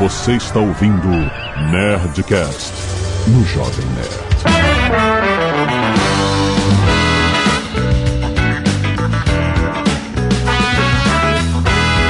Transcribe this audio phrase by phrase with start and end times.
[0.00, 1.08] Você está ouvindo
[1.70, 2.72] Nerdcast
[3.26, 4.08] no Jovem Nerd.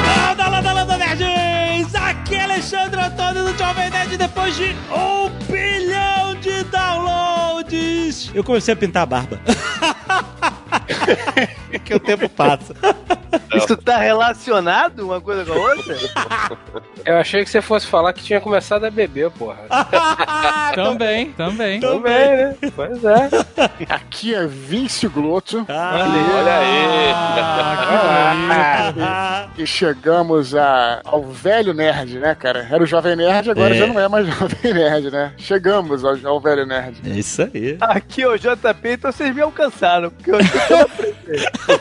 [0.06, 1.92] Landa, landa, landa, nerds!
[1.96, 8.30] Aqui é Alexandre Antônio do Jovem Nerd depois de um bilhão de downloads.
[8.32, 9.40] Eu comecei a pintar a barba.
[11.84, 12.72] que o tempo passa.
[13.54, 15.96] Isso tá relacionado uma coisa com a outra?
[17.04, 19.58] Eu achei que você fosse falar que tinha começado a beber, porra.
[20.74, 21.80] Também, também.
[21.80, 22.56] Também, né?
[22.76, 23.28] Pois é.
[23.88, 27.12] Aqui é Vince Glotto Olha aí.
[29.02, 32.66] Ah, e chegamos a- ao velho nerd, né, cara?
[32.70, 33.78] Era o jovem nerd, agora É.
[33.78, 35.32] já não é mais jovem nerd, né?
[35.38, 36.98] Chegamos ao, ao velho nerd.
[37.04, 37.76] É isso aí.
[37.80, 41.80] Aqui é o JP, então vocês me alcançaram, porque eu tô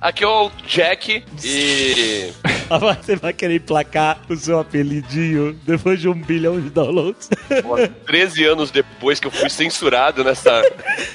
[0.00, 2.32] Aqui é o Jack e.
[3.02, 7.30] Você vai querer emplacar o seu apelidinho depois de um bilhão de downloads?
[7.62, 10.62] pô, 13 anos depois que eu fui censurado nessa,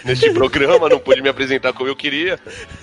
[0.04, 2.40] neste programa, não pude me apresentar como eu queria.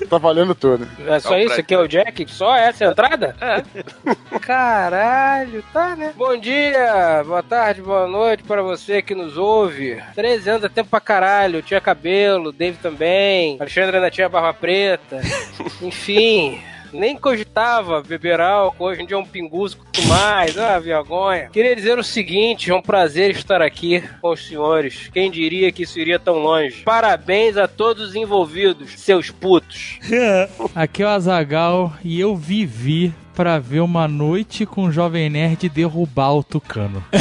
[0.09, 0.87] Tá valendo tudo.
[1.05, 1.49] É só Não, isso?
[1.49, 2.31] pra- Aqui é o Jack?
[2.31, 3.35] Só essa entrada?
[3.41, 3.65] É.
[4.39, 6.13] Caralho, tá, né?
[6.17, 10.01] Bom dia, boa tarde, boa noite pra você que nos ouve.
[10.15, 11.57] 13 anos é tempo pra caralho.
[11.59, 13.57] Eu tinha cabelo, Dave também.
[13.59, 15.21] Alexandre ainda tinha barba preta.
[15.91, 16.61] Enfim.
[16.93, 21.49] Nem cogitava beber álcool, hoje em dia é um pinguço com mais, ah, vergonha.
[21.53, 25.11] Queria dizer o seguinte, é um prazer estar aqui com os senhores.
[25.13, 26.83] Quem diria que isso iria tão longe?
[26.85, 29.99] Parabéns a todos os envolvidos, seus putos.
[30.75, 35.69] Aqui é o Azagal e eu vivi pra ver uma noite com o Jovem Nerd
[35.69, 37.05] derrubar o Tucano.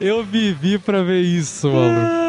[0.00, 2.22] eu vivi pra ver isso, maluco.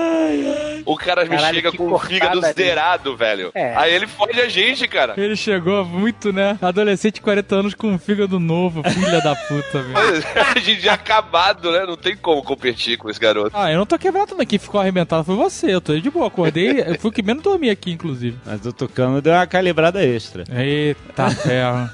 [0.86, 2.54] O cara me Caralho, chega que com o fígado dele.
[2.54, 3.52] zerado, velho.
[3.54, 3.76] É.
[3.76, 5.14] Aí ele fode a gente, cara.
[5.18, 6.58] Ele chegou muito, né?
[6.62, 10.24] Adolescente de 40 anos com um fígado novo, filha da puta, velho.
[10.56, 11.86] a gente já acabado, né?
[11.86, 13.52] Não tem como competir com esse garoto.
[13.54, 14.46] Ah, eu não tô quebrado não.
[14.46, 15.74] Quem ficou arrebentado foi você.
[15.74, 16.28] Eu tô de boa.
[16.28, 18.38] Acordei, eu fui o que menos dormi aqui, inclusive.
[18.46, 20.44] Mas o Tucano deu uma calibrada extra.
[20.52, 21.90] Eita ferro.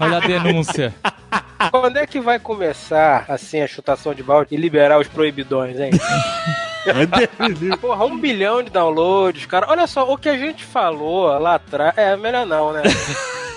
[0.00, 0.94] Olha a denúncia.
[1.70, 5.90] Quando é que vai começar, assim, a chutação de balde e liberar os proibidões, hein?
[7.80, 9.66] Porra, um bilhão de downloads, cara.
[9.68, 11.96] Olha só, o que a gente falou lá atrás.
[11.96, 12.82] É, melhor não, né?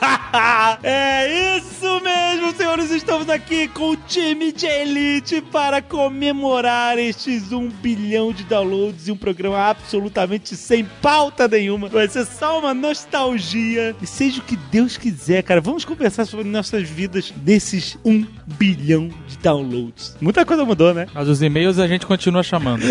[0.83, 2.91] é isso mesmo, senhores.
[2.91, 9.11] Estamos aqui com o time de elite para comemorar estes um bilhão de downloads e
[9.11, 11.87] um programa absolutamente sem pauta nenhuma.
[11.87, 13.95] Vai ser só uma nostalgia.
[14.01, 15.61] E seja o que Deus quiser, cara.
[15.61, 20.15] Vamos conversar sobre nossas vidas nesses um bilhão de downloads.
[20.19, 21.07] Muita coisa mudou, né?
[21.13, 22.83] Mas os e-mails a gente continua chamando.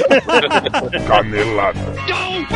[1.07, 1.79] Canelada.
[2.31, 2.55] Muito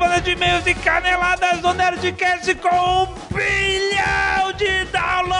[0.00, 5.36] semana de e-mails e caneladas do Nerdcast com um bilhão de downloads!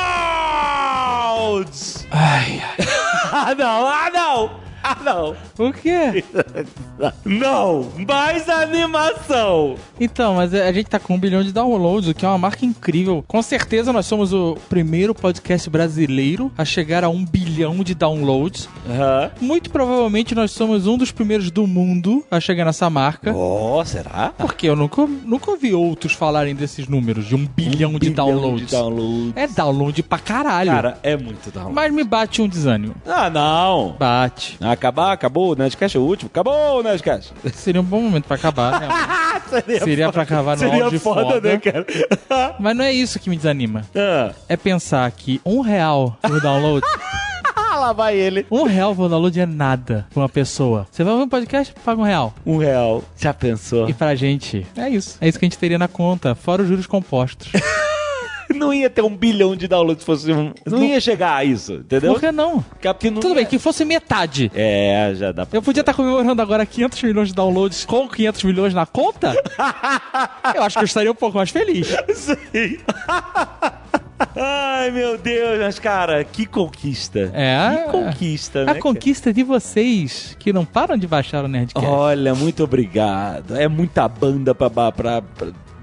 [2.11, 2.77] Ai, ai.
[3.33, 3.87] Ah, não!
[3.87, 4.51] Ah, não!
[4.83, 5.37] Ah, não!
[5.59, 6.25] O quê?
[7.25, 7.89] Não!
[8.07, 9.77] Mais animação!
[9.99, 12.65] Então, mas a gente tá com um bilhão de downloads, o que é uma marca
[12.65, 13.25] incrível.
[13.27, 18.69] Com certeza nós somos o primeiro podcast brasileiro a chegar a um bilhão de downloads.
[18.89, 19.31] Aham.
[19.41, 23.33] Muito provavelmente nós somos um dos primeiros do mundo a chegar nessa marca.
[23.35, 24.33] Oh, será?
[24.37, 28.67] Porque eu nunca, nunca ouvi outros falarem desses números, de um bilhão, de, bilhão downloads.
[28.67, 29.33] de downloads.
[29.37, 30.71] É download pra caralho.
[30.71, 31.75] Cara, é muito download.
[31.75, 32.95] Mas me bate um desânimo.
[33.07, 33.97] Ah, não!
[33.99, 34.57] Bate.
[34.73, 36.31] Acabar, acabou, o Nerdcast é o último.
[36.33, 37.33] Acabou o Nerdcast.
[37.55, 38.89] Seria um bom momento pra acabar, né?
[39.83, 41.41] Seria pra acabar no Seria áudio foda, foda.
[41.41, 41.87] né, cara?
[42.61, 43.83] Mas não é isso que me desanima.
[43.97, 44.33] ah.
[44.49, 46.87] É pensar que um real por download.
[47.81, 48.47] Lá vai ele.
[48.51, 50.87] Um real por download é nada pra uma pessoa.
[50.91, 52.35] Você vai ouvir um podcast, paga um real.
[52.45, 53.03] Um real.
[53.17, 53.89] Já pensou?
[53.89, 55.17] E pra gente, é isso.
[55.19, 57.51] É isso que a gente teria na conta, fora os juros compostos.
[58.55, 60.53] Não ia ter um bilhão de downloads se fosse um...
[60.67, 62.13] Não ia chegar a isso, entendeu?
[62.13, 62.61] Por que não?
[62.63, 64.51] Porque não Tudo ia- bem, que fosse metade.
[64.55, 65.57] É, já dá pra...
[65.57, 69.35] Eu podia estar comemorando agora 500 milhões de downloads com 500 milhões na conta?
[70.55, 71.89] Eu acho que eu estaria um pouco mais feliz.
[72.15, 72.79] Sim.
[74.37, 77.31] Ai, meu Deus, mas cara, que conquista.
[77.35, 77.85] É.
[77.85, 78.73] Que conquista, né?
[78.73, 81.87] A conquista de vocês que não param de baixar o Nerdcast.
[81.89, 83.57] Olha, muito obrigado.
[83.57, 85.23] É muita banda pra, pra, pra-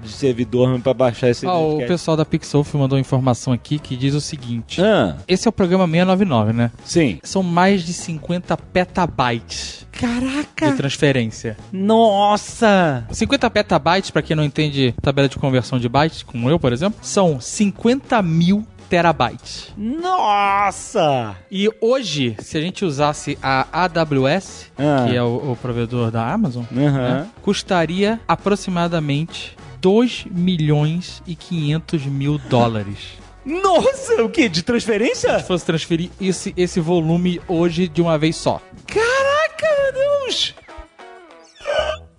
[0.02, 3.96] de servidor pra baixar esse Ó, o pessoal da Pixelf mandou uma informação aqui que
[3.96, 4.80] diz o seguinte.
[4.82, 6.70] Ah, Esse é o programa 699, né?
[6.84, 7.18] sim.
[7.22, 10.70] São mais de 50 petabytes Caraca!
[10.70, 11.56] de transferência.
[11.72, 13.04] Nossa!
[13.10, 16.98] 50 petabytes, pra quem não entende tabela de conversão de bytes, como eu, por exemplo,
[17.02, 19.70] são 50 mil terabytes.
[19.76, 21.36] Nossa!
[21.50, 25.04] E hoje, se a gente usasse a AWS, Ah.
[25.06, 32.38] que é o, o provedor da Amazon, né, custaria aproximadamente 2 milhões e 500 mil
[32.38, 33.18] dólares.
[33.44, 34.48] Nossa, o quê?
[34.48, 35.38] De transferência?
[35.38, 38.60] Se fosse transferir esse, esse volume hoje de uma vez só.
[38.86, 40.54] Caraca, meu Deus!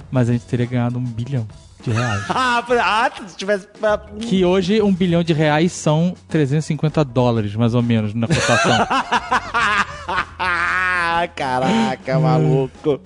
[0.10, 1.48] Mas a gente teria ganhado um bilhão
[1.84, 2.24] de reais.
[2.30, 3.68] Ah, ah, se tivesse.
[4.22, 8.88] que hoje um bilhão de reais são 350 dólares, mais ou menos, na cotação.
[11.28, 13.02] Caraca, maluco.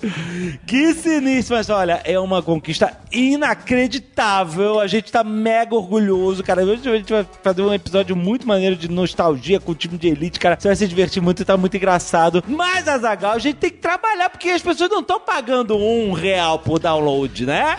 [0.66, 4.80] Que sinistro, mas olha, é uma conquista inacreditável.
[4.80, 6.64] A gente tá mega orgulhoso, cara.
[6.64, 10.08] Hoje a gente vai fazer um episódio muito maneiro de nostalgia com o time de
[10.08, 10.58] elite, cara.
[10.60, 12.44] Você vai se divertir muito e tá muito engraçado.
[12.48, 16.60] Mas, Azagal, a gente tem que trabalhar porque as pessoas não estão pagando um real
[16.60, 17.76] por download, né?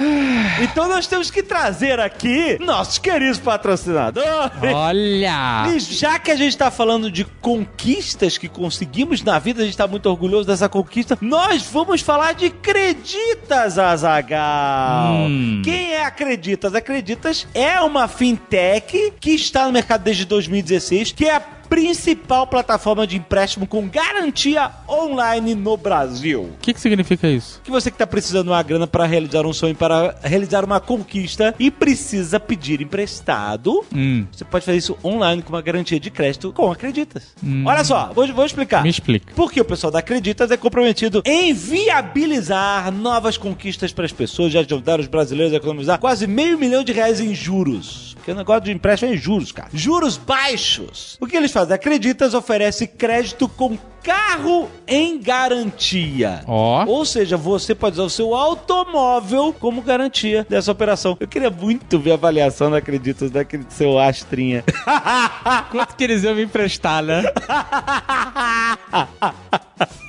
[0.63, 4.75] Então nós temos que trazer aqui nossos queridos patrocinadores.
[4.75, 5.69] Olha!
[5.75, 9.77] E já que a gente tá falando de conquistas que conseguimos na vida, a gente
[9.77, 15.15] tá muito orgulhoso dessa conquista, nós vamos falar de Creditas, Azagal.
[15.15, 15.63] Hum.
[15.65, 16.75] Quem é Acreditas?
[16.75, 23.07] Acreditas é uma fintech que está no mercado desde 2016, que é a principal plataforma
[23.07, 26.43] de empréstimo com garantia online no Brasil.
[26.43, 27.61] O que, que significa isso?
[27.63, 30.81] Que você que está precisando de uma grana para realizar um sonho, para realizar uma
[30.81, 36.11] conquista e precisa pedir emprestado, Hum, você pode fazer isso online com uma garantia de
[36.11, 37.35] crédito com Acreditas.
[37.65, 38.83] Olha só, vou, vou explicar.
[38.83, 39.33] me explica.
[39.35, 44.61] Porque o pessoal da Acreditas é comprometido em viabilizar novas conquistas para as pessoas, já
[44.61, 48.15] ajudar os brasileiros a economizar quase meio milhão de reais em juros.
[48.17, 49.69] Porque o negócio de empréstimo é em juros, cara.
[49.73, 51.17] Juros baixos.
[51.21, 51.73] O que eles fazem?
[51.73, 56.43] A Acreditas oferece crédito com carro em garantia.
[56.47, 56.85] Ó.
[56.85, 61.17] Ou seja, você pode usar o seu automóvel como garantia dessa operação.
[61.19, 64.63] Eu queria muito ver a avaliação da Acreditas daquele seu Astrinha.
[65.73, 67.23] Quanto que eles iam me emprestar, né?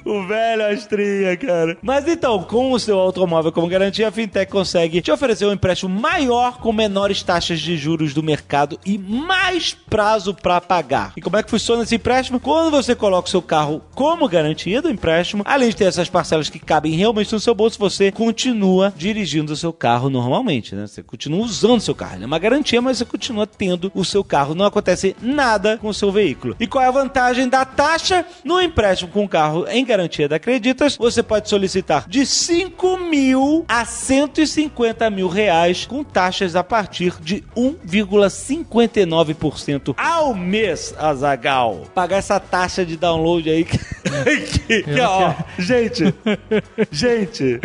[0.05, 1.77] o velho Astrinha, cara.
[1.81, 5.89] Mas então, com o seu automóvel como garantia, a Fintech consegue te oferecer um empréstimo
[5.89, 11.13] maior com menores taxas de juros do mercado e mais prazo para pagar.
[11.15, 12.39] E como é que funciona esse empréstimo?
[12.39, 16.49] Quando você coloca o seu carro como garantia do empréstimo, além de ter essas parcelas
[16.49, 20.87] que cabem realmente no seu bolso, você continua dirigindo o seu carro normalmente, né?
[20.87, 22.15] Você continua usando o seu carro.
[22.15, 24.55] Ele é uma garantia, mas você continua tendo o seu carro.
[24.55, 26.55] Não acontece nada com o seu veículo.
[26.59, 28.25] E qual é a vantagem da taxa?
[28.43, 33.85] No empréstimo com carro em garantia da Creditas, você pode solicitar de 5 mil a
[33.85, 40.95] 150 mil reais com taxas a partir de 1,59% ao mês,
[41.25, 41.83] Azagal.
[41.93, 43.77] Pagar essa taxa de download aí que,
[44.67, 46.13] que- que, ó, gente,
[46.91, 47.59] gente,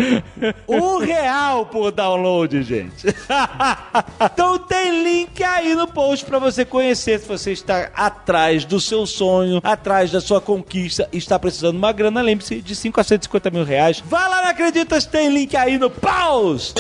[0.67, 3.07] um real por download, gente.
[4.33, 9.07] então tem link aí no post pra você conhecer se você está atrás do seu
[9.07, 13.05] sonho, atrás da sua conquista, e está precisando de uma grana, lembre-se de 5 a
[13.05, 14.03] 150 mil reais.
[14.07, 15.05] Vai lá, não acreditas?
[15.07, 16.75] Tem link aí no post.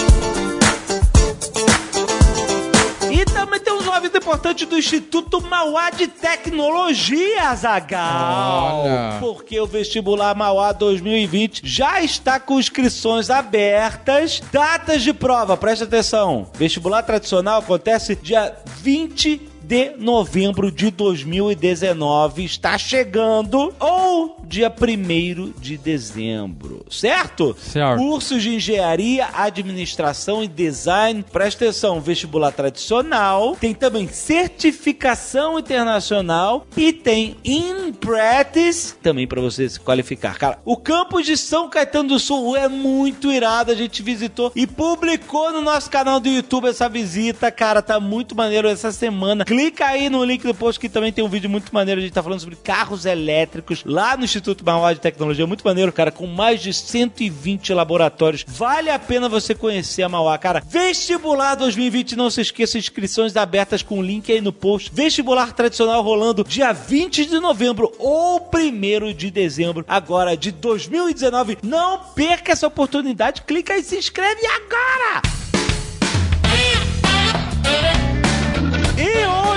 [3.10, 8.84] E também temos um aviso importante do Instituto Mauá de Tecnologia, Zagal.
[8.84, 9.16] Olha.
[9.18, 14.40] Porque o vestibular Mauá 2020 já está com inscrições abertas.
[14.52, 16.46] Datas de prova, preste atenção.
[16.54, 25.78] Vestibular tradicional acontece dia 20 de novembro de 2019 está chegando ou dia 1 de
[25.78, 27.56] dezembro, certo?
[27.56, 28.00] Certo.
[28.00, 31.24] Cursos de engenharia, administração e design.
[31.32, 33.56] Presta atenção, vestibular tradicional.
[33.60, 40.38] Tem também certificação internacional e tem in practice também para você se qualificar.
[40.38, 43.70] Cara, o campus de São Caetano do Sul é muito irado.
[43.70, 47.50] A gente visitou e publicou no nosso canal do YouTube essa visita.
[47.50, 49.44] Cara, tá muito maneiro essa semana.
[49.44, 52.00] Clica aí no link do post que também tem um vídeo muito maneiro.
[52.00, 55.46] A gente tá falando sobre carros elétricos lá no Instituto Mauá de Tecnologia.
[55.46, 58.44] Muito maneiro, cara, com mais de 120 laboratórios.
[58.46, 60.62] Vale a pena você conhecer a Mauá, cara.
[60.66, 64.90] Vestibular 2020, não se esqueça, inscrições abertas com o link aí no post.
[64.92, 71.58] Vestibular tradicional rolando dia 20 de novembro ou 1 de dezembro, agora de 2019.
[71.62, 73.42] Não perca essa oportunidade.
[73.42, 75.49] Clica e se inscreve agora!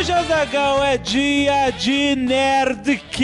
[0.04, 3.24] Hoje, Azagal, é dia de Nerdcast.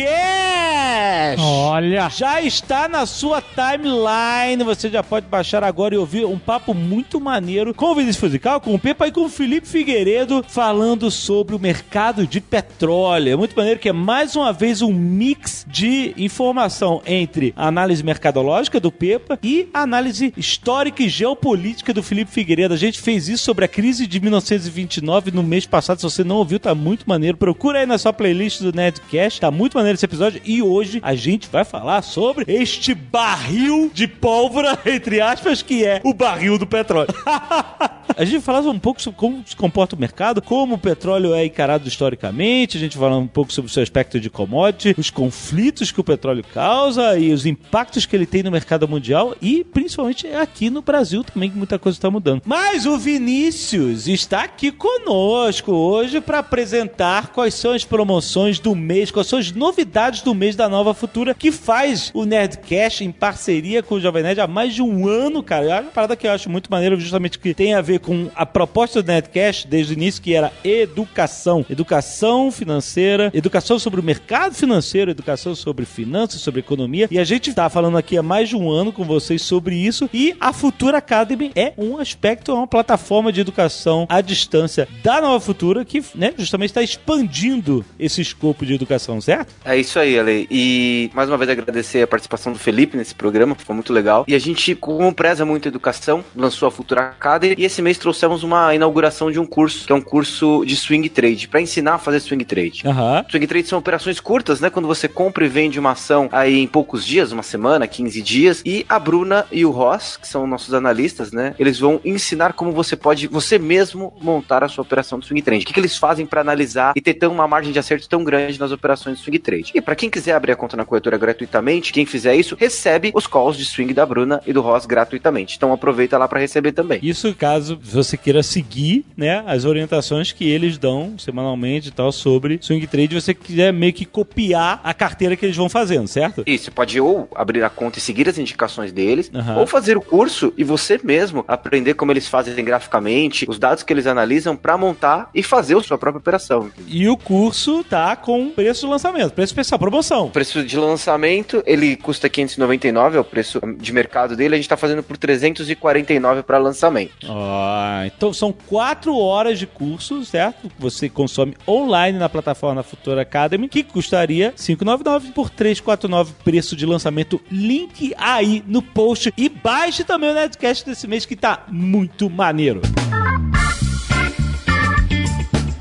[1.38, 2.10] Olha!
[2.10, 4.64] Já está na sua timeline.
[4.64, 8.62] Você já pode baixar agora e ouvir um papo muito maneiro com o Vinícius Fusical,
[8.62, 13.34] com o Pepa e com o Felipe Figueiredo falando sobre o mercado de petróleo.
[13.34, 18.80] É muito maneiro que é mais uma vez um mix de informação entre análise mercadológica
[18.80, 22.74] do Pepa e análise histórica e geopolítica do Felipe Figueiredo.
[22.74, 25.98] A gente fez isso sobre a crise de 1929 no mês passado.
[25.98, 27.38] Se você não ouviu, tá muito maneiro.
[27.38, 29.40] Procura aí na sua playlist do Nerdcast.
[29.40, 30.42] Tá muito maneiro esse episódio.
[30.46, 36.02] E hoje a gente vai falar sobre este barril de pólvora, entre aspas, que é
[36.04, 37.14] o barril do petróleo.
[38.18, 41.46] A gente falar um pouco sobre como se comporta o mercado, como o petróleo é
[41.46, 45.92] encarado historicamente, a gente falar um pouco sobre o seu aspecto de commodity, os conflitos
[45.92, 50.28] que o petróleo causa e os impactos que ele tem no mercado mundial e principalmente
[50.28, 52.42] aqui no Brasil também, que muita coisa está mudando.
[52.46, 59.12] Mas o Vinícius está aqui conosco hoje para apresentar quais são as promoções do mês,
[59.12, 63.84] quais são as novidades do mês da Nova Futura, que faz o Nerdcast em parceria
[63.84, 65.66] com o Jovem Nerd há mais de um ano, cara.
[65.66, 68.48] É uma parada que eu acho muito maneira, justamente que tem a ver com a
[68.48, 71.64] proposta do Nerdcast desde o início, que era educação.
[71.70, 77.08] Educação financeira, educação sobre o mercado financeiro, educação sobre finanças, sobre economia.
[77.12, 80.10] E a gente está falando aqui há mais de um ano com vocês sobre isso.
[80.12, 85.22] E a Futura Academy é um aspecto, é uma plataforma de educação à distância da
[85.22, 89.54] Nova Futura que né, justamente está expandindo esse escopo de educação, certo?
[89.64, 90.48] É isso aí, Ale.
[90.50, 94.26] E mais uma vez agradecer a participação do Felipe nesse programa, foi muito legal.
[94.28, 97.98] E a gente, como preza muito a educação, lançou a Futura Academy e esse mês
[97.98, 101.96] trouxemos uma inauguração de um curso, que é um curso de swing trade, para ensinar
[101.96, 102.84] a fazer swing trade.
[102.86, 103.26] Aham.
[103.30, 104.70] Swing trade são operações curtas, né?
[104.70, 108.62] Quando você compra e vende uma ação aí em poucos dias, uma semana, 15 dias.
[108.66, 111.56] E a Bruna e o Ross, que são nossos analistas, né?
[111.60, 115.64] Eles vão ensinar como você pode, você mesmo, montar a sua operação de swing trade.
[115.64, 118.24] O que, que eles fazem para analisar e ter tão uma margem de acerto tão
[118.24, 119.72] grande nas operações de swing trade.
[119.74, 123.28] E para quem quiser abrir a conta na corretora gratuitamente, quem fizer isso, recebe os
[123.28, 125.56] calls de swing da Bruna e do Ross gratuitamente.
[125.58, 127.00] Então aproveita lá para receber também.
[127.02, 132.60] Isso caso você queira seguir, né, as orientações que eles dão semanalmente e tal sobre
[132.62, 136.44] swing trade, você quiser meio que copiar a carteira que eles vão fazendo, certo?
[136.46, 139.58] Isso, você pode ou abrir a conta e seguir as indicações deles, Aham.
[139.58, 143.94] ou fazer o curso e você mesmo aprender como eles fazem graficamente, os dados que
[143.94, 146.72] eles analisam para montar e fazer a sua própria operação.
[146.88, 150.28] E o curso tá com preço do lançamento, preço especial, promoção.
[150.28, 154.70] O preço de lançamento, ele custa 599, é o preço de mercado dele, a gente
[154.70, 157.28] tá fazendo por 349 para lançamento.
[157.28, 160.72] Ah, então são quatro horas de curso, certo?
[160.78, 167.42] Você consome online na plataforma Futura Academy, que custaria 599 por 349 preço de lançamento.
[167.52, 172.82] Link aí no post e baixe também o Nerdcast desse mês que tá muito maneiro.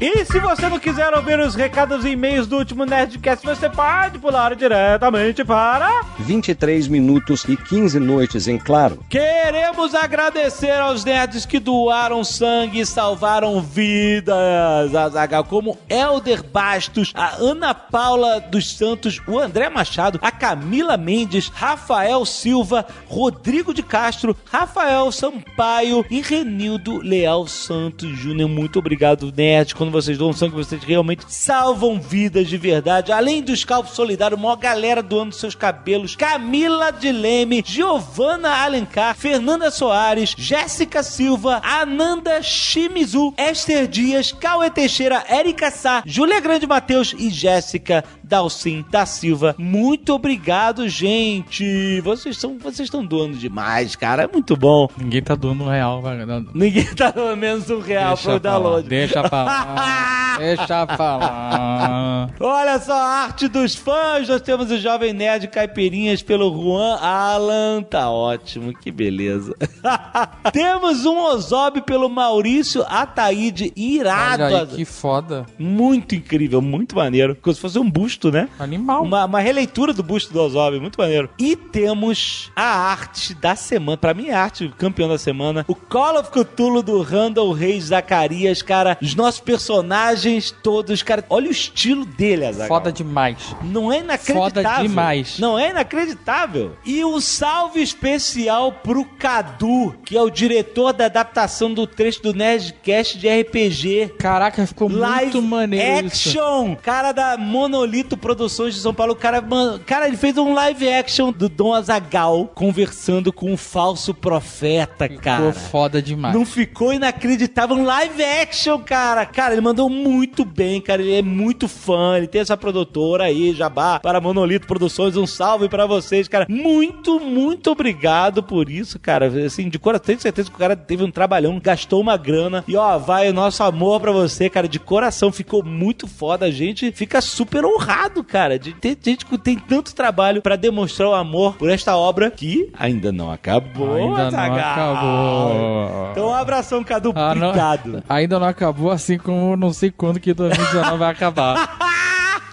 [0.01, 4.21] E se você não quiser ouvir os recados e e-mails do último Nerdcast, você pode
[4.21, 9.05] pular diretamente para 23 minutos e 15 noites em claro.
[9.09, 17.35] Queremos agradecer aos nerds que doaram sangue e salvaram vidas, Azagal, como Elder Bastos, a
[17.35, 24.37] Ana Paula dos Santos, o André Machado, a Camila Mendes, Rafael Silva, Rodrigo de Castro,
[24.45, 28.49] Rafael Sampaio e Renildo Leal Santos Júnior.
[28.49, 29.73] Muito obrigado, nerds.
[29.73, 33.13] Quando vocês doam sangue, vocês realmente salvam vidas de verdade.
[33.13, 36.17] Além do Scalpo Solidário, uma galera doando seus cabelos.
[36.17, 45.25] Camila de Leme, Giovana Alencar, Fernanda Soares, Jéssica Silva, Ananda Shimizu, Esther Dias, Cauê Teixeira,
[45.29, 49.55] Erika Sá, Júlia Grande Mateus e Jéssica Dalcin da Silva.
[49.59, 52.01] Muito obrigado, gente.
[52.03, 54.25] Vocês são, vocês estão doando demais, cara.
[54.25, 54.89] É muito bom.
[54.99, 56.19] Ninguém tá doando um real, vai.
[56.55, 58.89] Ninguém tá dando menos um real deixa pro download.
[58.89, 60.37] Deixa pra lá.
[60.39, 62.31] deixa pra lá.
[62.41, 64.29] Olha só a arte dos fãs.
[64.29, 67.83] Nós temos o Jovem Nerd Caipirinhas pelo Juan Alan.
[67.83, 69.55] Tá ótimo, que beleza.
[70.53, 73.73] temos um Ozob pelo Maurício Ataíde.
[73.77, 74.43] Irado.
[74.43, 75.47] Olha aí, que foda.
[75.59, 77.37] Muito incrível, muito maneiro.
[77.41, 78.49] Como se fosse um busto, né?
[78.59, 79.03] Animal.
[79.03, 81.31] Uma, uma releitura do busto do Ozob, muito maneiro.
[81.39, 85.75] E temos a arte da semana, pra mim é a arte campeão da semana, o
[85.75, 91.53] Call of Cthulhu do Randall Reis Zacarias, cara, os nossos personagens todos, cara, olha o
[91.53, 92.69] estilo dele, Azaghal.
[92.69, 93.55] Foda demais.
[93.63, 94.43] Não é inacreditável.
[94.43, 95.39] Foda demais.
[95.39, 96.77] Não é inacreditável.
[96.85, 102.35] E um salve especial pro Cadu, que é o diretor da adaptação do trecho do
[102.35, 104.15] Nerdcast de RPG.
[104.19, 106.29] Caraca, ficou Live muito maneiro isso.
[106.29, 106.77] Action!
[106.77, 109.13] Cara da Monolith Produções de São Paulo.
[109.13, 113.57] O cara, mano, cara, ele fez um live action do Dom Azagal conversando com um
[113.57, 115.53] falso profeta, cara.
[115.53, 116.35] Ficou foda demais.
[116.35, 117.77] Não ficou inacreditável.
[117.77, 119.25] Um live action, cara.
[119.27, 121.03] Cara, ele mandou muito bem, cara.
[121.03, 122.17] Ele é muito fã.
[122.17, 125.17] Ele tem essa produtora aí, Jabá, para Monolito Produções.
[125.17, 126.47] Um salve pra vocês, cara.
[126.49, 129.27] Muito, muito obrigado por isso, cara.
[129.45, 132.65] Assim, de coração, tenho certeza que o cara teve um trabalhão, gastou uma grana.
[132.67, 134.69] E ó, vai o nosso amor pra você, cara.
[134.69, 136.47] De coração, ficou muito foda.
[136.47, 141.09] A gente fica super honrado, cara, de ter gente que tem tanto trabalho pra demonstrar
[141.09, 143.95] o amor por esta obra que ainda não acabou.
[143.97, 146.09] Ainda não acabou.
[146.13, 147.13] Então, um abração, Cadu.
[147.15, 148.03] Ah, não- Obrigado.
[148.09, 151.77] Ainda não acabou, assim como não sei quando que 2019 vai acabar.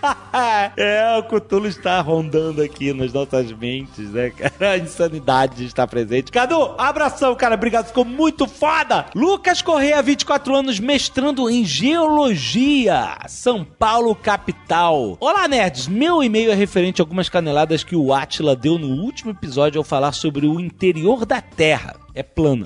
[0.77, 4.71] é, o Cthulhu está rondando aqui nas nossas mentes, né, cara?
[4.71, 6.31] A insanidade está presente.
[6.31, 7.55] Cadu, abração, cara.
[7.55, 9.05] Obrigado, ficou muito foda.
[9.15, 15.17] Lucas Correia, 24 anos, mestrando em Geologia, São Paulo, capital.
[15.19, 15.87] Olá, nerds.
[15.87, 19.83] Meu e-mail é referente a algumas caneladas que o Atila deu no último episódio ao
[19.83, 22.04] falar sobre o interior da Terra.
[22.15, 22.65] É plana.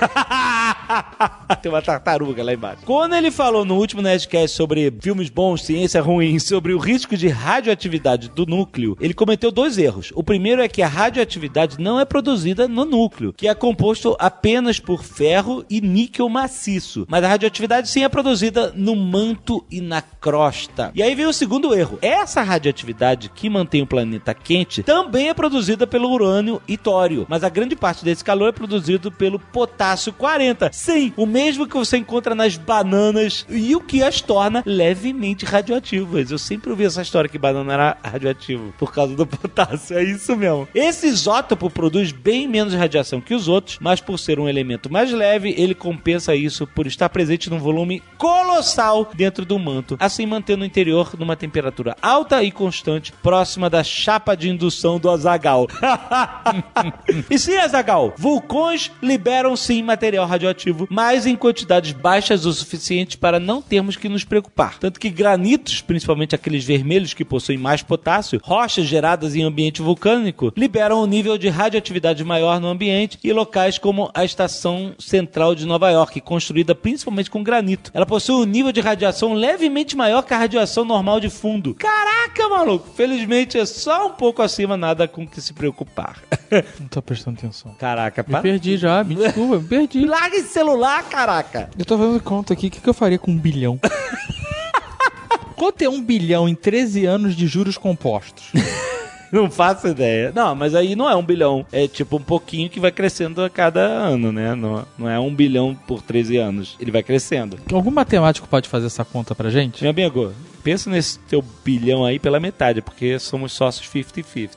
[1.62, 2.82] Tem uma tartaruga lá embaixo.
[2.84, 7.28] Quando ele falou no último Nerdcast sobre filmes bons, ciência ruim, sobre o risco de
[7.28, 10.12] radioatividade do núcleo, ele cometeu dois erros.
[10.14, 14.80] O primeiro é que a radioatividade não é produzida no núcleo, que é composto apenas
[14.80, 17.06] por ferro e níquel maciço.
[17.08, 20.90] Mas a radioatividade sim é produzida no manto e na crosta.
[20.94, 21.98] E aí vem o segundo erro.
[22.00, 27.44] Essa radioatividade que mantém o planeta quente também é produzida pelo urânio e tório, mas
[27.44, 30.70] a grande parte desse calor é produzido pelo potássio 40.
[30.72, 36.30] Sim, o mesmo que você encontra nas bananas e o que as torna levemente radioativas.
[36.30, 39.98] Eu sempre ouvi essa história que banana era radioativo por causa do potássio.
[39.98, 40.66] É isso mesmo.
[40.74, 45.12] Esse isótopo produz bem menos radiação que os outros, mas por ser um elemento mais
[45.12, 50.62] leve, ele compensa isso por estar presente num volume colossal dentro do manto, assim mantendo
[50.62, 55.66] o interior numa temperatura alta e constante, próxima da chapa de indução do Azagal.
[57.28, 58.69] e sim, Azagal, vulcões
[59.02, 64.24] liberam sim material radioativo, mas em quantidades baixas o suficiente para não termos que nos
[64.24, 64.78] preocupar.
[64.78, 70.52] Tanto que granitos, principalmente aqueles vermelhos que possuem mais potássio, rochas geradas em ambiente vulcânico,
[70.56, 75.66] liberam um nível de radioatividade maior no ambiente e locais como a estação central de
[75.66, 77.90] Nova York, construída principalmente com granito.
[77.94, 81.74] Ela possui um nível de radiação levemente maior que a radiação normal de fundo.
[81.74, 82.88] Caraca, maluco!
[82.94, 86.18] Felizmente é só um pouco acima, nada com que se preocupar.
[86.80, 87.74] Não tô prestando atenção.
[87.74, 88.40] Caraca, pá.
[88.60, 90.04] Perdi já, me desculpa, me perdi.
[90.04, 91.70] Larga esse celular, caraca!
[91.78, 93.80] Eu tô fazendo conta aqui, o que, que eu faria com um bilhão?
[95.56, 98.52] Quanto é um bilhão em 13 anos de juros compostos?
[99.32, 100.32] Não faço ideia.
[100.34, 101.64] Não, mas aí não é um bilhão.
[101.70, 104.56] É tipo um pouquinho que vai crescendo a cada ano, né?
[104.56, 106.76] Não, não é um bilhão por 13 anos.
[106.80, 107.56] Ele vai crescendo.
[107.72, 109.82] Algum matemático pode fazer essa conta pra gente?
[109.82, 114.50] Meu amigo, pensa nesse teu bilhão aí pela metade, porque somos sócios 50-50.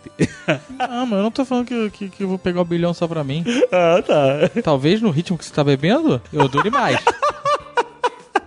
[0.79, 3.07] Ah, mas eu não tô falando que, que, que eu vou pegar o bilhão só
[3.07, 3.43] pra mim.
[3.71, 4.61] ah, tá.
[4.61, 6.99] Talvez no ritmo que você tá bebendo, eu dure mais.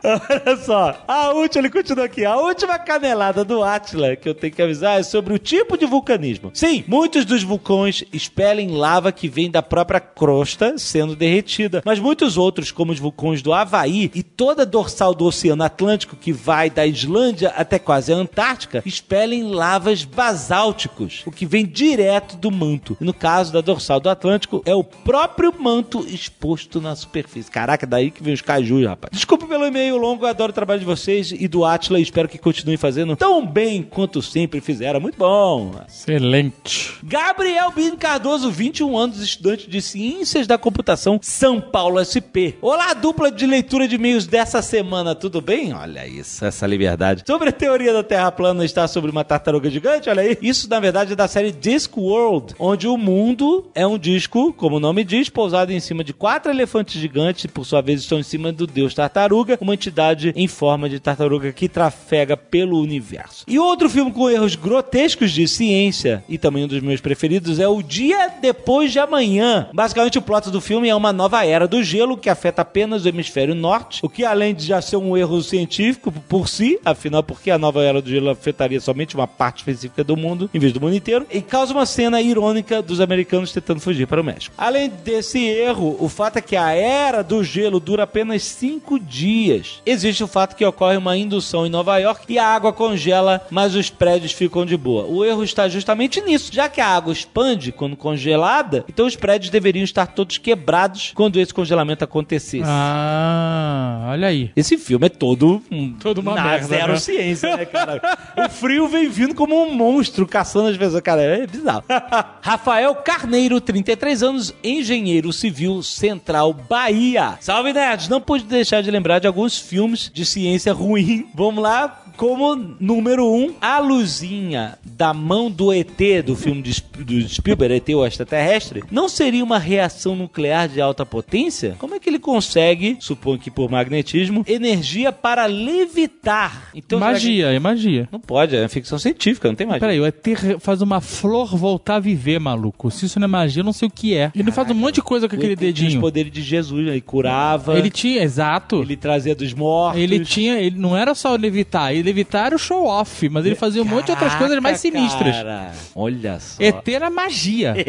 [0.07, 2.25] Olha só, a última, ele continua aqui.
[2.25, 5.85] A última canelada do Atila que eu tenho que avisar é sobre o tipo de
[5.85, 6.51] vulcanismo.
[6.55, 12.39] Sim, muitos dos vulcões expelem lava que vem da própria crosta sendo derretida, mas muitos
[12.39, 16.71] outros, como os vulcões do Havaí e toda a dorsal do Oceano Atlântico, que vai
[16.71, 22.97] da Islândia até quase a Antártica, expelem lavas basálticos, o que vem direto do manto.
[23.01, 27.51] E no caso da dorsal do Atlântico, é o próprio manto exposto na superfície.
[27.51, 29.11] Caraca, daí que vem os cajus, rapaz.
[29.13, 32.39] Desculpa pelo e-mail longo, eu adoro o trabalho de vocês e do Atila espero que
[32.39, 35.01] continuem fazendo tão bem quanto sempre fizeram.
[35.01, 35.75] Muito bom.
[35.89, 36.95] Excelente.
[37.03, 42.57] Gabriel Bini Cardoso, 21 anos, estudante de Ciências da Computação, São Paulo SP.
[42.61, 45.73] Olá, dupla de leitura de e-mails dessa semana, tudo bem?
[45.73, 47.23] Olha isso, essa liberdade.
[47.27, 50.39] Sobre a teoria da Terra plana estar sobre uma tartaruga gigante, olha aí.
[50.41, 54.81] Isso, na verdade, é da série Discworld, onde o mundo é um disco, como o
[54.81, 58.53] nome diz, pousado em cima de quatro elefantes gigantes, por sua vez estão em cima
[58.53, 63.45] do deus tartaruga, uma entidade em forma de tartaruga que trafega pelo universo.
[63.47, 67.69] E outro filme com erros grotescos de ciência, e também um dos meus preferidos, é
[67.69, 69.69] O Dia Depois de Amanhã.
[69.73, 73.09] Basicamente, o plot do filme é uma nova era do gelo que afeta apenas o
[73.09, 77.51] hemisfério norte, o que além de já ser um erro científico por si, afinal, porque
[77.51, 80.81] a nova era do gelo afetaria somente uma parte específica do mundo, em vez do
[80.81, 84.55] mundo inteiro, e causa uma cena irônica dos americanos tentando fugir para o México.
[84.59, 89.66] Além desse erro, o fato é que a era do gelo dura apenas cinco dias.
[89.67, 93.45] 2, existe o fato que ocorre uma indução em Nova York e a água congela,
[93.51, 95.05] mas os prédios ficam de boa.
[95.05, 96.51] O erro está justamente nisso.
[96.53, 101.41] Já que a água expande quando congelada, então os prédios deveriam estar todos quebrados quando
[101.41, 102.63] esse congelamento acontecesse.
[102.65, 104.51] Ah, olha aí.
[104.57, 106.99] Esse filme é todo um Todo uma na merda, zero né?
[106.99, 108.01] ciência, né, cara?
[108.37, 111.85] o frio vem vindo como um monstro caçando as pessoas, cara, é bizarro.
[112.41, 117.37] Rafael Carneiro, 33 anos, engenheiro civil Central Bahia.
[117.41, 121.29] Salve nerds, não pude deixar de lembrar de alguns filmes de ciência ruim.
[121.35, 125.87] Vamos lá, como número um, a luzinha da mão do ET
[126.25, 131.05] do filme de, do Spielberg, ET o extraterrestre, não seria uma reação nuclear de alta
[131.05, 131.77] potência?
[131.79, 136.71] Como é que ele consegue, suponho que por magnetismo, energia para levitar?
[136.75, 138.09] Então, será que- magia, é magia.
[138.11, 139.81] Não pode, é ficção científica, não tem magia.
[139.81, 140.25] Peraí, o ET
[140.61, 142.91] faz uma flor voltar a viver, maluco.
[142.91, 144.31] Se isso não é magia, eu não sei o que é.
[144.35, 146.01] Ele faz um monte de coisa com aquele ET tinha os dedinho.
[146.01, 146.93] poderes de Jesus, né?
[146.93, 148.83] ele curava, Ele tinha, exato.
[148.83, 150.01] ele trazia dos mortos.
[150.01, 153.57] Ele tinha, ele não era só levitar, ele levitar era o show off, mas ele
[153.57, 155.37] fazia um monte de outras coisas mais Caraca, sinistras.
[155.37, 155.73] Cara.
[155.95, 156.63] Olha só.
[156.63, 157.75] ET era magia.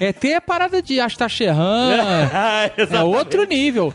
[0.00, 1.92] ET é parada de Astacheran.
[2.92, 3.94] É outro nível.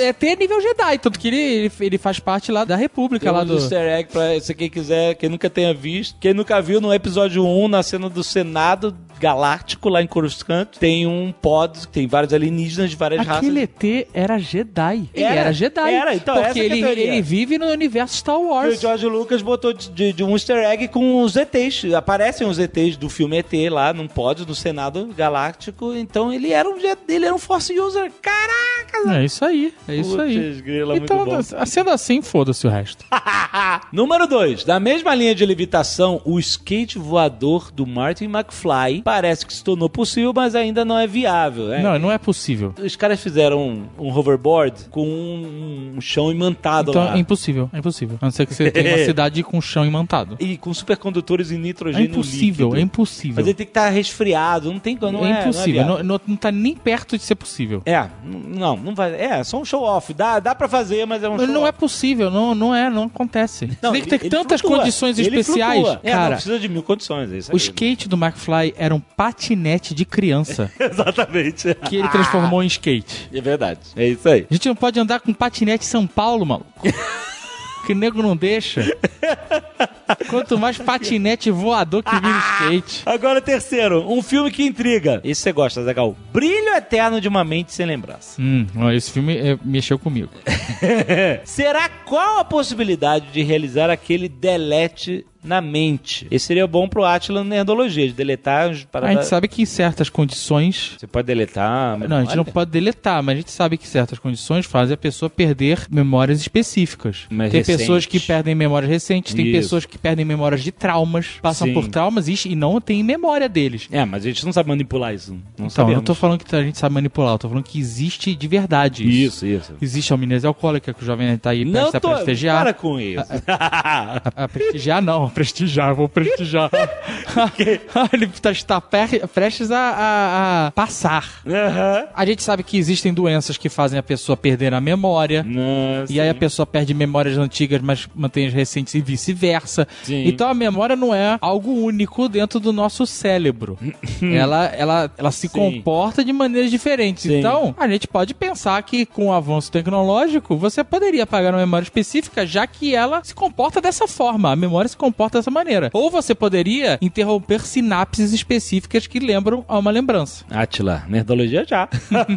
[0.00, 3.56] ET é nível Jedi, tanto que ele, ele, faz parte lá da República, lá Temos
[3.56, 3.62] do.
[3.62, 6.16] easter egg pra se quem quiser, quem nunca tenha visto.
[6.18, 11.06] Quem nunca viu no episódio 1, na cena do Senado Galáctico, lá em Coruscant, tem
[11.06, 13.74] um pod, tem vários alienígenas de várias Aquele raças.
[13.84, 15.08] ET era Jedi.
[15.14, 15.94] Ele Era, era, Jedi.
[15.94, 18.80] era, então, porque que é ele, ele vive no universo Star E o Wars.
[18.80, 21.84] George Lucas botou de, de- de um easter egg com os ETs.
[21.94, 25.94] Aparecem os ETs do filme ET lá num pod do Senado Galáctico.
[25.94, 26.76] Então ele era um,
[27.08, 28.10] ele era um Force User.
[28.20, 29.16] Caraca!
[29.16, 30.38] É isso aí, é isso aí.
[30.38, 31.40] Putz, grila, Então, bom.
[31.66, 33.04] sendo assim, foda-se o resto.
[33.92, 34.64] Número 2.
[34.64, 39.90] Da mesma linha de levitação, o skate voador do Martin McFly parece que se tornou
[39.90, 41.66] possível, mas ainda não é viável.
[41.66, 41.82] né?
[41.82, 42.74] Não, não é possível.
[42.82, 47.14] Os caras fizeram um, um hoverboard com um, um chão imantado Então lá.
[47.14, 48.16] é impossível, é impossível.
[48.22, 50.36] A não ser que você tenha uma cidade com chão imantado.
[50.40, 52.80] E com supercondutores em É nitrogênio impossível, líquido.
[52.80, 53.36] é impossível.
[53.36, 54.96] Mas ele tem que estar resfriado, não tem.
[55.02, 57.82] Não é, é, impossível, Não, é, não, não, tá nem perto de ser possível.
[57.84, 59.14] É, não, não vai.
[59.14, 60.14] É, só um show off.
[60.14, 61.78] Dá, dá pra fazer, mas é um Mas show não é off.
[61.78, 63.68] possível, não, não é, não acontece.
[63.82, 64.78] Não, tem que ter tantas flutua.
[64.78, 65.80] condições Ele especiais.
[65.82, 66.00] flutua.
[66.02, 67.50] É, não Cara, precisa de mil condições.
[67.50, 71.74] É o skate do McFly era um patinete de criança Exatamente.
[71.88, 73.28] que ele transformou em skate.
[73.32, 73.80] É verdade.
[73.96, 74.46] É isso aí.
[74.50, 76.70] A gente não pode andar com patinete em São Paulo, maluco.
[77.86, 78.82] que nego não deixa.
[80.28, 83.02] Quanto mais patinete voador que vira skate.
[83.06, 85.20] Agora, terceiro, um filme que intriga.
[85.24, 86.16] Esse você gosta, Zagal.
[86.32, 88.40] Brilho Eterno de uma Mente Sem Lembrança.
[88.40, 90.30] Hum, esse filme é, mexeu comigo.
[91.44, 96.26] Será qual a possibilidade de realizar aquele delete na mente?
[96.30, 99.16] Esse seria bom pro Atlas Nerdologia, de deletar as A paradas.
[99.16, 100.96] gente sabe que em certas condições.
[100.98, 101.98] Você pode deletar.
[101.98, 104.96] Não, a gente não pode deletar, mas a gente sabe que certas condições fazem a
[104.96, 107.26] pessoa perder memórias específicas.
[107.28, 107.80] Mas tem recentes.
[107.82, 109.56] pessoas que perdem memórias recentes, tem Isso.
[109.56, 111.74] pessoas que perdem memórias de traumas, passam Sim.
[111.74, 113.88] por traumas e, e não têm memória deles.
[113.90, 115.32] É, mas a gente não sabe manipular isso.
[115.32, 115.96] Não então, eu sabemos.
[115.96, 119.04] não tô falando que a gente sabe manipular, eu tô falando que existe de verdade
[119.08, 119.46] isso.
[119.46, 119.74] Isso, isso.
[119.80, 122.10] Existe a amnésia alcoólica que o jovem tá aí Não prestes a tô...
[122.10, 122.62] prestigiar.
[122.62, 123.24] Para com isso.
[123.46, 126.70] A, a prestigiar não, a prestigiar, vou prestigiar.
[128.12, 131.42] Ele tá- está prestes a, a- a passar.
[131.46, 132.06] Aham.
[132.14, 135.42] A gente sabe que existem doenças que fazem a pessoa perder a memória.
[135.42, 136.12] Nossa.
[136.12, 139.86] E aí a pessoa perde memórias antigas, mas mantém as recentes e vice-versa.
[140.02, 140.26] Sim.
[140.26, 143.78] Então a memória não é algo único dentro do nosso cérebro.
[144.22, 145.58] ela, ela, ela se Sim.
[145.58, 147.24] comporta de maneiras diferentes.
[147.24, 147.38] Sim.
[147.38, 151.84] Então, a gente pode pensar que com o avanço tecnológico, você poderia pagar uma memória
[151.84, 154.52] específica, já que ela se comporta dessa forma.
[154.52, 155.90] A memória se comporta dessa maneira.
[155.92, 160.44] Ou você poderia interromper sinapses específicas que lembram a uma lembrança.
[160.50, 161.88] Atila, nerdologia já.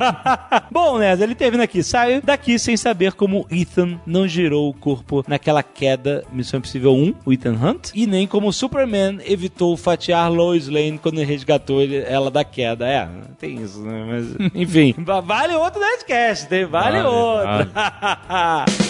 [0.72, 1.84] Bom, Nerd, ele termina aqui.
[1.84, 7.14] Saiu daqui sem saber como Ethan não girou o corpo naquela queda Missão Impossível 1,
[7.26, 12.30] o Ethan Hunt, e nem como Superman evitou fatiar Lois Lane quando resgatou ele- ela
[12.32, 12.88] da queda.
[12.88, 13.08] É,
[13.40, 14.06] tem isso, né?
[14.08, 16.66] Mas, enfim, va- vale outro Nerdcast, tem?
[16.66, 17.72] Vale, Vale, outro.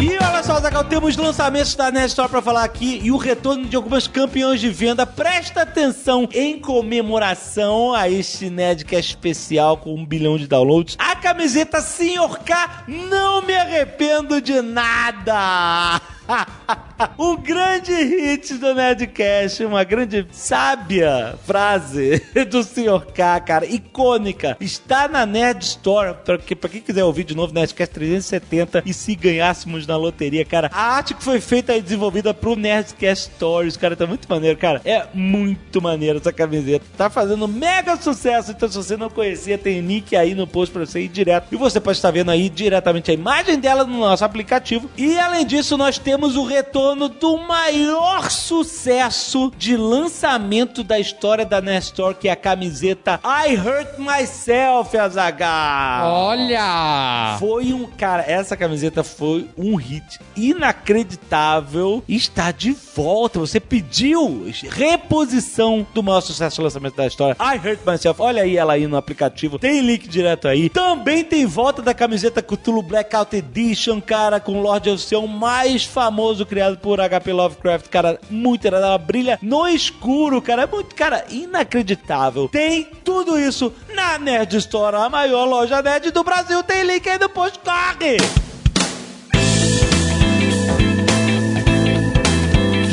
[0.00, 3.64] E olha só, Zagal, temos lançamentos da Nerd Store pra falar aqui e o retorno
[3.64, 5.06] de algumas campeões de venda.
[5.06, 10.94] Presta atenção em comemoração a este Nerdcast especial com um bilhão de downloads.
[10.98, 16.02] A camiseta Senhor K, não me arrependo de nada!
[17.18, 23.06] um grande hit do Nerdcast, uma grande sábia frase do Sr.
[23.12, 24.56] K, cara, icônica.
[24.60, 28.92] Está na Nerd Store, pra, que, pra quem quiser ouvir de novo, Nerdcast 370 e
[28.92, 30.70] se ganhássemos na loteria, cara.
[30.72, 34.80] A arte que foi feita e desenvolvida pro Nerdcast Stories, cara, tá muito maneiro, cara.
[34.84, 36.84] É muito maneiro essa camiseta.
[36.96, 40.84] Tá fazendo mega sucesso, então se você não conhecia, tem link aí no post pra
[40.84, 41.48] você ir direto.
[41.52, 44.90] E você pode estar vendo aí diretamente a imagem dela no nosso aplicativo.
[44.96, 51.60] E além disso, nós temos o retorno do maior sucesso de lançamento da história da
[51.60, 56.12] Nestor, que é a camiseta I Hurt Myself, Azaghal.
[56.12, 57.36] Olha!
[57.38, 57.86] Foi um.
[57.86, 62.02] Cara, essa camiseta foi um hit inacreditável.
[62.08, 63.38] Está de volta.
[63.38, 67.36] Você pediu reposição do maior sucesso do lançamento da história.
[67.40, 68.20] I Hurt Myself.
[68.20, 69.58] Olha aí ela aí no aplicativo.
[69.58, 70.68] Tem link direto aí.
[70.68, 76.78] Também tem volta da camiseta Cthulhu Blackout Edition, cara, com Lord Ocean mais famoso criado
[76.78, 77.88] por HP Lovecraft.
[77.88, 78.84] Cara, muito irado.
[78.84, 80.62] Ela brilha no escuro, cara.
[80.62, 82.48] É muito, cara, inacreditável.
[82.48, 86.62] Tem tudo isso na Nerd Store, a maior loja nerd do Brasil.
[86.62, 87.58] Tem link aí no post.
[87.60, 88.16] Corre!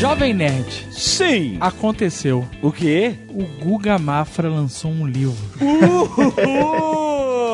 [0.04, 1.56] Jovem Nerd, Sim.
[1.62, 2.46] aconteceu.
[2.62, 3.16] O quê?
[3.34, 5.36] O Guga Mafra lançou um livro.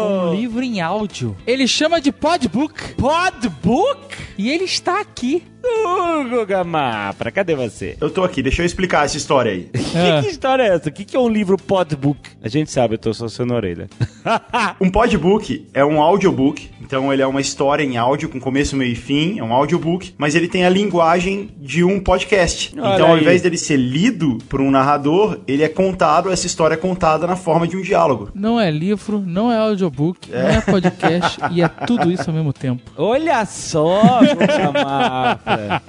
[0.09, 1.37] Um livro em áudio.
[1.47, 2.95] Ele chama de Podbook.
[2.95, 4.17] Podbook?
[4.37, 5.43] E ele está aqui.
[5.61, 7.97] Uh, Guga Mafra, cadê você?
[7.99, 9.69] Eu tô aqui, deixa eu explicar essa história aí.
[9.73, 9.79] Ah.
[10.19, 10.89] Que, que história é essa?
[10.89, 12.19] O que, que é um livro podbook?
[12.41, 13.89] A gente sabe, eu tô só sendo orelha.
[14.79, 18.93] Um podbook é um audiobook, então ele é uma história em áudio com começo, meio
[18.93, 22.73] e fim, é um audiobook, mas ele tem a linguagem de um podcast.
[22.77, 23.21] Olha então ao aí.
[23.21, 27.35] invés dele ser lido por um narrador, ele é contado, essa história é contada na
[27.35, 28.29] forma de um diálogo.
[28.33, 32.51] Não é livro, não é audiobook, não é podcast e é tudo isso ao mesmo
[32.53, 32.91] tempo.
[32.97, 35.81] Olha só, Guga Mafra.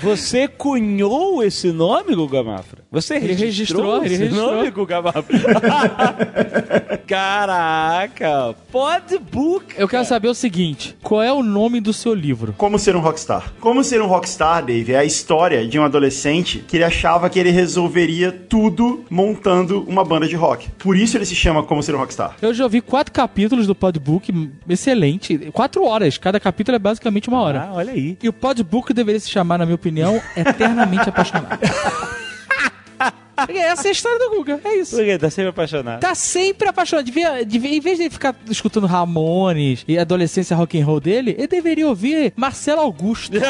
[0.00, 2.82] Você cunhou esse nome, Guga Mafra?
[2.90, 4.54] Você Ele registrou, registrou, ele registrou.
[4.56, 5.24] nome, Guga Mafra?
[7.06, 9.74] Caraca, podbook.
[9.76, 12.54] Eu quero saber o seguinte: qual é o nome do seu livro?
[12.56, 13.52] Como ser um rockstar?
[13.60, 17.38] Como ser um rockstar, Dave, é a história de um adolescente que ele achava que
[17.38, 18.61] ele resolveria tudo
[19.10, 20.68] montando uma banda de rock.
[20.78, 22.36] Por isso ele se chama Como ser um rockstar.
[22.40, 25.38] Eu já ouvi quatro capítulos do Podbook, excelente.
[25.52, 27.68] Quatro horas, cada capítulo é basicamente uma hora.
[27.68, 28.16] Ah, olha aí.
[28.22, 31.58] E o Podbook deveria se chamar, na minha opinião, Eternamente Apaixonado.
[33.48, 34.96] E essa é a história do Guga, é isso.
[34.96, 35.18] Por quê?
[35.18, 36.00] Tá sempre apaixonado.
[36.00, 37.04] Tá sempre apaixonado.
[37.04, 41.34] Devia, devia, em vez de ele ficar escutando Ramones e adolescência rock and roll dele,
[41.38, 43.36] ele deveria ouvir Marcelo Augusto.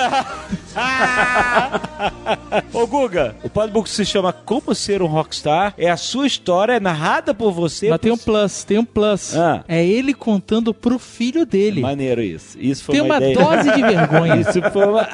[2.73, 5.75] Ô Guga, o podbook se chama Como Ser um Rockstar.
[5.77, 7.91] É a sua história, é narrada por você.
[7.91, 9.37] Mas tem um plus, tem um plus.
[9.37, 9.65] Ah.
[9.69, 11.81] É ele contando pro filho dele.
[11.81, 12.57] Maneiro isso.
[12.59, 13.39] Isso foi Tem uma, uma ideia.
[13.39, 14.37] dose de vergonha.
[14.43, 15.09] Isso foi uma...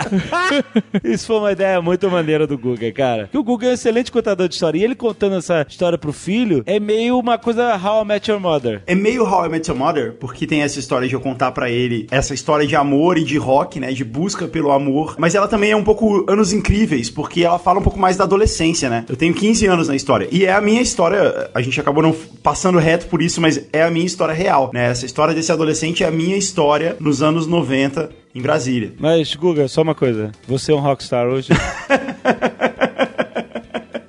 [1.04, 3.22] Isso foi uma ideia muito maneira do Guga, cara.
[3.24, 4.67] Porque o Guga é um excelente contador de história.
[4.76, 8.40] E ele contando essa história pro filho é meio uma coisa How I Met Your
[8.40, 8.82] Mother.
[8.86, 11.70] É meio How I Met Your Mother, porque tem essa história de eu contar pra
[11.70, 15.48] ele essa história de amor e de rock, né, de busca pelo amor, mas ela
[15.48, 19.04] também é um pouco anos incríveis, porque ela fala um pouco mais da adolescência, né?
[19.08, 22.14] Eu tenho 15 anos na história, e é a minha história, a gente acabou não
[22.42, 24.90] passando reto por isso, mas é a minha história real, né?
[24.90, 28.92] Essa história desse adolescente é a minha história nos anos 90 em Brasília.
[28.98, 30.32] Mas, Guga, só uma coisa.
[30.46, 31.48] Você é um rockstar hoje?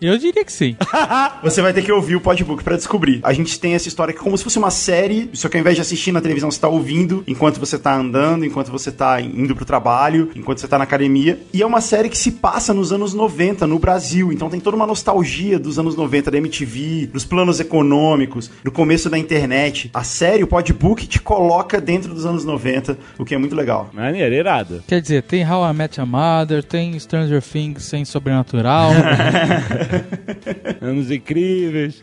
[0.01, 0.75] Eu diria que sim.
[1.43, 3.19] Você vai ter que ouvir o podbook pra descobrir.
[3.23, 5.61] A gente tem essa história que é como se fosse uma série, só que ao
[5.61, 9.19] invés de assistir na televisão, você tá ouvindo enquanto você tá andando, enquanto você tá
[9.21, 11.39] indo pro trabalho, enquanto você tá na academia.
[11.53, 14.31] E é uma série que se passa nos anos 90 no Brasil.
[14.31, 19.09] Então tem toda uma nostalgia dos anos 90 da MTV, dos planos econômicos, do começo
[19.09, 19.89] da internet.
[19.93, 23.89] A série, o podbook, te coloca dentro dos anos 90, o que é muito legal.
[23.93, 24.83] Maneiro, irado.
[24.87, 28.91] Quer dizer, tem How I Met Your Mother, tem Stranger Things sem sobrenatural.
[30.81, 32.01] Anos incríveis.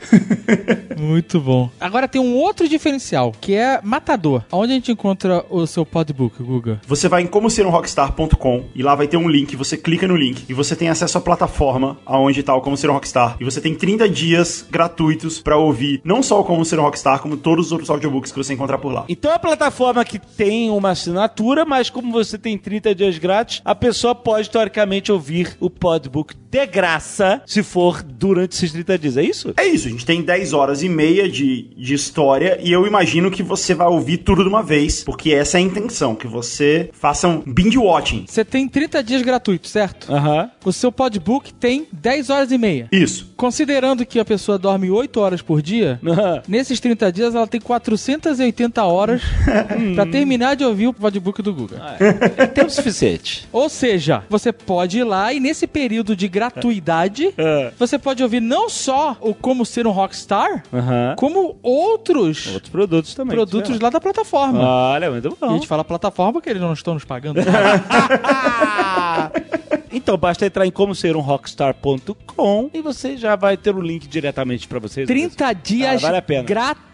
[0.96, 1.70] Muito bom.
[1.81, 4.44] Agora tem um outro diferencial, que é Matador.
[4.51, 6.81] Onde a gente encontra o seu podbook, Guga?
[6.87, 10.07] Você vai em como ser um rockstar.com e lá vai ter um link, você clica
[10.07, 13.37] no link e você tem acesso à plataforma aonde tá o Como Ser um Rockstar.
[13.40, 17.20] E você tem 30 dias gratuitos pra ouvir não só o Como Ser um Rockstar,
[17.20, 19.05] como todos os outros audiobooks que você encontrar por lá.
[19.09, 23.61] Então é a plataforma que tem uma assinatura, mas como você tem 30 dias grátis,
[23.64, 29.17] a pessoa pode, teoricamente, ouvir o podbook de graça se for durante esses 30 dias.
[29.17, 29.55] É isso?
[29.57, 33.31] É isso, a gente tem 10 horas e meia de, de história e eu imagino
[33.31, 36.91] que você vai ouvir tudo de uma vez, porque essa é a intenção, que você
[36.93, 38.25] faça um binge watching.
[38.27, 40.12] Você tem 30 dias gratuitos, certo?
[40.12, 40.51] Aham.
[40.65, 42.89] O seu podbook tem 10 horas e meia.
[42.91, 43.33] Isso.
[43.37, 46.43] Considerando que a pessoa dorme 8 horas por dia, Aham.
[46.49, 49.23] nesses 30 dias ela tem 480 horas
[49.95, 51.79] pra terminar de ouvir o podbook do Google.
[52.39, 53.47] É tempo suficiente.
[53.53, 57.66] Ou seja, você pode ir lá e nesse período de gratuidade, É.
[57.79, 61.15] você pode ouvir não só o Como Ser um Rockstar, Aham.
[61.17, 63.35] como outros Outros produtos também.
[63.35, 64.61] produtos lá da plataforma.
[64.61, 65.55] Olha, muito E a bom.
[65.55, 67.41] gente fala plataforma porque eles não estão nos pagando.
[69.97, 74.07] Então basta entrar em como ser um rockstar.com e você já vai ter o link
[74.07, 75.07] diretamente pra vocês.
[75.07, 76.43] 30 dias Ah, vale a pena.
[76.43, 76.87] gratuito.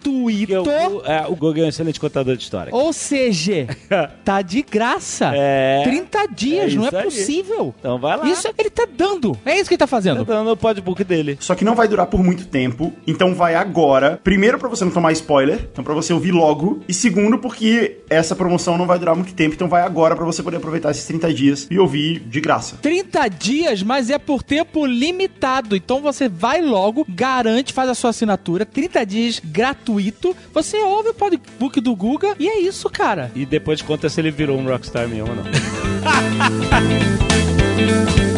[0.63, 2.75] Porque o, é, o Google é um excelente contador de história.
[2.75, 3.67] Ou seja,
[4.25, 5.33] tá de graça.
[5.35, 5.83] É.
[5.85, 7.05] 30 dias, É não é aí.
[7.05, 7.75] possível.
[7.79, 8.29] Então vai lá.
[8.29, 9.37] Isso ele tá dando.
[9.45, 10.25] É isso que ele tá Tá fazendo.
[10.25, 11.37] dando o podbook dele.
[11.41, 14.19] Só que não vai durar por muito tempo, então vai agora.
[14.23, 16.81] Primeiro, pra você não tomar spoiler, então pra você ouvir logo.
[16.89, 20.41] E segundo, porque essa promoção não vai durar muito tempo, então vai agora pra você
[20.43, 22.77] poder aproveitar esses 30 dias e ouvir de graça.
[22.81, 22.92] 30
[23.39, 25.75] dias, mas é por tempo limitado.
[25.77, 30.37] Então você vai logo, garante, faz a sua assinatura, 30 dias gratuito.
[30.53, 33.31] Você ouve o podbook do Guga e é isso, cara.
[33.35, 35.45] E depois conta se ele virou um rockstar mesmo ou não.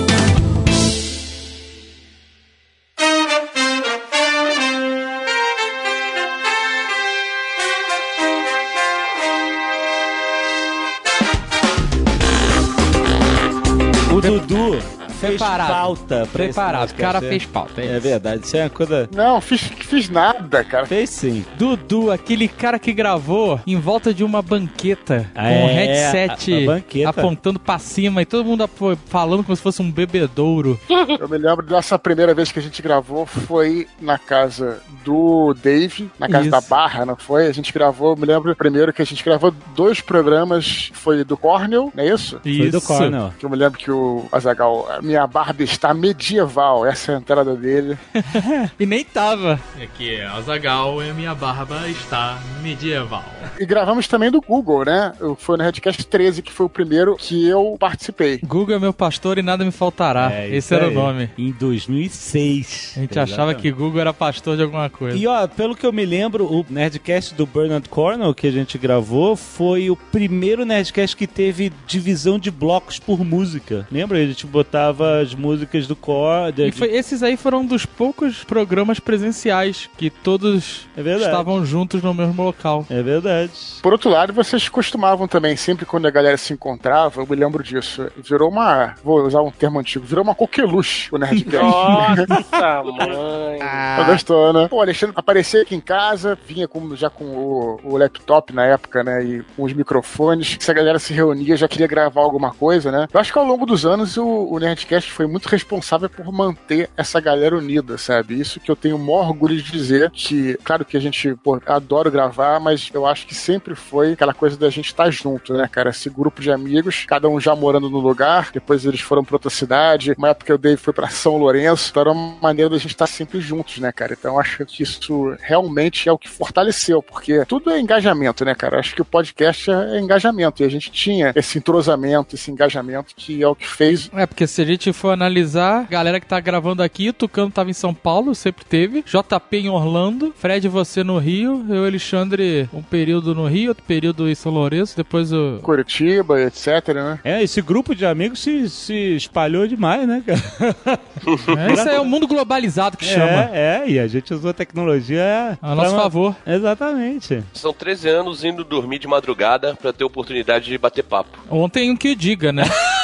[14.24, 14.80] Dudu
[15.26, 15.68] fez Preparado.
[15.68, 17.28] pauta pra Preparado, o cara é.
[17.28, 17.80] fez pauta.
[17.82, 19.08] É verdade, isso é uma coisa...
[19.14, 20.86] Não, fiz, fiz nada, cara.
[20.86, 21.44] Fez sim.
[21.56, 25.72] Dudu, aquele cara que gravou em volta de uma banqueta, Ah, com um é,
[26.12, 27.10] headset a- a banqueta.
[27.10, 28.68] apontando pra cima e todo mundo
[29.06, 30.78] falando como se fosse um bebedouro.
[31.20, 36.10] Eu me lembro dessa primeira vez que a gente gravou foi na casa do Dave,
[36.18, 36.50] na casa Isso.
[36.50, 37.46] da Barra, não foi?
[37.46, 41.36] A gente gravou, eu me lembro primeiro que a gente gravou dois programas, foi do
[41.36, 42.40] Cornell, não é isso?
[42.42, 43.32] Foi do Cornell.
[43.38, 47.54] Que eu me lembro que o Azagal, minha barba está medieval, essa é a entrada
[47.54, 47.96] dele.
[48.78, 49.60] E nem tava.
[49.78, 53.24] É que Azagal e minha barba está medieval.
[53.58, 55.12] E gravamos também do Google, né?
[55.38, 58.40] Foi no Redcast 13, que foi o primeiro que eu participei.
[58.42, 60.32] Google é meu pastor e nada me faltará.
[60.32, 60.94] É, Esse era o aí.
[60.94, 61.30] nome.
[61.38, 62.94] Em 2006.
[62.96, 65.16] A gente achava que Google era pastor de alguma coisa.
[65.16, 68.76] E ó, pelo que eu me lembro, o Nerdcast do Bernard Cornell que a gente
[68.78, 73.86] gravou foi o primeiro Nerdcast que teve divisão de blocos por música.
[73.90, 74.18] Lembra?
[74.18, 76.52] A gente botava as músicas do Core.
[76.52, 81.64] de- E foi- esses aí foram um dos poucos programas presenciais que todos É estavam
[81.64, 82.84] juntos no mesmo local.
[82.90, 83.50] É verdade.
[83.82, 87.62] Por outro lado, vocês costumavam também, sempre quando a galera se encontrava, eu me lembro
[87.62, 91.64] disso, virou uma, vou usar um termo antigo, virou uma coqueluche o Nerdcast.
[91.64, 93.58] Nossa, mãe.
[93.98, 94.68] Eu gostou, né?
[94.68, 98.64] Pô, o Alexandre aparecia aqui em casa, vinha com- já com o, o laptop na
[98.66, 99.22] época, né?
[99.24, 100.56] E com os microfones.
[100.60, 103.06] Se a galera se reunia, já queria gravar alguma coisa, né?
[103.12, 106.90] Eu acho que ao longo dos anos o, o Nerdcast foi muito responsável por manter
[106.96, 108.38] essa galera unida, sabe?
[108.38, 110.10] Isso que eu tenho o maior orgulho de dizer.
[110.10, 114.34] Que, claro que a gente, pô, adoro gravar, mas eu acho que sempre foi aquela
[114.34, 115.90] coisa da gente estar junto, né, cara?
[115.90, 119.50] Esse grupo de amigos, cada um já morando no lugar, depois eles foram pra outra
[119.50, 120.14] cidade.
[120.16, 121.90] Uma época o Dave foi pra São Lourenço.
[121.90, 124.14] Então era uma maneira da gente estar sempre juntos, né, cara?
[124.18, 128.54] Então eu acho que isso realmente é o que fortaleceu, porque tudo é engajamento, né,
[128.54, 128.76] cara?
[128.76, 130.62] Eu acho que o podcast é engajamento.
[130.62, 134.46] E a gente tinha esse entrosamento, esse engajamento que é o que fez É, porque
[134.46, 137.74] se a gente for analisar, a galera que tá gravando aqui, o Tucano tava em
[137.74, 139.02] São Paulo, sempre teve.
[139.02, 143.84] JP em Orlando, Fred você no Rio, eu e Alexandre um período no Rio, outro
[143.84, 145.58] período em São Lourenço, depois o.
[145.62, 147.18] Curitiba, etc, né?
[147.24, 150.98] É, esse grupo de amigos se, se espalhou demais, né, cara?
[151.24, 153.48] É, isso aí é o mundo globalizado que chama.
[153.52, 156.36] É, é, e a gente usou a tecnologia A nosso pra- favor.
[156.46, 157.42] Exatamente.
[157.54, 161.38] São 13 anos indo dormir de madrugada pra ter oportunidade de bater papo.
[161.50, 162.64] Ontem um que o diga, né?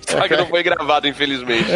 [0.00, 1.66] Só que não foi gravado, infelizmente.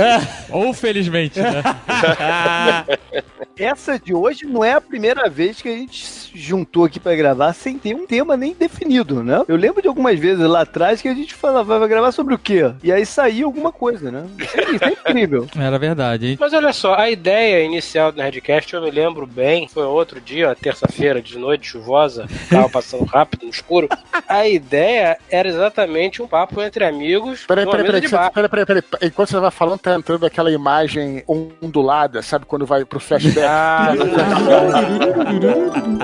[0.50, 1.62] Ou felizmente, né?
[3.58, 7.16] Essa de hoje não é a primeira vez que a gente se juntou aqui pra
[7.16, 9.42] gravar sem ter um tema nem definido, né?
[9.48, 12.38] Eu lembro de algumas vezes lá atrás que a gente falava, vai gravar sobre o
[12.38, 12.70] quê?
[12.82, 14.26] E aí saía alguma coisa, né?
[14.38, 15.46] Isso é, isso é incrível.
[15.58, 16.36] Era verdade, hein?
[16.38, 20.48] Mas olha só, a ideia inicial do Nerdcast, eu me lembro bem, foi outro dia,
[20.48, 23.88] uma terça-feira de noite chuvosa, tava passando rápido no escuro.
[24.28, 28.66] A ideia era exatamente um papo entre amigos Peraí, peraí, peraí, que você- peraí, peraí,
[28.66, 28.82] peraí.
[29.02, 32.44] Enquanto você tava falando, tá entrando aquela imagem ondulada, sabe?
[32.46, 33.46] Quando vai pro flashback.
[33.46, 33.92] Ah,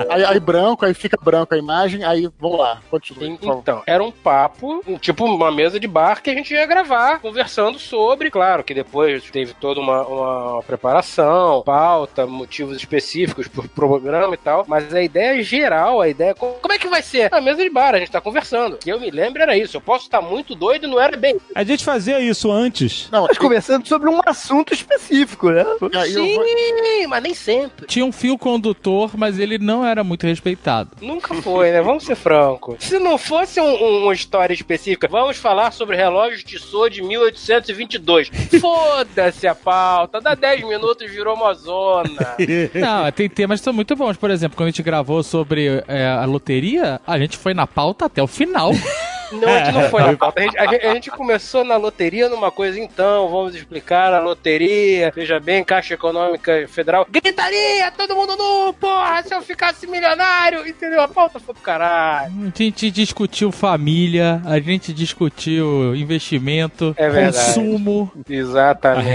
[0.09, 3.03] Aí, aí branco, aí fica branco a imagem, aí vamos lá, favor.
[3.21, 7.19] Então, era um papo, um- tipo uma mesa de bar que a gente ia gravar,
[7.19, 8.29] conversando sobre.
[8.29, 14.65] Claro que depois teve toda uma, uma preparação, pauta, motivos específicos pro programa e tal.
[14.67, 16.33] Mas a ideia geral, a ideia.
[16.35, 17.33] co- Como é que vai ser?
[17.33, 18.77] A mesa de bar, a gente tá conversando.
[18.77, 19.77] Que eu me lembro era isso.
[19.77, 21.39] Eu posso estar muito doido e não era bem.
[21.55, 23.07] A gente fazia isso antes.
[23.11, 25.63] Não, Mas conversando sobre um assunto específico, né?
[26.07, 27.85] Sim, vou- mas nem sempre.
[27.85, 30.89] Tinha um fio condutor, mas ele não era muito respeitado.
[30.99, 31.81] Nunca foi, né?
[31.81, 32.77] Vamos ser francos.
[32.79, 38.29] Se não fosse um- um- uma história específica, vamos falar sobre relógios Tissot de 1822.
[38.59, 40.19] Foda-se a pauta.
[40.19, 42.35] Dá 10 minutos virou uma zona.
[42.73, 44.17] Não, tem temas que são muito bons.
[44.17, 48.05] Por exemplo, quando a gente gravou sobre é, a loteria, a gente foi na pauta
[48.05, 48.71] até o final.
[49.33, 50.39] Não, a gente não foi na pauta.
[50.39, 54.19] A gente, a gente- a gente começou na loteria numa coisa, então, vamos explicar a
[54.19, 55.11] loteria.
[55.15, 57.05] Veja bem, Caixa Econômica Federal.
[57.09, 61.01] Gritaria, todo mundo nu, porra, se eu ficasse milionário, entendeu?
[61.01, 62.31] A pauta foi pro caralho.
[62.53, 67.45] A gente discutiu família, a gente discutiu investimento, É verdade.
[67.45, 68.11] consumo.
[68.29, 69.09] Exatamente.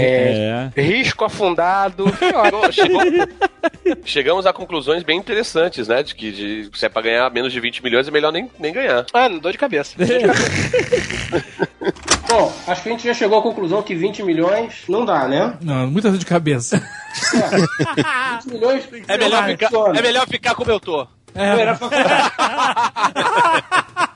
[0.75, 0.81] É.
[0.81, 2.05] Risco afundado.
[2.19, 3.01] Chegou- chegou-
[4.05, 6.03] Chegamos a conclusões bem interessantes, né?
[6.03, 8.71] De que de- se é pra ganhar menos de 20 milhões, é melhor nem, nem
[8.73, 9.05] ganhar.
[9.13, 9.95] Ah, não dor de cabeça.
[12.27, 15.57] Bom, acho que a gente já chegou à conclusão que 20 milhões não dá, né?
[15.61, 16.81] Não, muita dor de cabeça.
[18.43, 21.07] 20 milhões É melhor, ficar, é melhor ficar como eu tô.
[21.33, 21.77] É melhor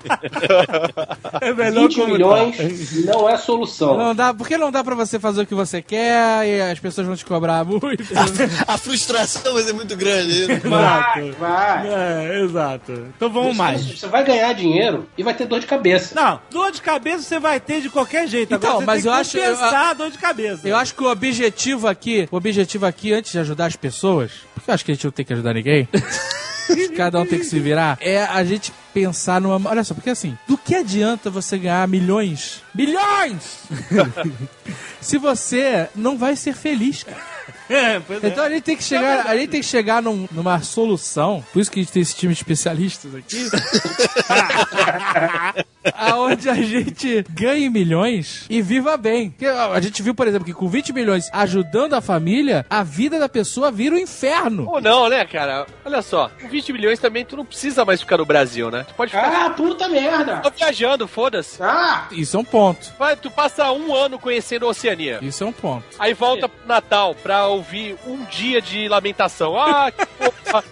[1.41, 3.97] É melhor 20 como milhões não é solução.
[3.97, 7.07] Não dá, porque não dá pra você fazer o que você quer e as pessoas
[7.07, 8.03] vão te cobrar muito.
[8.67, 10.45] A frustração vai ser muito grande.
[10.67, 11.87] Vai, vai.
[11.87, 13.07] É, exato.
[13.15, 13.83] Então vamos mais.
[13.85, 16.15] Você vai ganhar dinheiro e vai ter dor de cabeça.
[16.15, 18.53] Não, dor de cabeça você vai ter de qualquer jeito.
[18.53, 20.67] Então, Agora você mas tem eu acho- eu- a dor de cabeça.
[20.67, 24.69] Eu acho que o objetivo aqui, o objetivo aqui, antes de ajudar as pessoas, porque
[24.69, 25.87] eu acho que a gente não tem que ajudar ninguém.
[26.95, 27.97] Cada um tem que se virar.
[27.99, 29.69] É a gente pensar numa.
[29.69, 32.61] Olha só, porque assim, do que adianta você ganhar milhões?
[32.73, 33.63] Milhões!
[35.01, 37.32] se você não vai ser feliz, cara.
[37.73, 38.01] É, é.
[38.23, 41.43] Então a gente tem que chegar, a gente tem que chegar num- numa solução.
[41.51, 43.49] Por isso que a gente tem esse time de especialistas aqui.
[45.95, 49.31] aonde a gente ganhe milhões e viva bem.
[49.31, 53.19] Porque a gente viu, por exemplo, que com 20 milhões ajudando a família, a vida
[53.19, 54.65] da pessoa vira um inferno.
[54.69, 55.65] Ou não, né, cara?
[55.83, 58.85] Olha só, com 20 milhões também tu não precisa mais ficar no Brasil, né?
[58.87, 60.41] Tu pode ficar Ah, puta merda!
[60.43, 61.61] só viajando, foda-se.
[61.61, 62.07] Ah!
[62.11, 62.93] Isso é um ponto.
[62.97, 65.19] Vai, tu passa um ano conhecendo a Oceania.
[65.21, 65.83] Isso é um ponto.
[65.99, 69.57] Aí volta pro Natal pra ouvir um dia de lamentação.
[69.57, 70.63] Ah, que porra.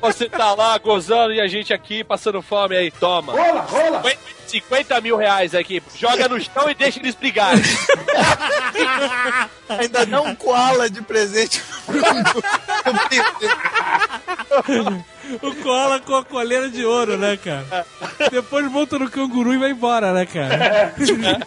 [0.00, 2.90] Você tá lá gozando e a gente aqui passando fome aí.
[2.90, 3.32] Toma.
[3.32, 4.02] Rola, rola!
[4.02, 5.82] 50, 50 mil reais aqui.
[5.96, 7.62] Joga no chão e deixa eles brigarem.
[9.68, 11.62] Ainda dá um koala de presente.
[15.42, 17.84] O cola com a coleira de ouro, né, cara?
[18.30, 20.94] Depois monta no canguru e vai embora, né, cara?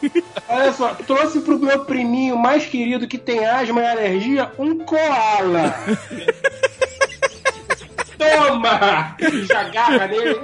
[0.48, 5.74] Olha só, trouxe pro meu priminho mais querido que tem asma e alergia um koala.
[8.22, 9.16] Toma!
[9.58, 10.40] Agarra nele.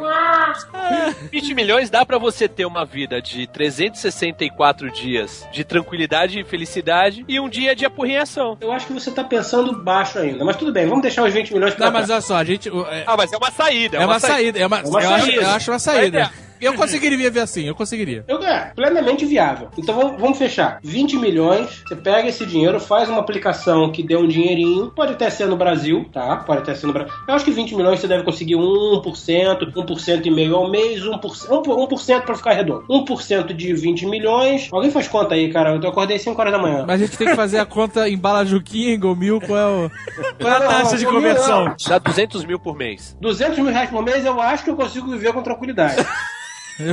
[1.31, 7.23] 20 milhões dá pra você ter uma vida de 364 dias de tranquilidade e felicidade
[7.27, 8.57] e um dia de apurrinhação.
[8.59, 11.53] Eu acho que você tá pensando baixo ainda, mas tudo bem, vamos deixar os 20
[11.53, 12.69] milhões pra Não, mas olha só, a gente.
[12.69, 13.97] É, Ah, mas é uma saída.
[13.97, 15.41] é uma saída, é uma, uma eu, acho, saída.
[15.41, 16.31] eu acho uma saída.
[16.61, 18.25] Eu conseguiria viver assim, eu conseguiria.
[18.27, 19.69] Eu, é, plenamente viável.
[19.77, 20.79] Então vamos, fechar.
[20.83, 24.91] 20 milhões, você pega esse dinheiro, faz uma aplicação que dê um dinheirinho.
[24.91, 26.37] Pode até ser no Brasil, tá?
[26.37, 27.13] Pode até ser no Brasil.
[27.27, 31.19] Eu acho que 20 milhões você deve conseguir 1%, 1% e meio ao mês, 1%,
[31.19, 32.85] 1% pra ficar redondo.
[32.87, 34.69] 1% de 20 milhões.
[34.71, 35.75] Alguém faz conta aí, cara.
[35.75, 36.83] Eu acordei 5 horas da manhã.
[36.85, 39.65] Mas a gente tem que fazer a conta em bala Juquinha, em Gomil, qual é,
[39.65, 39.91] o,
[40.39, 41.75] qual é a não, taxa de não, não, conversão?
[41.87, 43.17] Dá 200 mil por mês.
[43.19, 46.05] 200 mil reais por mês, eu acho que eu consigo viver com tranquilidade.
[46.79, 46.85] Eu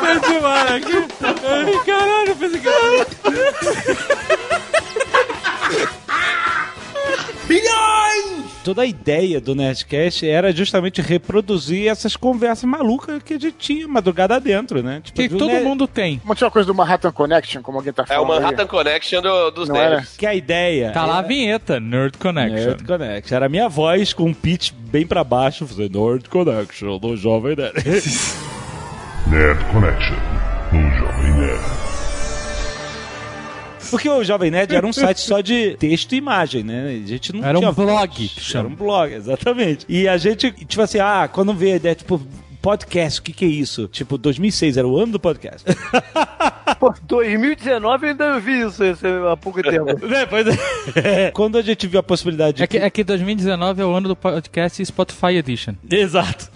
[0.00, 0.76] perdi, mano.
[0.76, 0.96] aqui.
[1.44, 2.68] Ai, caralho, eu pensei que...
[8.62, 13.88] Toda a ideia do Nerdcast era justamente reproduzir essas conversas malucas que a gente tinha
[13.88, 15.00] madrugada dentro, né?
[15.02, 16.20] Tipo, Que do todo Nerd- mundo tem.
[16.26, 18.40] Não tinha uma coisa do Manhattan Connection, como alguém tá É o falando aí?
[18.40, 19.96] Manhattan Connection do- dos Não era?
[19.96, 20.16] nerds.
[20.16, 20.90] Que a ideia.
[20.92, 22.66] Tá lá a era- vinheta, Nerd Connection.
[22.68, 23.34] Nerd Connection.
[23.36, 27.56] Era a minha voz com um pitch bem pra baixo, fazendo Nerd Connection do Jovem
[27.56, 27.72] Nerd.
[29.26, 30.16] Nerd Connection,
[30.72, 31.89] no Jovem Nerd.
[33.90, 37.00] Porque o Jovem Nerd era um site só de texto e imagem, né?
[37.04, 39.84] A gente não Era um tinha blog, Era um blog, exatamente.
[39.88, 42.20] E a gente, tipo assim, ah, quando veio a ideia, tipo,
[42.60, 43.88] podcast, o que que é isso?
[43.88, 45.64] Tipo, 2006 era o ano do podcast.
[46.78, 49.84] Pô, 2019 eu ainda vi isso, isso há pouco tempo.
[50.06, 50.46] Né, pois
[50.96, 51.30] é.
[51.34, 54.08] Quando a gente viu a possibilidade de É que, é que 2019 é o ano
[54.08, 55.74] do podcast Spotify Edition.
[55.90, 56.48] Exato.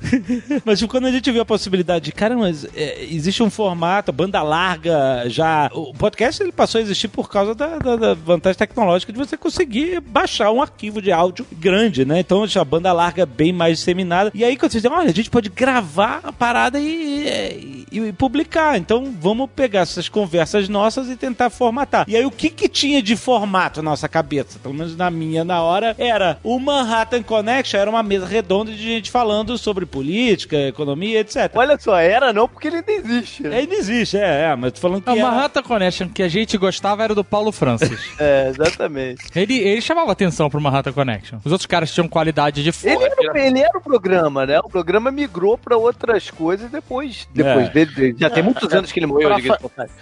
[0.64, 4.12] Mas tipo, quando a gente viu a possibilidade de, cara, mas é, existe um formato,
[4.12, 5.70] banda larga, já.
[5.74, 9.36] O podcast ele passou a existir por causa da, da- da vantagem tecnológica de você
[9.36, 12.20] conseguir baixar um arquivo de áudio grande, né?
[12.20, 14.30] Então, já a banda larga bem mais disseminada.
[14.34, 18.12] E aí, quando vocês dizem, olha, a gente pode gravar a parada e, e- e
[18.12, 18.76] publicar.
[18.78, 22.04] Então, vamos pegar essas conversas nossas e tentar formatar.
[22.08, 24.58] E aí, o que que tinha de formato na nossa cabeça?
[24.58, 28.82] Pelo menos na minha, na hora, era o Manhattan Connection, era uma mesa redonda de
[28.82, 31.50] gente falando sobre política, economia, etc.
[31.54, 33.42] Olha só, era não porque ele ainda existe.
[33.44, 33.56] né?
[33.58, 36.56] Ainda existe, é, é, mas tô falando que A era- Manhattan Connection que a gente
[36.58, 37.84] gostava era do Paulo Francis.
[38.18, 39.22] É, exatamente.
[39.34, 41.38] ele, ele chamava atenção pro Manhattan Connection.
[41.44, 43.06] Os outros caras tinham qualidade de Ele foda.
[43.20, 44.58] era, o- ele era o programa, né?
[44.60, 47.70] O programa migrou pra outras coisas depois, depois É.
[47.70, 48.16] dele, dele.
[48.18, 49.30] Já tem muitos anos que ele morreu.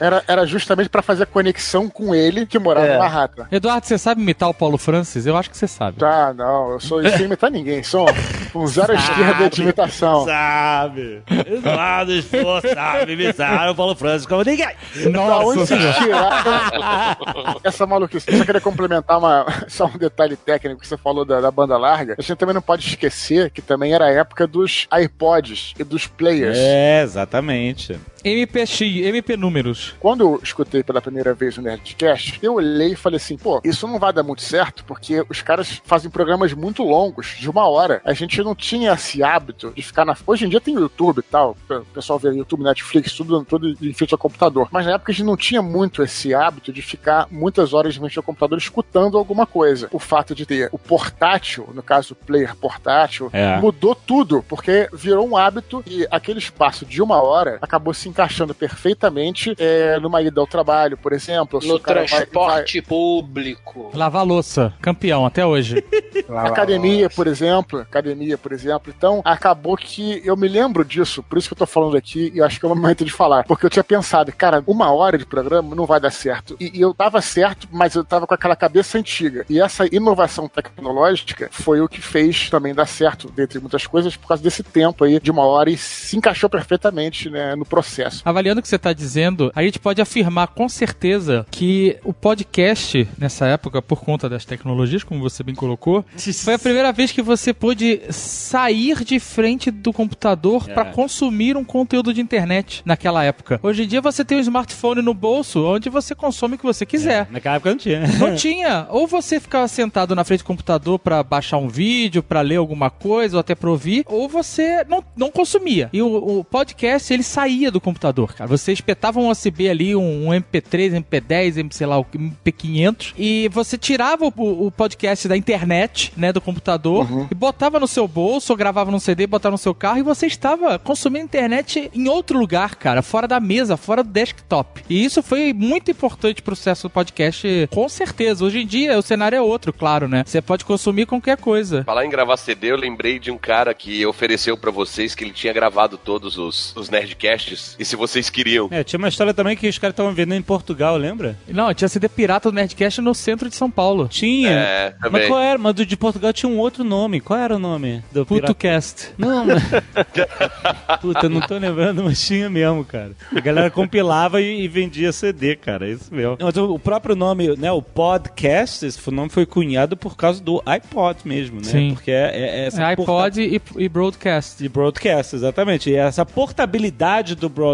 [0.00, 2.92] Era, era justamente pra fazer conexão com ele que morava É.
[2.92, 3.46] na Manhattan.
[3.50, 5.26] Eduardo, você sabe imitar o Paulo Francis?
[5.26, 5.98] Eu acho que você sabe.
[5.98, 8.06] Tá, não, eu sou sem imitar ninguém, sou
[8.54, 10.24] um zero esquerda de imitação.
[10.24, 11.22] Sabe.
[11.46, 14.68] Eduardo Esforço sabe imitar o Paulo Francis como ninguém.
[15.12, 18.30] Da onde vocês tiraram essa maluquice?
[18.30, 21.76] Eu só queria complementar uma, só um detalhe técnico que você falou da, da banda
[21.76, 22.14] larga.
[22.18, 26.06] A gente também não pode esquecer que também era a época dos iPods e dos
[26.06, 26.56] players.
[26.58, 27.98] É, exatamente.
[28.24, 29.94] MPX, MP números.
[30.00, 33.86] Quando eu escutei pela primeira vez o Nerdcast, eu olhei e falei assim, pô, isso
[33.86, 38.00] não vai dar muito certo, porque os caras fazem programas muito longos, de uma hora.
[38.04, 40.16] A gente não tinha esse hábito de ficar na...
[40.26, 43.68] Hoje em dia tem o YouTube e tal, o pessoal vê YouTube, Netflix, tudo, tudo
[43.68, 44.68] em frente ao computador.
[44.70, 47.98] Mas na época a gente não tinha muito esse hábito de ficar muitas horas em
[47.98, 49.88] frente ao computador escutando alguma coisa.
[49.92, 53.56] O fato de ter o portátil, no caso o player portátil, É.
[53.58, 58.54] mudou tudo, porque virou um hábito e aquele espaço de uma hora acabou se encaixando
[58.54, 61.58] perfeitamente é, numa ida ao trabalho, por exemplo.
[61.62, 63.90] No cara vai- transporte público.
[63.94, 64.72] Lavar louça.
[64.80, 65.82] Campeão até hoje.
[66.28, 68.92] academia, por exemplo, academia, por exemplo.
[68.96, 72.38] Então, acabou que eu me lembro disso, por isso que eu tô falando aqui, e
[72.38, 73.44] eu acho que é o momento de falar.
[73.44, 76.56] Porque eu tinha pensado, cara, uma hora de programa não vai dar certo.
[76.60, 79.44] E, e eu tava certo, mas eu tava com aquela cabeça antiga.
[79.48, 84.28] E essa inovação tecnológica foi o que fez também dar certo, dentre muitas coisas, por
[84.28, 88.01] causa desse tempo aí de uma hora e se encaixou perfeitamente né, no processo.
[88.24, 93.06] Avaliando o que você está dizendo, a gente pode afirmar com certeza que o podcast,
[93.18, 96.04] nessa época, por conta das tecnologias, como você bem colocou,
[96.44, 100.74] foi a primeira vez que você pôde sair de frente do computador É.
[100.74, 103.60] para consumir um conteúdo de internet naquela época.
[103.62, 106.84] Hoje em dia você tem um smartphone no bolso onde você consome o que você
[106.86, 107.26] quiser.
[107.30, 108.06] Naquela época não tinha.
[108.18, 108.86] Não tinha.
[108.90, 112.90] Ou você ficava sentado na frente do computador pra baixar um vídeo, pra ler alguma
[112.90, 115.88] coisa, ou até pra ouvir, ou você não, não consumia.
[115.92, 117.91] E o, o podcast, ele saía do computador,
[118.34, 118.46] cara.
[118.48, 123.48] Você espetava um USB ali, um, um MP3, MP10, MP, sei lá, o MP500, e
[123.48, 128.52] você tirava o, o podcast da internet, né, do computador, e botava no seu bolso,
[128.52, 132.38] ou gravava num CD, botava no seu carro, e você estava consumindo internet em outro
[132.38, 134.82] lugar, cara, fora da mesa, fora do desktop.
[134.88, 138.44] E isso foi muito importante pro sucesso do podcast, com certeza.
[138.44, 140.22] Hoje em dia o cenário é outro, claro, né?
[140.26, 141.84] Você pode consumir qualquer coisa.
[141.84, 145.32] Falar em gravar CD, eu lembrei de um cara que ofereceu pra vocês que ele
[145.32, 147.76] tinha gravado todos os, os Nerdcasts.
[147.82, 148.68] E se vocês queriam.
[148.70, 151.36] É, tinha uma história também que os caras estavam vendendo em Portugal, lembra?
[151.48, 154.06] Não, tinha CD pirata do Nerdcast no centro de São Paulo.
[154.08, 154.50] Tinha.
[154.50, 155.22] É, também.
[155.22, 155.58] Mas qual era?
[155.58, 157.20] Mas do de Portugal tinha um outro nome.
[157.20, 158.02] Qual era o nome?
[158.12, 158.46] Do pirata?
[158.54, 159.10] PutoCast.
[159.18, 159.62] Não, mas...
[161.00, 163.12] Puta, não tô lembrando, mas tinha mesmo, cara.
[163.34, 165.88] A galera compilava e, e vendia CD, cara.
[165.88, 166.36] Isso mesmo.
[166.40, 167.70] Mas o, o próprio nome, né?
[167.72, 171.64] O podcast, esse nome foi cunhado por causa do iPod mesmo, né?
[171.64, 171.94] Sim.
[171.94, 173.42] Porque é, é- é essa É porta- iPod
[173.76, 174.62] e, e Broadcast.
[174.62, 175.90] de broadcast, exatamente.
[175.90, 177.71] E essa portabilidade do broadcast,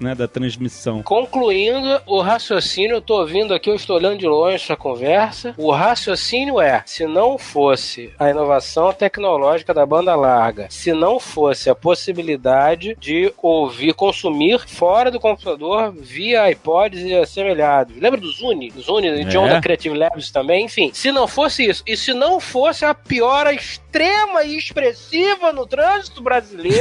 [0.00, 0.14] né?
[0.14, 1.02] Da transmissão.
[1.02, 5.54] Concluindo o raciocínio, eu tô ouvindo aqui, eu estou olhando de longe essa conversa.
[5.56, 11.70] O raciocínio é: se não fosse a inovação tecnológica da banda larga, se não fosse
[11.70, 17.96] a possibilidade de ouvir, consumir fora do computador via iPods e assemelhados.
[17.96, 18.72] Lembra do Zune?
[18.78, 19.38] Zune de É.
[19.38, 20.64] Onda Creative Labs também?
[20.64, 25.66] Enfim, se não fosse isso, e se não fosse a piora extrema e expressiva no
[25.66, 26.80] trânsito brasileiro,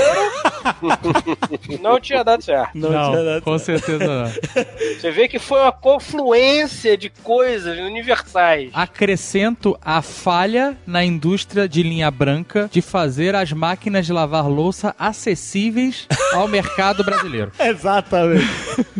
[1.81, 2.71] não tinha dado dado certo.
[2.77, 3.85] Não, Não, tinha dado com certo.
[3.85, 4.29] certeza não.
[4.99, 8.69] Você vê que foi uma confluência de coisas universais.
[8.73, 14.95] Acrescento a falha na indústria de linha branca de fazer as máquinas de lavar louça
[14.97, 17.51] acessíveis ao mercado brasileiro.
[17.59, 18.47] Exatamente.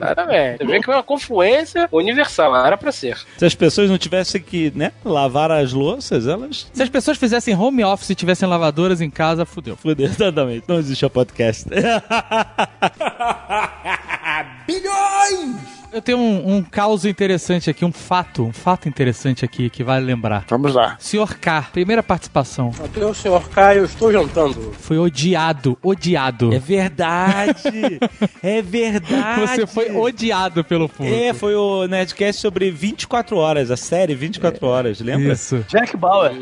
[0.00, 0.58] Exatamente.
[0.58, 2.54] Você vê que foi uma confluência universal.
[2.64, 3.16] Era pra ser.
[3.36, 7.54] Se as pessoas não tivessem que, né, lavar as louças, elas Se as pessoas fizessem
[7.54, 9.76] home office e tivessem lavadoras em casa, fudeu.
[9.76, 10.64] Fudeu, exatamente.
[10.68, 11.64] Não existe o podcast.
[14.66, 15.77] Bilhões!
[15.90, 20.04] Eu tenho um, um caos interessante aqui, um fato, um fato interessante aqui que vale
[20.04, 20.44] lembrar.
[20.48, 20.96] Vamos lá.
[20.98, 22.72] Senhor K, primeira participação.
[22.84, 24.72] Até o senhor Caio, eu estou jantando.
[24.78, 26.52] Foi odiado, odiado.
[26.52, 27.98] É verdade!
[28.42, 29.40] É verdade!
[29.40, 31.16] Você foi odiado pelo público.
[31.16, 35.32] É, foi o Nerdcast sobre 24 horas, a série 24 horas, lembra?
[35.32, 35.64] Isso.
[35.68, 36.32] Jack Bauer.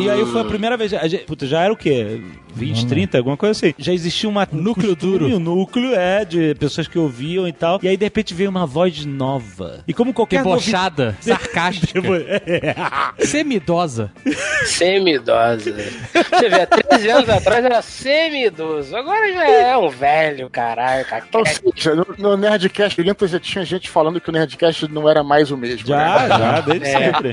[0.00, 0.94] E aí foi a primeira vez.
[0.94, 2.22] a gente- puta, já era o quê?
[2.54, 3.74] 20, 30, alguma coisa assim.
[3.76, 5.26] Já existia uma núcleo duro.
[5.36, 7.78] Um núcleo, é, de pessoas que ouviam e tal.
[7.82, 9.82] E aí, de repente, veio uma voz nova.
[9.88, 12.00] E como qualquer Debochada, novi- sarcástica,
[13.20, 14.10] semidosa.
[14.64, 15.74] Semi-idosa.
[16.12, 18.94] Você vê, há 13 anos atrás era semi-idoso.
[18.96, 21.04] Agora já é um velho, caralho.
[21.32, 21.72] Ou caquete.
[21.76, 25.08] seja, no, no Nerdcast, eu lembro que já tinha gente falando que o Nerdcast não
[25.08, 25.86] era mais o mesmo.
[25.86, 26.28] Já, né?
[26.28, 26.98] já, desde É.
[26.98, 27.32] sempre.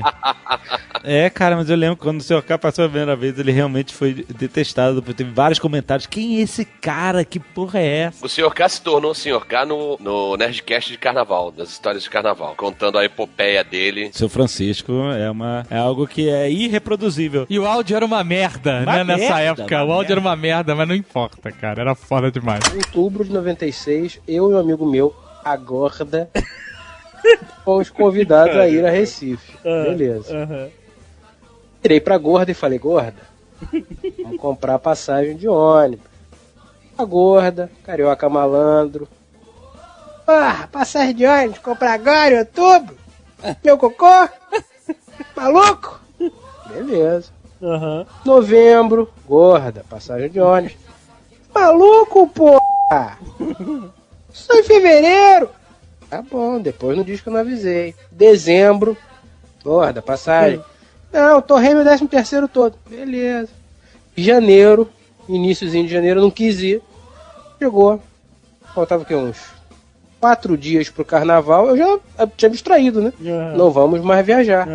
[1.02, 2.42] É, cara, mas eu lembro quando o Sr.
[2.42, 5.02] K passou a primeira vez, ele realmente foi detestado.
[5.02, 6.06] porque Teve vários comentários.
[6.06, 7.24] Quem é esse cara?
[7.24, 8.24] Que porra é essa?
[8.24, 8.50] O Sr.
[8.54, 9.44] K se tornou o Sr.
[9.46, 14.10] K no, no Nerdcast de carnaval, das histórias de carnaval, contando a epopeia dele.
[14.12, 17.46] Seu Francisco é, uma, é algo que é irreproduzível.
[17.48, 19.04] E o áudio era uma merda, Uma né?
[19.04, 19.84] Nessa merda, época.
[19.84, 21.80] O áudio era uma merda, mas não importa, cara.
[21.80, 22.62] Era foda demais.
[22.72, 25.14] Em outubro de 96, eu e um amigo meu,
[25.44, 26.30] a Gorda,
[27.64, 29.52] fomos convidados a ir a Recife.
[29.62, 30.70] Beleza.
[31.82, 33.14] Virei pra Gorda e falei, Gorda,
[34.22, 36.06] vamos comprar passagem de ônibus.
[36.96, 39.08] A Gorda, Carioca Malandro.
[40.26, 42.96] Ah, passagem de ônibus, comprar agora em outubro?
[43.62, 44.28] Meu cocô?
[45.36, 46.00] Maluco?
[46.68, 47.30] Beleza.
[48.24, 50.76] Novembro, Gorda, passagem de ônibus.
[51.54, 53.18] Maluco, porra!
[54.32, 55.50] Só em fevereiro.
[56.08, 57.94] Tá bom, depois não diz que eu não avisei.
[58.10, 58.96] Dezembro,
[59.62, 60.62] gorda, passagem.
[61.12, 62.76] Não, torrei meu décimo terceiro todo.
[62.88, 63.50] Beleza.
[64.16, 64.90] Janeiro,
[65.28, 66.82] iníciozinho de janeiro, não quis ir.
[67.58, 68.02] Chegou.
[68.74, 69.14] Faltava o quê?
[69.14, 69.53] Uns
[70.24, 71.68] quatro dias pro carnaval.
[71.68, 71.84] Eu já
[72.18, 73.12] eu tinha me distraído, né?
[73.54, 74.66] Não vamos mais viajar.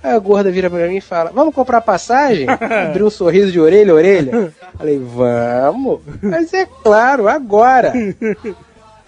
[0.00, 2.46] Aí a gorda vira pra mim e fala: Vamos comprar passagem?
[2.88, 4.52] Abriu um sorriso de orelha a orelha.
[4.78, 6.00] Falei: Vamos.
[6.22, 7.92] Mas é claro, agora.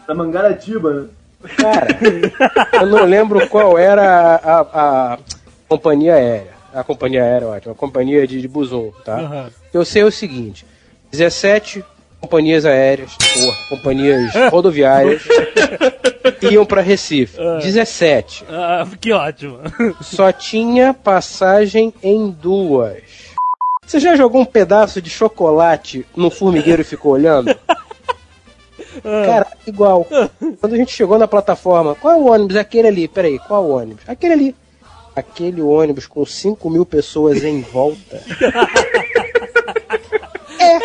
[0.09, 1.07] Da Mangaratiba, né?
[1.57, 1.87] Cara,
[2.83, 5.19] eu não lembro qual era a, a- a
[5.69, 6.57] companhia aérea.
[6.75, 7.73] A companhia aérea, ótimo.
[7.73, 9.49] A companhia de, de Buzum, tá?
[9.73, 10.67] Eu sei o seguinte:
[11.13, 11.85] 17
[12.27, 15.23] companhias aéreas, porra, companhias rodoviárias
[16.51, 17.39] iam pra Recife.
[17.63, 18.45] 17.
[18.51, 19.59] Ah, que ótimo.
[20.03, 23.05] Só tinha passagem em duas.
[23.87, 27.57] Você já jogou um pedaço de chocolate no formigueiro e ficou olhando?
[29.25, 30.05] Cara, igual.
[30.61, 32.57] Quando a gente chegou na plataforma, qual é o ônibus?
[32.57, 33.07] Aquele ali.
[33.07, 34.03] Peraí, qual é o ônibus?
[34.09, 34.57] Aquele ali.
[35.15, 38.21] Aquele ônibus com 5 mil pessoas em volta.
[40.67, 40.79] é.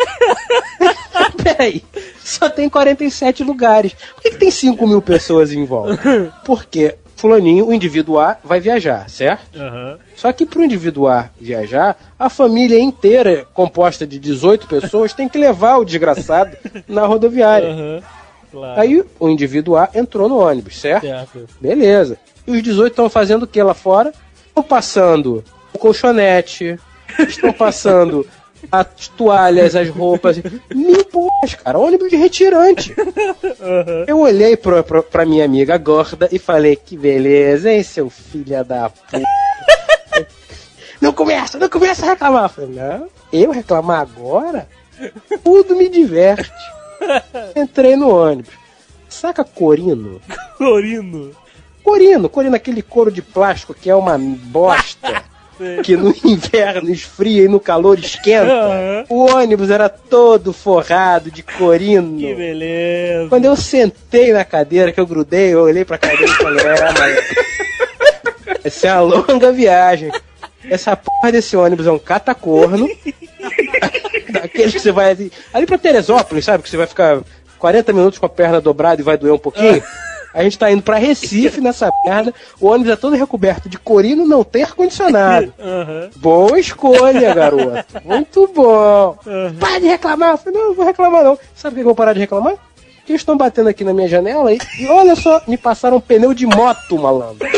[1.42, 1.84] Peraí.
[2.18, 3.92] Só tem 47 lugares.
[4.14, 6.32] Por que, que tem 5 mil pessoas em volta?
[6.44, 9.56] Porque fulaninho, o indivíduo A, vai viajar, certo?
[10.16, 15.38] Só que pro indivíduo A viajar, a família inteira, composta de 18 pessoas, tem que
[15.38, 16.56] levar o desgraçado
[16.88, 18.02] na rodoviária.
[18.76, 21.06] Aí o indivíduo A entrou no ônibus, certo?
[21.60, 22.18] Beleza.
[22.44, 24.12] E os 18 estão fazendo o que lá fora?
[24.48, 26.76] Estão passando o colchonete,
[27.20, 28.26] estão passando
[28.70, 30.40] as toalhas, as roupas.
[30.74, 31.78] Mil porras, cara.
[31.78, 32.94] Ônibus de retirante.
[34.06, 38.64] Eu olhei pra, pra, pra minha amiga gorda e falei: Que beleza, hein, seu filho
[38.64, 39.22] da puta.
[41.02, 42.44] Não começa, não começa a reclamar.
[42.44, 44.68] Eu falei, não, eu reclamar agora?
[45.42, 46.48] Tudo me diverte.
[47.56, 48.54] Entrei no ônibus.
[49.08, 50.20] Saca Corino?
[50.56, 51.32] Corino.
[51.82, 55.24] Corino, Corino, aquele couro de plástico que é uma bosta.
[55.82, 59.06] Que no inverno esfria e no calor esquenta.
[59.08, 62.18] O ônibus era todo forrado de corino.
[62.18, 63.28] Que beleza.
[63.28, 66.92] Quando eu sentei na cadeira, que eu grudei, eu olhei pra cadeira e falei, é,
[66.98, 67.52] mas...
[68.64, 70.10] Essa é uma longa viagem.
[70.70, 72.88] Essa porra desse ônibus é um catacorno.
[74.30, 76.62] Daqueles que você vai ali, ali pra Teresópolis, sabe?
[76.62, 77.20] Que você vai ficar
[77.58, 79.82] 40 minutos com a perna dobrada e vai doer um pouquinho.
[80.34, 82.34] A gente tá indo pra Recife nessa merda.
[82.60, 85.52] O ônibus é todo recoberto de corino, não tem ar-condicionado.
[86.16, 87.84] Boa escolha, garoto.
[88.04, 89.16] Muito bom.
[89.58, 90.32] Para de reclamar.
[90.32, 91.38] Eu falei, não, não vou reclamar não.
[91.54, 92.54] Sabe por que eu vou parar de reclamar?
[92.96, 96.00] Porque eles estão batendo aqui na minha janela e, e olha só, me passaram um
[96.00, 97.48] pneu de moto, malandro.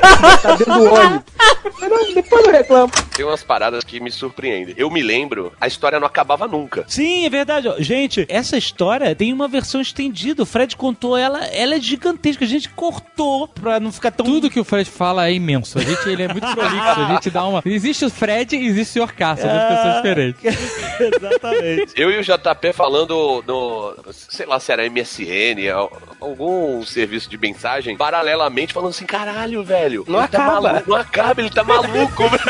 [0.00, 1.22] Tá dentro do ônibus.
[1.64, 2.92] Eu falei, não, depois eu reclamo.
[3.14, 4.74] Tem umas paradas que me surpreendem.
[4.78, 6.84] Eu me lembro, a história não acabava nunca.
[6.88, 7.68] Sim, é verdade.
[7.78, 10.42] Gente, essa história tem uma versão estendida.
[10.42, 12.44] O Fred contou ela, ela é gigantesca.
[12.44, 14.24] A gente cortou pra não ficar tão.
[14.24, 15.78] Tudo que o Fred fala é imenso.
[15.78, 16.76] A gente, ele é muito prolixo.
[17.00, 17.62] A gente dá uma.
[17.64, 19.12] Existe o Fred e existe o Sr.
[19.14, 19.36] K.
[19.36, 19.68] São duas Ah.
[19.68, 20.40] pessoas diferentes.
[21.00, 21.92] Exatamente.
[21.96, 27.36] Eu e o JP falando no, sei lá se era MSN, al- algum serviço de
[27.38, 29.89] mensagem, paralelamente falando assim, caralho, velho.
[30.06, 30.60] Não ele tá acaba.
[30.72, 32.40] maluco, não acaba, ele tá maluco, velho.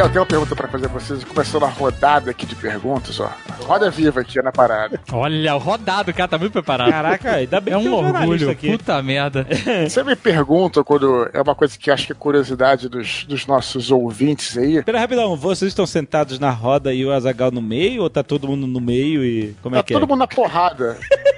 [0.00, 3.30] Eu tenho uma pergunta pra fazer pra vocês, começando a rodada aqui de perguntas, ó.
[3.64, 4.98] Roda viva aqui na parada.
[5.12, 6.90] Olha, o rodado, o cara tá muito preparado.
[6.90, 8.50] Caraca, ainda bem É que um orgulho.
[8.50, 8.70] aqui.
[8.78, 9.46] Puta merda.
[9.86, 13.90] Você me pergunta quando é uma coisa que acho que é curiosidade dos, dos nossos
[13.90, 14.82] ouvintes aí.
[14.82, 18.02] Pera rapidão, vocês estão sentados na roda e o Azagal no meio?
[18.02, 19.54] Ou tá todo mundo no meio e.
[19.62, 20.06] Como é Tá que todo é?
[20.06, 20.96] mundo na porrada.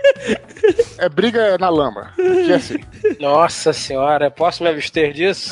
[0.98, 2.12] É briga na lama.
[2.16, 2.78] Que é assim.
[3.18, 5.50] Nossa senhora, posso me abster disso?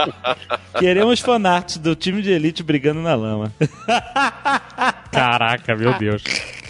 [0.78, 3.52] Queremos fanarts do time de elite brigando na lama.
[5.10, 6.22] Caraca, meu Deus.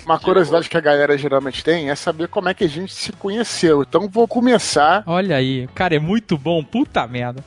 [0.04, 3.10] Uma curiosidade que a galera geralmente tem é saber como é que a gente se
[3.12, 3.82] conheceu.
[3.82, 5.02] Então vou começar.
[5.04, 6.62] Olha aí, cara, é muito bom.
[6.62, 7.42] Puta merda.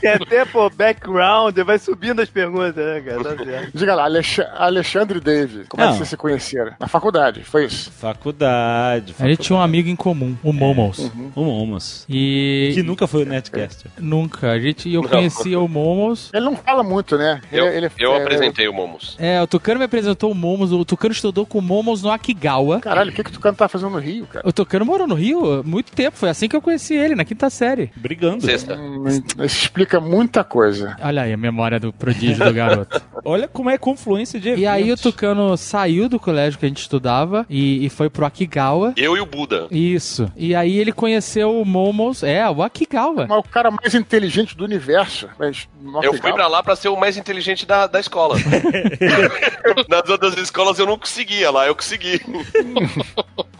[0.00, 3.24] Tem até, pô, background, vai subindo as perguntas, né, cara?
[3.36, 3.70] Tá certo.
[3.78, 5.64] Diga lá, Alex- Alexandre e Dave.
[5.68, 5.92] Como é Não.
[5.92, 6.72] que vocês se conheceram?
[6.78, 7.90] Na faculdade, foi isso?
[7.90, 9.14] Faculdade.
[9.18, 11.10] A gente tinha um amigo em comum, o Momos.
[11.34, 12.04] O Momos.
[12.08, 12.72] E.
[12.74, 13.90] Que nunca foi o Netcaster.
[13.98, 14.50] Nunca.
[14.52, 16.30] A gente, eu conhecia o Momos.
[16.32, 17.40] Ele não fala muito, né?
[17.52, 19.16] Eu, Ele- ele- eu é- apresentei o Momos.
[19.18, 20.72] É, o Tucano me apresentou o Momos.
[20.72, 22.80] O Tucano estudou com o Momos no Akigawa.
[22.80, 24.46] Caralho, o que, que tu tá fazendo no Rio, cara?
[24.48, 26.16] O Tucano morou no Rio há muito tempo.
[26.16, 27.90] Foi assim que eu conheci ele, na quinta série.
[27.96, 28.44] Brigando.
[28.44, 28.76] Sexta.
[28.76, 29.04] Hum,
[29.38, 30.96] Isso explica muita coisa.
[31.02, 33.00] Olha aí a memória do prodígio do garoto.
[33.24, 35.02] Olha como é confluência de E aí o eventos.
[35.02, 38.92] Tucano saiu do colégio que a gente estudava e, e foi pro Akigawa.
[38.96, 39.66] Eu e o Buda.
[39.70, 40.30] Isso.
[40.36, 42.22] E aí ele conheceu o Momos.
[42.22, 43.26] É, o Akigawa.
[43.28, 45.28] Mas o cara mais inteligente do universo.
[45.38, 45.68] Mas,
[46.02, 48.36] Eu fui pra lá pra ser o mais inteligente da, da escola.
[49.88, 52.20] Nas outras escolas eu não conseguia, lá eu consegui.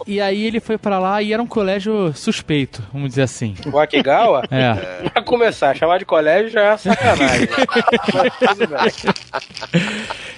[0.07, 3.55] E aí ele foi pra lá e era um colégio suspeito, vamos dizer assim.
[3.71, 4.43] O Akigawa?
[4.49, 5.09] É.
[5.09, 5.21] Pra
[5.61, 7.47] começar, chamar de colégio já é sacanagem.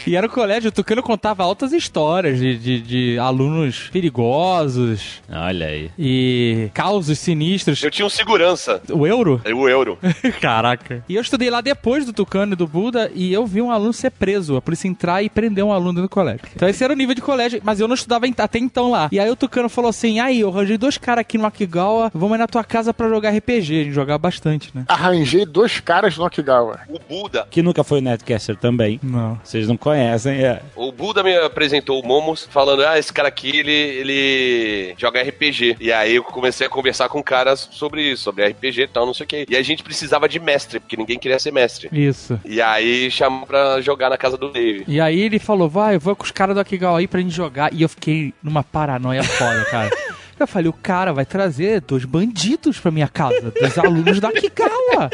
[0.05, 5.67] E era um colégio, o Tucano contava altas histórias de, de, de alunos perigosos Olha
[5.67, 5.89] aí.
[5.97, 7.81] e causos sinistros.
[7.81, 8.81] Eu tinha um segurança.
[8.91, 9.41] O euro?
[9.55, 9.97] O euro.
[10.41, 11.01] Caraca.
[11.07, 13.93] E eu estudei lá depois do Tucano e do Buda e eu vi um aluno
[13.93, 16.41] ser preso, a polícia entrar e prender um aluno dentro do colégio.
[16.53, 19.07] Então esse era o nível de colégio, mas eu não estudava em- até então lá.
[19.09, 22.33] E aí o Tucano falou assim: aí, eu arranjei dois caras aqui no Akigawa, vamos
[22.33, 23.79] aí na tua casa pra jogar RPG.
[23.79, 24.83] A gente jogava bastante, né?
[24.89, 25.12] Arranjei
[25.47, 26.79] dois caras no Akigawa.
[26.89, 27.47] O Buda.
[27.49, 28.99] Que nunca foi o Netcaster também.
[29.01, 29.39] Não.
[29.43, 30.61] Vocês não conhecem, é.
[30.75, 35.77] O Buda me apresentou o Momos falando: Ah, esse cara aqui, ele, ele joga RPG.
[35.79, 39.13] E aí eu comecei a conversar com caras sobre isso, sobre RPG e tal, não
[39.13, 39.45] sei o que.
[39.49, 41.89] E a gente precisava de mestre, porque ninguém queria ser mestre.
[41.91, 42.39] Isso.
[42.45, 44.83] E aí chamou pra jogar na casa do Dave.
[44.87, 47.35] E aí ele falou, vai, eu vou com os caras do Akigawa aí pra gente
[47.35, 47.73] jogar.
[47.73, 49.89] E eu fiquei numa paranoia foda, cara.
[50.39, 55.09] Eu falei, o cara vai trazer dois bandidos pra minha casa, dois alunos da Akigawa.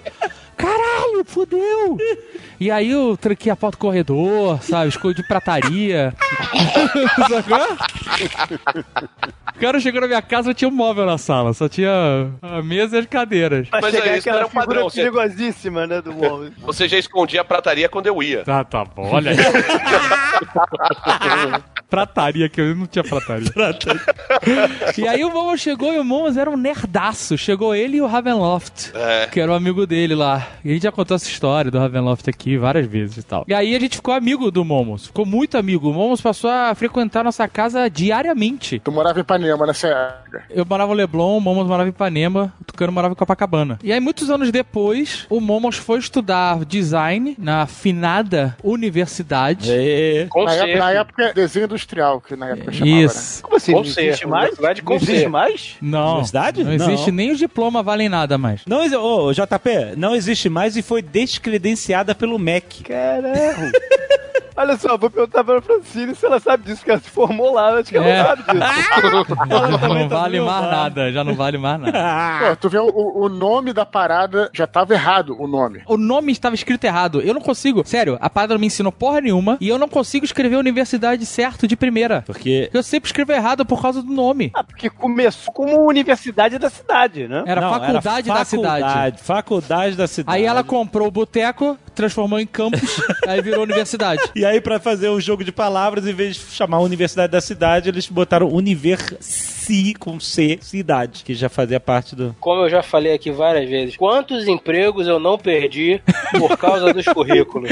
[0.59, 1.97] Caralho, fudeu.
[2.59, 6.13] E aí eu tranquei a porta do corredor, sabe, escondi prataria.
[7.29, 7.77] Sacou?
[9.55, 12.61] O cara chegou na minha casa, não tinha um móvel na sala, só tinha a
[12.61, 13.69] mesa e as cadeiras.
[13.69, 16.51] Pra Mas chegar é isso, aquela era um padrão, você- perigosíssima, né, do móvel.
[16.59, 18.43] Você já escondia a prataria quando eu ia.
[18.43, 19.37] Tá, tá bom, olha aí.
[21.89, 23.51] prataria, que eu não tinha prataria.
[24.97, 27.37] e aí o Momo chegou e o Momos era um nerdaço.
[27.37, 29.27] Chegou ele e o Ravenloft, É.
[29.27, 30.47] que era um amigo dele lá.
[30.63, 33.45] E a gente já contou essa história do Ravenloft aqui várias vezes e tal.
[33.47, 35.07] E aí a gente ficou amigo do Momos.
[35.07, 35.89] Ficou muito amigo.
[35.89, 38.79] O Momos passou a frequentar nossa casa diariamente.
[38.79, 40.43] Tu morava em Ipanema nessa época.
[40.49, 43.79] Eu morava no Leblon, o Momos morava em Ipanema, o Tucano morava em Copacabana.
[43.83, 49.71] E aí, muitos anos depois, o Momos foi estudar design na finada universidade.
[49.71, 50.27] É.
[50.35, 53.01] Na época, na época, desenho industrial, que na época chamava, né?
[53.03, 53.43] Isso.
[53.43, 53.71] Como assim?
[53.73, 54.57] Não existe mais?
[54.57, 55.75] Não existe mais?
[55.81, 56.63] Não, Universidade?
[56.63, 57.15] não existe Não.
[57.17, 58.61] nem os diplomas valem nada mais.
[58.65, 62.83] Não, ô, JP, não existe mais e foi descredenciada pelo MEC.
[62.83, 63.71] Caralho.
[64.59, 67.75] Olha só, vou perguntar pra Francine se ela sabe disso, que ela se formou lá.
[67.79, 68.17] Acho que ela É.
[68.17, 69.35] não sabe disso.
[69.87, 71.91] não vale mais nada, já não vale mais nada.
[72.49, 75.81] Pô, tu vê o, o nome da parada já tava errado, o nome.
[75.87, 77.21] O nome estava escrito errado.
[77.21, 77.83] Eu não consigo.
[77.85, 79.57] Sério, a parada não me ensinou porra nenhuma.
[79.61, 82.23] E eu não consigo escrever universidade certo de primeira.
[82.25, 82.69] Porque.
[82.73, 84.51] Eu sempre escrevo errado por causa do nome.
[84.53, 87.43] Ah, porque começou como universidade da cidade, né?
[87.45, 88.81] Era Não, faculdade da cidade.
[88.83, 90.37] faculdade, Faculdade da cidade.
[90.37, 94.21] Aí ela comprou o boteco, transformou em campus, aí virou universidade.
[94.35, 97.89] E aí, pra fazer o jogo de palavras, em vez de chamar Universidade da Cidade,
[97.89, 102.35] eles botaram Universi com C, cidade, que já fazia parte do.
[102.39, 106.01] Como eu já falei aqui várias vezes, quantos empregos eu não perdi
[106.37, 107.69] por causa dos currículos?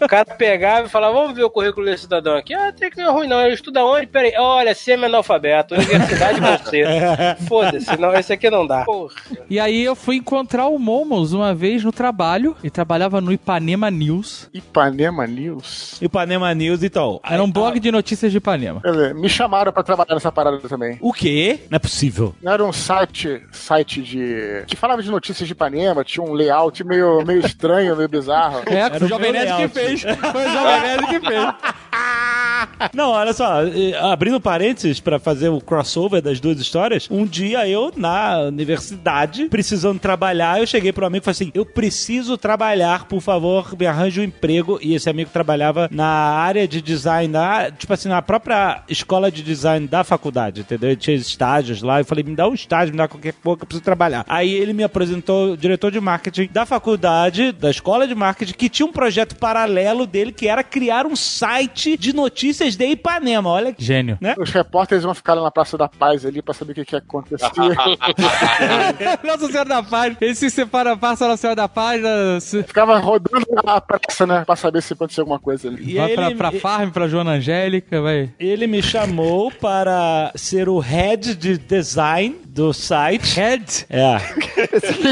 [0.00, 2.52] o cara pegava e falava, vamos ver o currículo desse cidadão aqui.
[2.52, 3.40] Ah, tem que não é ruim não.
[3.40, 4.06] Ele estuda onde?
[4.06, 4.34] Peraí.
[4.36, 6.84] Olha, semi-analfabeto, universidade você.
[7.48, 8.84] Foda-se, não, esse aqui não dá.
[8.84, 9.14] Porra.
[9.48, 12.54] E aí eu fui encontrar o Momos uma vez no trabalho.
[12.62, 14.50] Ele trabalhava no Ipanema News.
[14.52, 16.00] Ipanema News.
[16.00, 17.20] Ipanema News, então.
[17.24, 18.80] Era um blog de notícias de Ipanema.
[18.80, 20.98] Quer dizer, Me chamaram pra trabalhar nessa parada também.
[21.00, 21.60] O quê?
[21.70, 22.34] Não é possível.
[22.42, 24.64] Não era um site, site de.
[24.66, 28.62] que falava de notícias de Ipanema, tinha um layout meio, meio estranho, meio bizarro.
[28.66, 30.02] É, Era foi o Jovem Nerd que fez.
[30.02, 31.54] Foi o Jovem Nerd que fez.
[32.94, 33.60] Não, olha só,
[34.00, 39.98] abrindo parênteses pra fazer o crossover das duas histórias, um dia eu, na universidade, precisando
[39.98, 44.20] trabalhar, eu cheguei pro amigo e falei assim: eu preciso trabalhar, por favor, me arranje
[44.20, 44.78] um emprego.
[44.82, 49.42] E esse amigo trabalhava na área de design, na, tipo assim, na própria escola de
[49.42, 50.90] design da faculdade, entendeu?
[50.90, 52.00] Ele tinha estágios lá.
[52.00, 54.24] Eu falei: me dá um estágio, me dá qualquer coisa que eu preciso trabalhar.
[54.28, 58.86] Aí ele me apresentou diretor de marketing da faculdade, da escola de marketing, que tinha
[58.86, 63.50] um projeto paralelo dele que era criar um site de notícias de Ipanema.
[63.50, 64.16] Olha que Gênio.
[64.20, 64.34] né?
[64.38, 66.96] Os repórteres vão ficar lá na Praça da Paz ali pra saber o que, que
[66.96, 67.48] acontecia.
[69.24, 70.16] Nossa Senhora da Paz.
[70.20, 74.44] Ele se separa, passa Nossa Senhora da Paz, né, se- Ficava rodando a praça, né?
[74.44, 75.92] Pra saber se acontecia alguma coisa ali.
[75.92, 78.30] E vai aí pra, ele- pra Farm, pra Joana Angélica, vai.
[78.38, 83.34] Ele me chamou para ser o head de design do site.
[83.36, 83.86] Head?
[83.90, 84.16] É.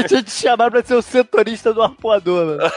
[0.07, 2.71] Tinha te chamado pra ser o setorista do arpoador, mano.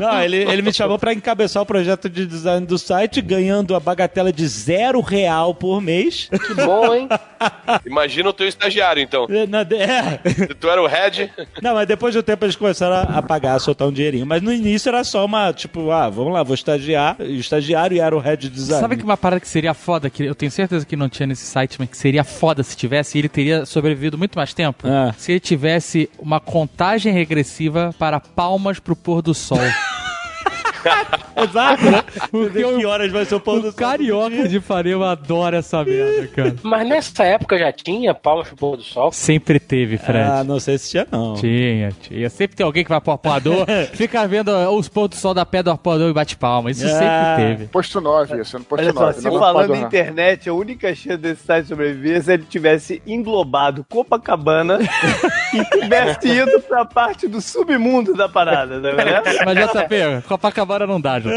[0.00, 3.78] Não, ele, ele me chamou para encabeçar o projeto de design do site, ganhando a
[3.78, 6.28] bagatela de zero real por mês.
[6.44, 7.08] Que bom, hein?
[7.86, 9.28] Imagina o teu estagiário, então.
[9.48, 10.18] Na- é.
[10.54, 11.32] Tu era o head.
[11.62, 14.26] Não, mas depois do tempo eles começaram a, a pagar, a soltar um dinheirinho.
[14.26, 17.16] Mas no início era só uma, tipo, ah, vamos lá, vou estagiar.
[17.20, 18.80] E o estagiário era o head de design.
[18.80, 21.44] Sabe que uma parada que seria foda, que eu tenho certeza que não tinha nesse
[21.44, 24.86] site, mas que seria foda se tivesse, e ele teria sobrevivido muito mais tempo?
[24.88, 25.14] Ah.
[25.16, 29.58] Se ele tivesse uma contagem regressiva para palmas pro pôr do sol.
[31.36, 32.02] Exato, né?
[32.30, 36.26] Porque que horas vai ser o pão do o carioca de Ipanema adora essa merda,
[36.28, 36.54] cara.
[36.62, 39.10] Mas nessa época já tinha palmas pro pôr do sol?
[39.12, 40.28] Sempre teve, Fred.
[40.30, 41.34] Ah, não sei se tinha, não.
[41.34, 42.30] Tinha, tinha.
[42.30, 45.62] Sempre tem alguém que vai pro arpoador, fica vendo os pontos do sol da pé
[45.62, 46.70] do arpoador e bate palma.
[46.70, 46.88] Isso Ah.
[47.36, 47.66] sempre teve.
[47.68, 49.20] Posto 9, isso, no posto Olha só, 9.
[49.20, 49.76] se falando não.
[49.76, 54.78] internet, a única chance desse site sobreviver é se ele tivesse englobado Copacabana
[55.52, 59.44] e tivesse ido pra parte do submundo da parada, tá vendo?
[59.44, 61.30] Mas JP, Copacabana não dá, JP.
[61.30, 61.32] É,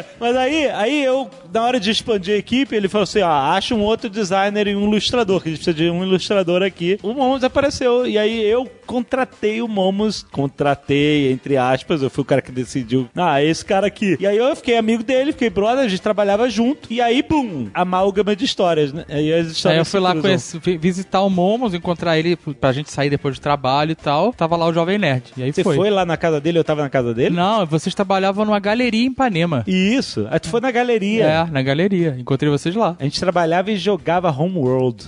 [0.00, 0.04] é.
[0.18, 3.74] Mas aí, aí eu, na hora de expandir a equipe, ele falou assim: ó, acha
[3.74, 6.98] um outro designer e um ilustrador, que a gente precisa de um ilustrador aqui.
[7.02, 8.06] O Momos apareceu.
[8.06, 13.08] E aí eu contratei o Momos, contratei, entre aspas, eu fui o cara que decidiu,
[13.16, 14.16] ah, esse cara aqui.
[14.20, 16.92] E aí eu fiquei amigo dele, fiquei brother, a gente trabalhava junto.
[16.92, 19.04] E aí, bum, amálgama de histórias, né?
[19.08, 22.72] Aí as histórias Aí eu fui lá conhecer, vi- visitar o Momos, encontrar ele pra
[22.72, 24.32] gente sair depois do trabalho e tal.
[24.32, 25.24] Tava lá o Jovem Nerd.
[25.36, 25.76] E aí Você foi.
[25.76, 27.34] foi lá na casa dele, eu tava na casa dele?
[27.34, 29.64] Não, vocês trabalhavam numa galeria em Ipanema.
[29.66, 30.26] Isso.
[30.30, 31.24] Aí tu foi na galeria.
[31.24, 32.16] É, na galeria.
[32.18, 32.96] Encontrei vocês lá.
[32.98, 35.04] A gente trabalhava e jogava Homeworld.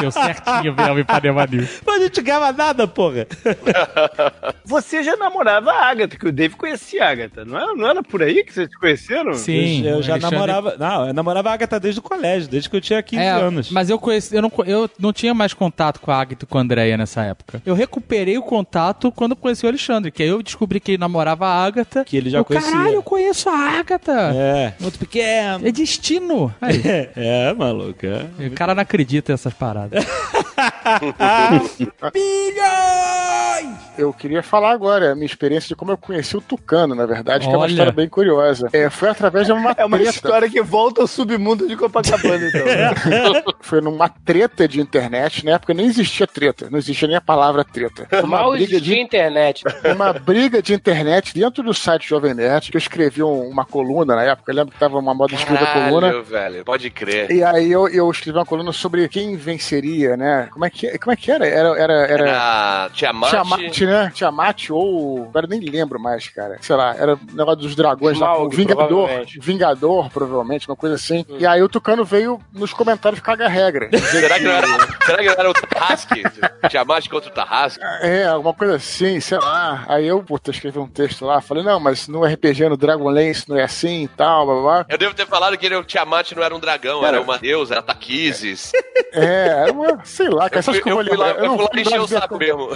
[0.00, 1.80] Deu certinho mesmo Ipanema News.
[1.86, 3.26] Mas a gente ganhava nada, porra.
[4.64, 8.02] Você já namorava a Agatha, que o Dave conhecia a Agatha, não era, não era
[8.02, 9.34] por aí que vocês conheceram?
[9.34, 9.84] Sim.
[9.86, 10.76] eu, eu já Alexandre- namorava.
[10.78, 13.70] Não, eu namorava a Agatha desde o colégio, desde que eu tinha 15 É, anos.
[13.70, 16.58] mas eu conheci, eu não, eu não tinha mais contato com a Agatha e com
[16.58, 17.62] a Andrea nessa época.
[17.64, 20.98] Eu recuperei o contato quando eu conheci o Alexandre, que aí eu descobri que ele
[20.98, 22.04] namorava a Agatha.
[22.04, 22.70] Que ele já eu, conhecia.
[22.70, 24.12] Caralho, eu conheço a Agatha.
[24.34, 25.66] É, muito pequeno.
[25.66, 26.54] É destino.
[26.60, 26.82] Aí,
[27.16, 28.04] É, maluco.
[28.06, 28.46] É.
[28.46, 29.77] o cara não acredita nessas paradas.
[33.98, 37.48] Eu queria falar agora a minha experiência de como eu conheci o Tucano, na verdade,
[37.48, 38.68] que é uma história bem curiosa.
[38.72, 40.12] É, foi através de uma É uma treta.
[40.14, 42.64] história que volta ao submundo de Copacabana, então.
[42.64, 43.42] né?
[43.60, 45.44] Foi numa treta de internet.
[45.44, 48.06] Na época nem existia treta, não existia nem a palavra treta.
[48.08, 49.64] Foi uma Mal briga de internet.
[49.94, 54.14] uma briga de internet dentro do site Jovem Nerd, que eu escrevi um- uma coluna
[54.14, 54.52] na época.
[54.52, 56.06] Eu lembro que tava uma moda de escrever coluna.
[56.08, 56.64] Caralho, velho.
[56.64, 57.30] Pode crer.
[57.32, 59.34] E aí eu, eu escrevi uma coluna sobre quem
[59.68, 60.48] venceria, né?
[60.50, 61.46] Como é que, como é que era?
[61.46, 62.28] Era, era, era...
[62.28, 64.12] Era Tiamat, Tiamat né?
[64.14, 65.24] Tiamat ou.
[65.28, 66.56] Agora eu nem lembro mais, cara.
[66.60, 68.32] Sei lá, era o negócio dos dragões lá.
[68.32, 68.86] O Smaug, Vingador.
[68.86, 69.40] provavelmente.
[69.40, 71.24] Vingador, provavelmente, uma coisa assim.
[71.38, 73.88] E aí o Tucano veio nos comentários caga regra.
[73.98, 74.66] Será que não era,
[75.04, 76.22] será que era o Tarrasque?
[76.68, 77.82] Tiamat contra o Tarrasque?
[78.00, 79.84] É, alguma coisa assim, sei lá.
[79.88, 83.56] Aí eu, puta, escrevi um texto lá, falei, não, mas no RPG, no Dragonlance, não
[83.56, 84.86] é assim e tal, blá blá blá.
[84.88, 87.16] Eu devo ter falado que ele, o Tiamat não era um dragão, Cara.
[87.16, 88.72] era uma deusa, era Taquises.
[89.10, 91.36] É, era uma, sei lá, cara, Eu essas que eu vou eu lembrar.
[91.38, 92.68] eu não fui lá encher o saco mesmo.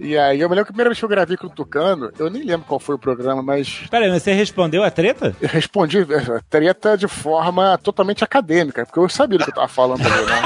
[0.00, 2.10] E aí, eu me lembro que a primeira vez que eu gravei com o Tucano,
[2.18, 5.34] eu nem lembro qual foi o programa, mas Peraí, mas você respondeu a treta?
[5.40, 9.68] eu respondi eh, treta de forma totalmente acadêmica, porque eu sabia do que eu tava
[9.68, 10.42] falando ali, né?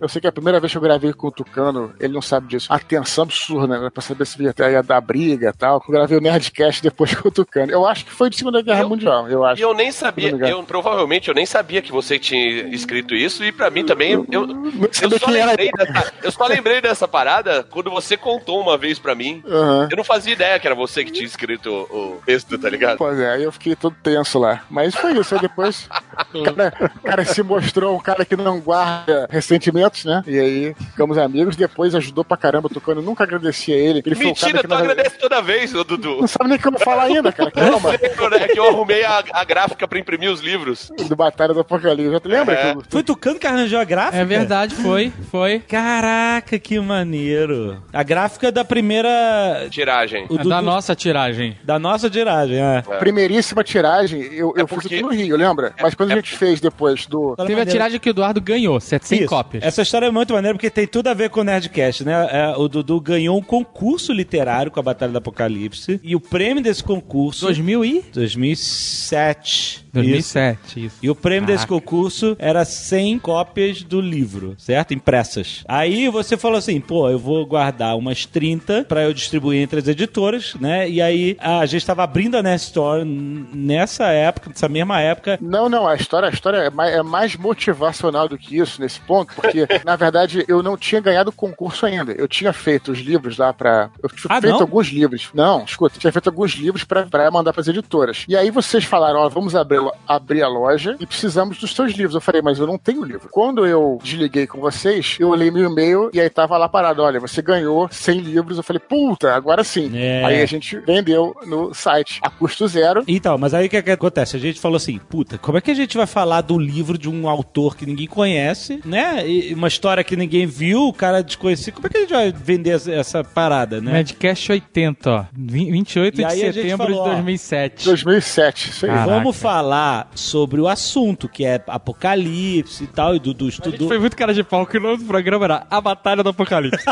[0.00, 2.46] Eu sei que a primeira vez que eu gravei com o Tucano, ele não sabe
[2.48, 2.72] disso.
[2.72, 3.90] A tensão absurda, né?
[3.90, 5.80] Pra saber se ia, ia dar briga e tal.
[5.80, 7.70] Que eu gravei o Nerdcast depois com o Tucano.
[7.72, 9.60] Eu acho que foi de Segunda Guerra Mundial, eu acho.
[9.60, 13.50] E eu nem sabia, eu, provavelmente eu nem sabia que você tinha escrito isso, e
[13.50, 18.16] pra mim também, eu, eu, só lembrei dessa, eu só lembrei dessa parada quando você
[18.16, 19.42] contou uma vez pra mim.
[19.46, 19.88] Aham.
[19.90, 22.98] Eu não fazia ideia que era você que tinha escrito o, texto, tá ligado?
[22.98, 24.62] Pois é, aí eu fiquei todo tenso lá.
[24.70, 25.88] Mas foi isso, aí depois
[26.34, 30.22] o cara, cara se mostrou um cara que não guarda ressentimentos, né?
[30.26, 33.02] E aí ficamos amigos, depois ajudou pra caramba tocando.
[33.02, 34.02] Nunca agradeci a ele.
[34.04, 36.20] Ele Mentira, tu não, agradece toda vez, ô Dudu.
[36.20, 37.50] não sabe nem o que eu vou falar ainda, cara.
[37.70, 37.94] Calma.
[37.94, 40.90] Eu lembro, né, que eu arrumei a, a gráfica pra imprimir os livros.
[41.08, 42.09] Do Batalha do Apocalipse.
[42.10, 42.54] Já te lembra?
[42.54, 42.72] É.
[42.72, 44.16] que eu- Foi Tucano que arranjou a gráfica?
[44.18, 45.60] É verdade, foi, foi.
[45.60, 47.82] Caraca, que maneiro.
[47.92, 49.66] A gráfica da primeira.
[49.70, 50.26] Tiragem.
[50.28, 51.56] o É do- da do- nossa tiragem.
[51.64, 52.82] da nossa tiragem, é.
[52.98, 55.72] Primeiríssima tiragem, eu, eu fiz porque- aqui no Rio, lembra?
[55.80, 57.34] Mas quando a gente fez depois do.
[57.36, 59.28] Teve a tiragem que o Eduardo ganhou, 700 Isso.
[59.28, 59.62] cópias.
[59.64, 62.28] Essa história é muito maneira porque tem tudo a ver com o Nerdcast, né?
[62.30, 66.62] É, o Dudu ganhou um concurso literário com a Batalha do Apocalipse e o prêmio
[66.62, 67.42] desse concurso.
[67.46, 68.04] 2000 e?
[68.12, 69.84] 2007.
[69.92, 70.96] 2007, isso.
[71.02, 71.74] E o prêmio desse Caraca.
[71.86, 74.94] concurso era 100 cópias do livro, certo?
[74.94, 75.64] Impressas.
[75.68, 79.88] Aí você falou assim, pô, eu vou guardar umas 30 pra eu distribuir entre as
[79.88, 80.88] editoras, né?
[80.88, 85.38] E aí a gente tava abrindo a Nerd Store nessa época, nessa mesma época.
[85.40, 89.00] Não, não, a história, a história é, mais, é mais motivacional do que isso nesse
[89.00, 92.12] ponto, porque, na verdade, eu não tinha ganhado o concurso ainda.
[92.12, 93.90] Eu tinha feito os livros lá pra.
[94.02, 94.60] Eu tinha Ah, feito não?
[94.60, 95.28] alguns livros.
[95.34, 98.24] Não, escuta, eu tinha feito alguns livros pra, pra mandar pras editoras.
[98.28, 102.14] E aí vocês falaram: ó, vamos abrir, abrir a loja e precisamos dos seus livros.
[102.14, 103.28] Eu falei, mas eu não tenho livro.
[103.30, 107.20] Quando eu desliguei com vocês, eu olhei meu e-mail e aí tava lá parado: olha,
[107.20, 108.56] você ganhou 100 livros.
[108.56, 109.90] Eu falei, puta, agora sim.
[109.94, 110.24] É.
[110.24, 113.04] Aí a gente vendeu no site a custo zero.
[113.06, 114.36] Então, mas aí o que, que acontece?
[114.36, 117.08] A gente falou assim, puta, como é que a gente vai falar do livro de
[117.08, 119.26] um autor que ninguém conhece, né?
[119.28, 121.74] E uma história que ninguém viu, o cara desconhecido.
[121.74, 123.92] Como é que a gente vai vender essa, parada, né?
[123.92, 125.24] Madcast 80, ó.
[125.32, 127.84] Vi- 28 E de setembro falou, de 2007.
[127.84, 128.92] 2007, isso aí.
[128.92, 129.10] Caraca.
[129.10, 129.69] Vamos falar
[130.14, 133.88] sobre o assunto, que é apocalipse e tal, e Dudu estudou.
[133.88, 136.84] foi muito cara de pau que o nome do programa era A Batalha do Apocalipse.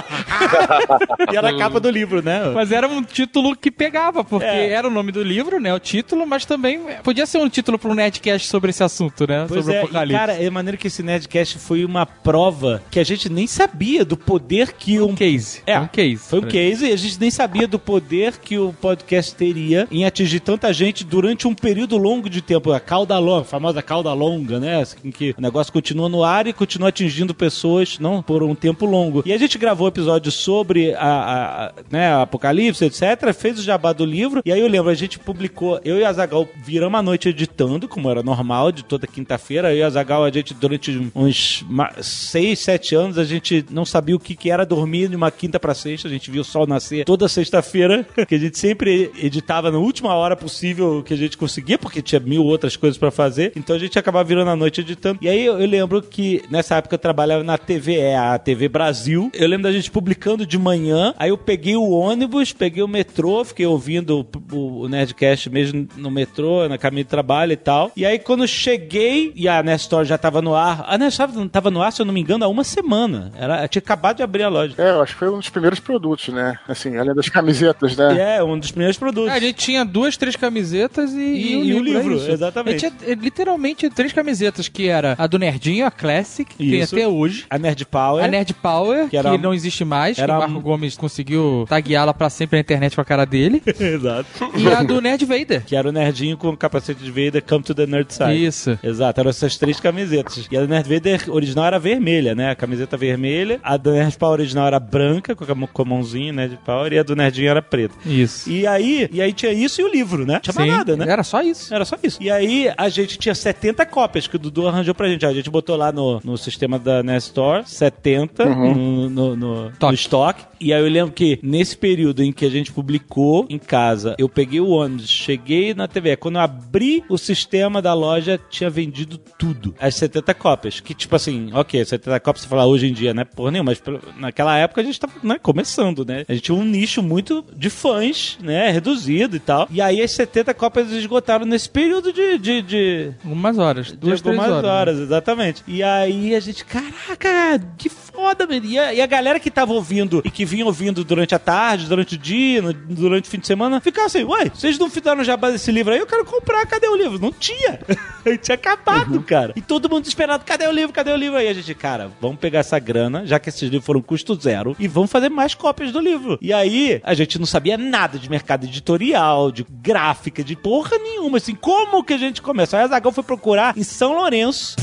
[1.32, 2.40] E era a capa do livro, né?
[2.54, 4.70] mas era um título que pegava, porque É.
[4.70, 5.72] era o nome do livro, né?
[5.74, 9.44] O título, mas também podia ser um título para um Nerdcast sobre esse assunto, né?
[9.48, 10.18] Pois sobre o é, e, Apocalipse.
[10.18, 14.16] cara, é maneiro que esse Nerdcast foi uma prova que a gente nem sabia do
[14.16, 15.10] poder que um...
[15.10, 15.62] um case.
[15.66, 16.16] É, um case.
[16.16, 20.04] Foi um case e a gente nem sabia do poder que o podcast teria em
[20.04, 22.67] atingir tanta gente durante um período longo de tempo.
[22.72, 24.82] A cauda longa, a famosa cauda longa, né?
[25.04, 28.86] Em que o negócio continua no ar e continua atingindo pessoas, não por um tempo
[28.86, 29.22] longo.
[29.24, 33.32] E a gente gravou episódio sobre a, a- né, a Apocalipse, etc.
[33.34, 34.42] Fez o jabá do livro.
[34.44, 37.88] E aí eu lembro, a gente publicou, eu e a Zagal viramos a noite editando,
[37.88, 39.72] como era normal, de toda quinta-feira.
[39.72, 41.64] Eu e a Zagal, a gente, durante uns
[42.02, 45.58] seis, sete anos, a gente não sabia o que, que era dormir de uma quinta
[45.58, 46.08] pra sexta.
[46.08, 50.14] A gente viu o sol nascer toda sexta-feira, que a gente sempre editava na última
[50.14, 53.52] hora possível que a gente conseguia, porque tinha mil outras coisas pra fazer.
[53.56, 55.18] Então a gente acabava virando a noite editando.
[55.22, 59.30] E aí eu, eu lembro que nessa época eu trabalhava na TVE, a TV Brasil.
[59.34, 61.14] Eu lembro da gente publicando de manhã.
[61.18, 66.10] Aí eu peguei o ônibus, peguei o metrô, fiquei ouvindo o, o Nerdcast mesmo no
[66.10, 67.92] metrô, na caminho de trabalho e tal.
[67.96, 71.70] E aí quando eu cheguei e a Nestor já tava no ar, a Nestor tava
[71.70, 73.32] no ar, se eu não me engano, há uma semana.
[73.36, 74.74] Era, tinha acabado de abrir a loja.
[74.78, 76.58] É, eu acho que foi um dos primeiros produtos, né?
[76.68, 78.36] Assim, além das camisetas, né?
[78.36, 79.30] É, um dos primeiros produtos.
[79.30, 82.16] É, a gente tinha duas, três camisetas e, E- um e o livro, livro, é
[82.16, 82.30] isso.
[82.48, 82.78] Exatamente.
[82.78, 86.94] Tinha literalmente três camisetas, que era a do Nerdinho, a Classic, que tem Isso.
[86.94, 87.44] até hoje.
[87.50, 88.24] A Nerd Power.
[88.24, 91.64] A Nerd Power, que, Que era- não existe mais, era- que o Marco Gomes conseguiu
[91.68, 93.62] tagueá-la pra sempre na internet com a cara dele.
[93.78, 94.28] Exato.
[94.56, 95.64] e a do Nerd Vader.
[95.64, 98.44] Que era o nerdinho com o capacete de Vader, Come to the Nerd Side.
[98.44, 98.78] Isso.
[98.82, 100.46] Exato, eram essas três camisetas.
[100.50, 102.50] E a do Nerd Vader original era vermelha, né?
[102.50, 103.60] A camiseta vermelha.
[103.62, 105.44] A do Nerd Power original era branca, com
[105.82, 106.92] a, mãozinha, Nerd Power.
[106.92, 107.94] E a do Nerdinho era preta.
[108.04, 108.50] Isso.
[108.50, 110.40] E aí, e aí tinha isso e o livro, né?
[110.40, 111.06] Tinha mais nada, né?
[111.08, 111.72] Era só isso.
[111.74, 112.18] Era só isso.
[112.22, 112.37] E aí
[112.76, 115.24] a gente tinha 70 cópias que o Dudu arranjou pra gente.
[115.26, 119.08] A gente botou lá no, no sistema da Nestor 70 Uhum.
[119.08, 120.44] no, no, no- estoque.
[120.60, 124.28] E aí eu lembro que nesse período em que a gente publicou em casa, eu
[124.28, 126.16] peguei o ônibus, cheguei na TV.
[126.16, 129.74] Quando eu abri o sistema da loja, tinha vendido tudo.
[129.80, 130.80] As 70 cópias.
[130.80, 133.24] Que tipo assim, ok, 70 cópias você fala hoje em dia, né?
[133.24, 133.82] Porra nenhuma, mas
[134.18, 136.24] naquela época a gente tava né, começando, né?
[136.28, 138.70] A gente tinha um nicho muito de fãs, né?
[138.70, 139.68] Reduzido e tal.
[139.70, 142.27] E aí as 70 cópias esgotaram nesse período de.
[142.36, 143.92] De, de Algumas horas.
[143.92, 144.64] Duas, de algumas horas.
[144.70, 145.02] horas, né?
[145.04, 145.62] exatamente.
[145.66, 148.64] E aí a gente, caraca, que foda, velho.
[148.66, 151.86] E a, e a galera que tava ouvindo e que vinha ouvindo durante a tarde,
[151.86, 155.22] durante o dia, no- durante o fim de semana, ficava assim, ué, vocês não fizeram
[155.24, 156.00] jabá desse livro aí?
[156.00, 157.18] Eu quero comprar, cadê o livro?
[157.18, 157.78] Não tinha.
[158.42, 159.52] tinha acabado, cara.
[159.56, 161.38] E todo mundo esperando, cadê o livro, cadê o livro?
[161.38, 164.76] Aí a gente, cara, vamos pegar essa grana, já que esses livros foram custo zero,
[164.78, 166.38] e vamos fazer mais cópias do livro.
[166.42, 171.38] E aí, a gente não sabia nada de mercado editorial, de gráfica, de porra nenhuma,
[171.38, 172.78] assim, como que a gente começa?
[172.78, 174.74] Aí a Zagão foi procurar em São Lourenço,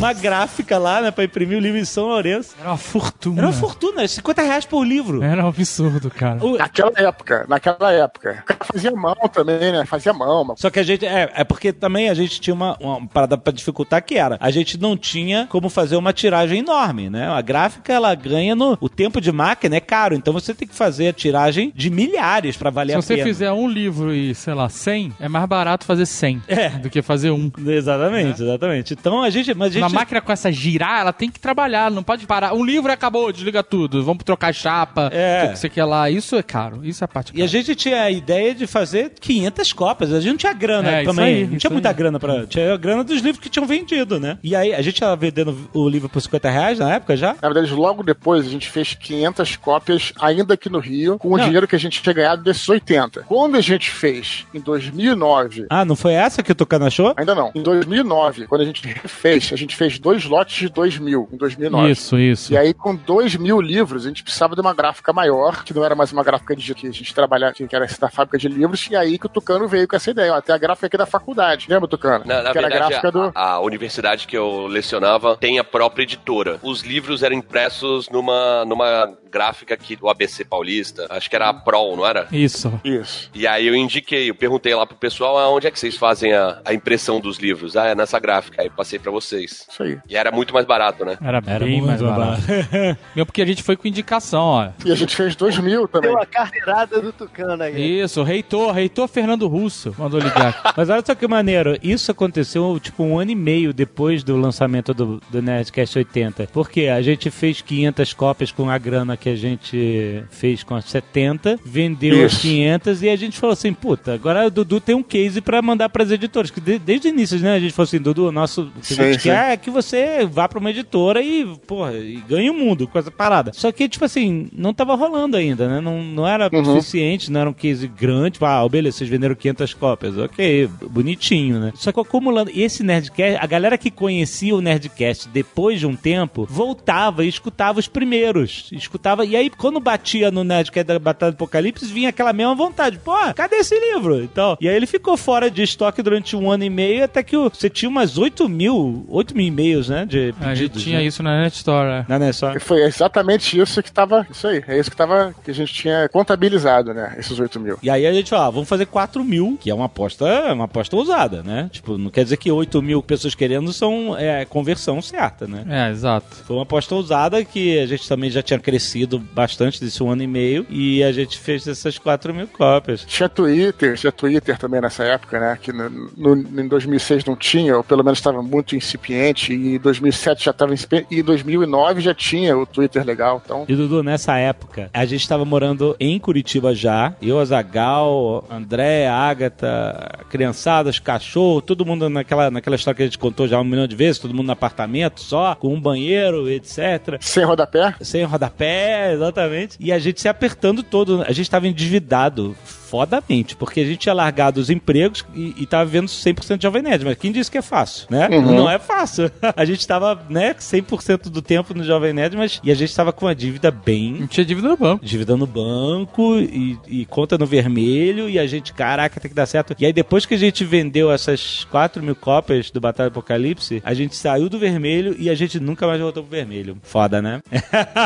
[0.00, 2.54] uma gráfica lá, né, pra imprimir o livro em São Lourenço.
[2.58, 3.38] Era uma fortuna.
[3.38, 5.22] Era uma fortuna, 50 reais por livro.
[5.22, 6.38] Era um absurdo, cara.
[6.58, 8.38] Naquela época, naquela época.
[8.42, 9.84] O cara fazia mão também, né?
[9.84, 10.44] Fazia mão.
[10.44, 11.04] mas- Só que a gente.
[11.06, 14.36] É, é porque também a gente tinha uma, uma parada pra dificultar que era.
[14.40, 17.28] A gente não tinha como fazer uma tiragem enorme, né?
[17.28, 18.78] A gráfica ela ganha no.
[18.80, 22.56] O tempo de máquina é caro, então você tem que fazer a tiragem de milhares
[22.56, 23.26] pra valer Se a você pena.
[23.28, 26.68] fizer um livro e, sei lá, 100, é mais barato fazer 100 É.
[26.70, 27.50] do que fazer um.
[27.66, 28.94] Exatamente, exatamente.
[28.94, 29.54] Então a gente.
[29.54, 32.54] Mas a gente Na máquina com essa girar, ela tem que trabalhar, não pode parar.
[32.54, 34.02] Um livro acabou, desliga tudo.
[34.04, 35.46] Vamos trocar chapa, É.
[35.46, 36.10] o que você quer lá.
[36.10, 39.12] Isso é caro, isso é a parte E a gente tinha a ideia de fazer
[39.20, 40.12] 500 cópias.
[40.12, 41.24] A gente não tinha grana É, também.
[41.24, 41.94] aí, não tinha muita aí.
[41.94, 42.46] grana pra.
[42.46, 44.38] Tinha a grana dos livros que tinham vendido, né?
[44.42, 47.36] E aí, a gente tava vendendo o livro por 50 reais na época já?
[47.40, 51.36] Na verdade, logo depois, a gente fez 500 cópias, ainda aqui no Rio, com o
[51.36, 51.44] Não.
[51.44, 53.22] dinheiro que a gente tinha ganhado desses 80.
[53.22, 55.66] Quando a gente fez, em 2009...
[55.70, 57.14] Ah, não foi essa que o Tucano achou?
[57.16, 57.50] Ainda não.
[57.54, 61.38] Em 2009, quando a gente refez, a gente fez dois lotes de 2 mil, em
[61.38, 61.90] 2009.
[61.90, 62.52] Isso, isso.
[62.52, 65.82] E aí, com 2 mil livros, a gente precisava de uma gráfica maior, que não
[65.82, 68.46] era mais uma gráfica de que a gente trabalhava, que era essa da fábrica de
[68.46, 70.34] livros, e aí que o Tucano veio com essa ideia.
[70.34, 71.64] Ó, Até a gráfica aqui da faculdade.
[71.66, 72.26] Lembra, Tucano?
[72.26, 73.32] Na, na que era a verdade, gráfica do.
[73.34, 76.60] a, a universidade que eu lecionava tem a própria editora.
[76.62, 81.06] Os livros eram impressos numa, numa gráfica aqui do ABC Paulista.
[81.08, 82.28] Acho que era a Prol, não era?
[82.30, 82.70] Isso.
[82.84, 83.30] Isso.
[83.34, 86.34] E aí eu indiquei, eu perguntei lá pro pessoal, ah, onde é que vocês fazem
[86.34, 87.76] a, a impressão dos livros?
[87.76, 88.60] Ah, é nessa gráfica.
[88.60, 89.66] Aí passei pra vocês.
[89.70, 89.98] Isso aí.
[90.08, 91.16] E era muito mais barato, né?
[91.22, 92.42] Era, bem mais barato.
[93.14, 94.68] Mesmo porque a gente foi com indicação, ó.
[94.84, 96.10] E a gente fez 2 mil também.
[96.10, 98.00] Deu a carteirada do Tucano aí.
[98.00, 100.60] Isso, reitor, reitor Fernando Russo mandou ligar.
[100.76, 104.92] Mas olha só que maneiro, isso aconteceu tipo um ano e meio depois do lançamento
[104.92, 106.48] do, do Nerdcast 80.
[106.52, 110.86] Porque a gente fez 500 cópias com a grana que a gente fez com as
[110.86, 112.42] 70, vendeu as Isso.
[112.42, 115.88] 500 e a gente falou assim, puta, agora o Dudu tem um case pra mandar
[115.88, 116.50] pras editoras.
[116.50, 119.28] Que de- desde o início, né, a gente falou assim, Dudu, nosso, Sim, gente sim.
[119.28, 122.98] quer é que você vá pra uma editora e, porra, e ganhe o mundo com
[122.98, 123.52] essa parada.
[123.54, 125.80] Só que, tipo assim, não tava rolando ainda, né?
[125.80, 126.64] Não, não era Uhum.
[126.64, 128.32] suficiente, não era um case grande.
[128.32, 130.16] Tipo, ah, beleza, vocês venderam 500 cópias.
[130.18, 131.72] Ok, bonitinho, né?
[131.76, 132.50] Só que acumulando.
[132.52, 137.28] E esse Nerdcast, a galera que conhecia o Nerdcast depois de um tempo, voltava e
[137.28, 138.68] escutava os primeiros.
[138.72, 139.24] Escutava.
[139.24, 142.98] E aí, quando batia no Nerdcast da Batalha do Apocalipse, vinha aquela mesma vontade.
[142.98, 144.22] Pô, cadê esse livro?
[144.22, 147.36] Então, e aí ele ficou fora de estoque durante um ano e meio, até que
[147.36, 150.06] você tinha umas 8 mil, 8 mil e-mails, né?
[150.06, 151.04] De A gente pedidos, tinha né?
[151.04, 151.88] isso na Net Store.
[151.88, 152.04] é.
[152.08, 152.56] Na Netstar.
[152.56, 154.26] E foi exatamente isso que tava.
[154.30, 154.62] Isso aí.
[154.66, 155.34] É isso que tava.
[155.44, 157.14] Que a gente tinha contabilizado, né?
[157.18, 157.78] Esses 8 mil.
[157.82, 160.64] E aí a gente falou, ah, vamos fazer 4 mil, que é uma aposta, uma
[160.64, 161.68] aposta ousada, né?
[161.72, 165.64] Tipo, não quer dizer que 8 mil pessoas querendo são é, conversão certa, né?
[165.68, 166.26] É, exato.
[166.46, 170.22] Foi uma aposta ousada que a gente também já tinha crescido bastante desse um ano
[170.22, 173.04] e meio e a gente fez essas 4 mil cópias.
[173.06, 175.58] Tinha Twitter, tinha Twitter também nessa época, né?
[175.60, 179.78] Que no, no- em 2006 não tinha, ou pelo menos estava muito incipiente, e em
[179.78, 180.74] 2007 já estava
[181.10, 183.64] e em 2009 já tinha o Twitter legal, então...
[183.68, 187.14] E Dudu, nessa época, a gente estava morando em Curitiba já.
[187.20, 193.46] Eu, Azagal, André, Agatha, criançadas, cachorro, todo mundo naquela, naquela história que a gente contou
[193.46, 197.18] já um milhão de vezes, todo mundo no apartamento só, com um banheiro, etc.
[197.20, 197.94] Sem rodapé?
[198.00, 199.76] Sem rodapé, exatamente.
[199.80, 201.22] E a gente se apertando todo.
[201.22, 202.56] A gente estava endividado
[202.90, 206.82] fodamente, porque a gente tinha largado os empregos e, e tava vivendo 100% de Jovem
[206.82, 207.04] Nerd.
[207.04, 208.28] Mas quem disse que é fácil, né?
[208.28, 208.56] Uhum.
[208.56, 209.30] Não é fácil.
[209.56, 213.12] A gente tava, né, 100% do tempo no Jovem Nerd, mas e a gente tava
[213.12, 214.14] com uma dívida bem...
[214.20, 215.04] Não tinha dívida no banco.
[215.04, 219.46] Dívida no banco e, e conta no vermelho e a gente, caraca, tem que dar
[219.46, 219.74] certo.
[219.78, 223.82] E aí depois que a gente vendeu essas 4 mil cópias do Batalha do Apocalipse,
[223.84, 226.78] a gente saiu do vermelho e a gente nunca mais voltou pro vermelho.
[226.82, 227.40] Foda, né?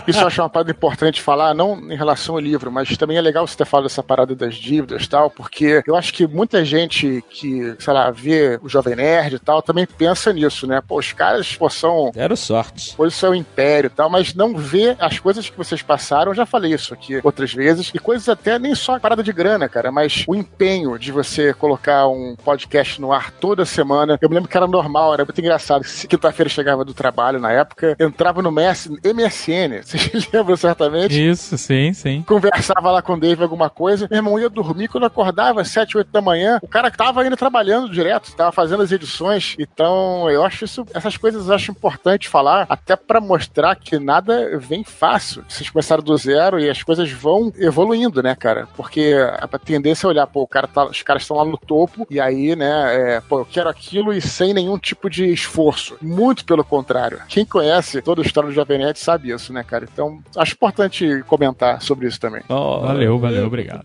[0.07, 3.21] Isso eu acho uma parada importante falar, não em relação ao livro, mas também é
[3.21, 6.65] legal você ter falado dessa parada das dívidas, dívidas tal, porque eu acho que muita
[6.65, 10.81] gente que, sei lá, vê o Jovem Nerd e tal, também pensa nisso, né?
[10.87, 12.11] Pô, os caras, pô, são...
[12.13, 12.95] Deram sorte.
[12.99, 16.47] Hoje são império e tal, mas não vê as coisas que vocês passaram, eu já
[16.47, 20.25] falei isso aqui outras vezes, e coisas até nem só parada de grana, cara, mas
[20.27, 24.19] o empenho de você colocar um podcast no ar toda semana.
[24.21, 25.85] Eu me lembro que era normal, era muito engraçado.
[26.09, 31.31] Quinta-feira chegava do trabalho na época, entrava no MS, MSN, vocês lembram certamente?
[31.31, 32.23] Isso, sim, sim.
[32.27, 36.11] Conversava lá com o Dave alguma coisa, meu irmão ia dormir quando acordava, 7, 8
[36.11, 39.55] da manhã, o cara tava ainda trabalhando direto, tava fazendo as edições.
[39.59, 44.59] Então, eu acho isso, essas coisas eu acho importante falar, até para mostrar que nada
[44.59, 45.45] vem fácil.
[45.49, 48.69] Vocês começaram do zero e as coisas vão evoluindo, né, cara?
[48.77, 52.07] Porque a tendência é olhar, pô, o cara tá, os caras estão lá no topo,
[52.11, 55.97] e aí, né, é, pô, eu quero aquilo e sem nenhum tipo de esforço.
[56.01, 57.21] Muito pelo contrário.
[57.29, 59.87] Quem conhece toda a história do Jovem Nerd sabe isso, né, cara?
[59.91, 62.43] Então, acho importante comentar sobre isso também.
[62.49, 63.85] Oh, valeu, valeu, obrigado.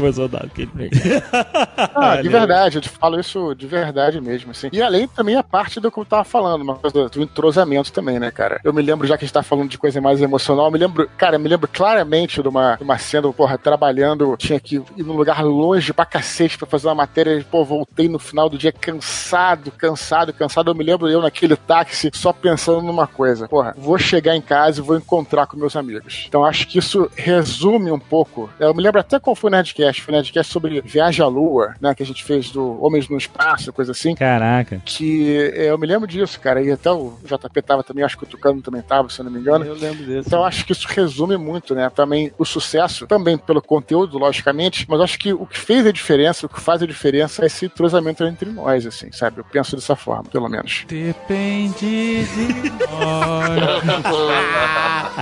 [0.00, 0.70] Mais saudade que ele.
[1.94, 4.68] Ah, de verdade, eu te falo isso de verdade mesmo, assim.
[4.72, 7.92] E além também a parte do que eu tava falando, uma coisa do, do entrosamento
[7.92, 8.60] também, né, cara?
[8.64, 10.78] Eu me lembro, já que a gente tá falando de coisa mais emocional, eu me
[10.78, 14.76] lembro, cara, eu me lembro claramente de uma, de uma cena, porra, trabalhando, tinha que
[14.96, 18.48] ir num lugar longe pra cacete pra fazer uma matéria, e, pô, voltei no final
[18.48, 20.70] do dia cansado, cansado, cansado.
[20.70, 24.80] Eu me lembro eu naquele táxi só pensando numa coisa, porra, vou chegar em casa
[24.80, 26.24] e vou encontrar com meus amigos.
[26.26, 28.50] Então acho que isso resume um pouco.
[28.58, 31.74] Eu me lembro até qual foi o Nerdcast, foi o Nerdcast sobre Viagem à Lua,
[31.80, 34.14] né, que a gente fez do Homens no Espaço, coisa assim.
[34.14, 34.80] Caraca.
[34.84, 38.24] Que é, eu me lembro disso, cara, e até o JP tava também, acho que
[38.24, 39.64] o Tucano também tava, se eu não me engano.
[39.64, 40.28] Eu lembro desse.
[40.28, 41.90] Então acho que isso resume muito, né?
[41.90, 46.46] Também o sucesso, também pelo conteúdo, logicamente, mas acho que o que fez a diferença,
[46.46, 49.38] o que faz a diferença é esse entrosamento entre nós, assim, sabe?
[49.38, 50.84] Eu penso dessa forma, pelo menos.
[50.88, 53.52] Depende de nós.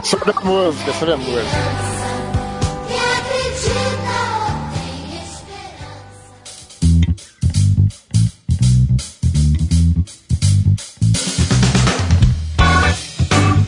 [0.05, 2.10] sobre a música, sobre a música.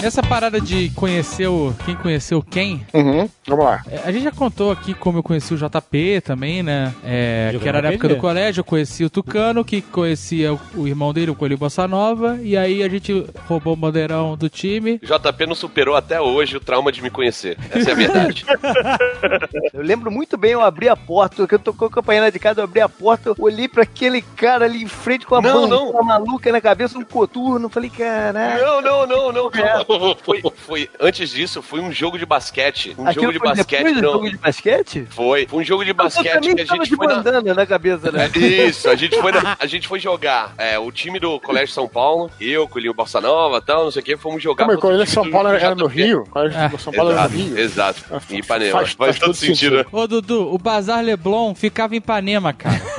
[0.03, 1.73] Nessa parada de conhecer o.
[1.85, 2.85] Quem conheceu quem?
[2.93, 3.85] Uhum, vamos lá.
[3.89, 6.93] É, a gente já contou aqui como eu conheci o JP também, né?
[7.05, 11.13] É, que era na época do colégio, eu conheci o Tucano, que conhecia o, irmão
[11.13, 14.99] dele, o Coelho Bossa Nova, e aí a gente roubou o bandeirão do time.
[14.99, 17.57] JP não superou até hoje o trauma de me conhecer.
[17.71, 18.45] Essa é a verdade.
[19.73, 22.31] Eu lembro muito bem, eu abri a porta, que eu tô com a campanha lá
[22.31, 25.35] de casa, eu abri a porta, eu olhei pra aquele cara ali em frente com
[25.35, 28.61] a Não, bandana maluca na cabeça, um coturno, falei, caralho.
[28.63, 29.51] Não, não, não, não.
[29.51, 29.92] calma.
[30.23, 32.95] Foi, foi, antes disso, foi um jogo de basquete.
[32.99, 33.85] Um Aquilo jogo de foi basquete.
[33.95, 34.13] do não.
[34.13, 35.07] jogo de basquete?
[35.11, 35.47] Foi.
[35.47, 38.11] Foi um jogo de Eu basquete que a gente de foi na, bandana na cabeça,
[38.13, 38.31] né?
[38.35, 38.39] É,
[38.69, 40.55] Isso, a gente foi, na- a gente foi jogar.
[40.59, 44.03] É, o time do Colégio São Paulo, eu, Colinho Bossa Nova e tal, não sei
[44.03, 44.65] o que, fomos jogar.
[44.65, 45.87] Como é, o Colégio time São do Paulo era no.
[45.87, 46.23] Rio?
[46.23, 47.59] O Colégio São Paulo era no Rio?
[47.59, 48.33] Exato, exato.
[48.35, 48.73] Em Ipanema.
[48.73, 49.77] faz- Faz, faz todo todo sentido.
[49.79, 49.85] né?
[49.91, 52.81] Ô, Dudu, o Bazar Leblon ficava em Ipanema, cara.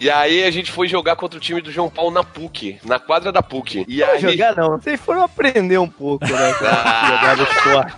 [0.00, 2.98] E aí a gente foi jogar contra o time do João Paulo na PUC, na
[2.98, 3.59] quadra da PUC.
[3.88, 4.20] E Não aí.
[4.20, 6.54] jogar não, vocês foram aprender um pouco, né?
[6.62, 7.06] Ah.
[7.20, 7.92] Jogar no esporte.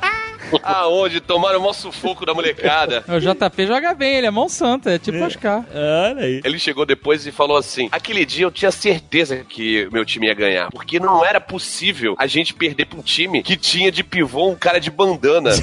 [0.62, 1.20] Aonde?
[1.20, 3.02] Tomaram o maior sufoco da molecada.
[3.08, 5.64] O JP joga bem, ele é mão santa, é tipo Oscar.
[5.72, 6.40] Olha aí.
[6.44, 10.34] Ele chegou depois e falou assim: aquele dia eu tinha certeza que meu time ia
[10.34, 10.70] ganhar.
[10.70, 14.54] Porque não era possível a gente perder pra um time que tinha de pivô um
[14.56, 15.50] cara de bandana.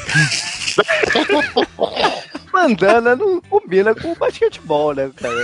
[2.68, 5.36] Bandana não combina com basquetebol, né, cara?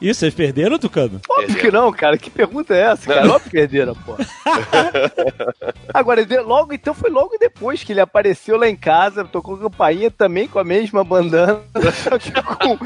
[0.00, 1.20] Isso, vocês perderam, Tucano?
[1.28, 2.16] Óbvio que não, cara.
[2.16, 3.26] Que pergunta é essa, cara?
[3.30, 4.14] Óbvio que perderam, pô.
[5.92, 10.10] Agora, de- logo, então foi logo depois que ele apareceu lá em casa, tocou campainha
[10.10, 11.60] também com a mesma bandana,
[12.02, 12.78] só que com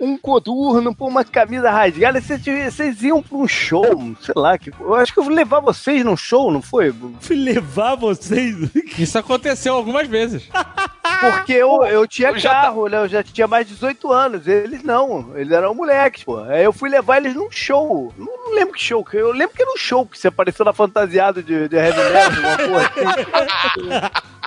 [0.00, 2.20] um coturno, pô, uma camisa rasgada.
[2.20, 2.42] Vocês,
[2.74, 3.84] vocês iam pra um show,
[4.20, 6.94] sei lá, que, eu acho que eu vou levar vocês num show, não foi?
[7.20, 8.56] Fui levar vocês.
[8.98, 10.48] Isso aconteceu algumas vezes.
[11.20, 12.98] Porque eu, eu tinha Eu já tá- carro, né?
[12.98, 14.46] Eu já tinha mais de 18 anos.
[14.46, 16.38] Eles não, eles eram moleques, pô.
[16.38, 18.12] Aí eu fui levar eles num show.
[18.16, 20.72] Não, não lembro que show, eu lembro que era um show que você apareceu na
[20.72, 24.28] fantasiado de, de heavy metal, uma porra assim.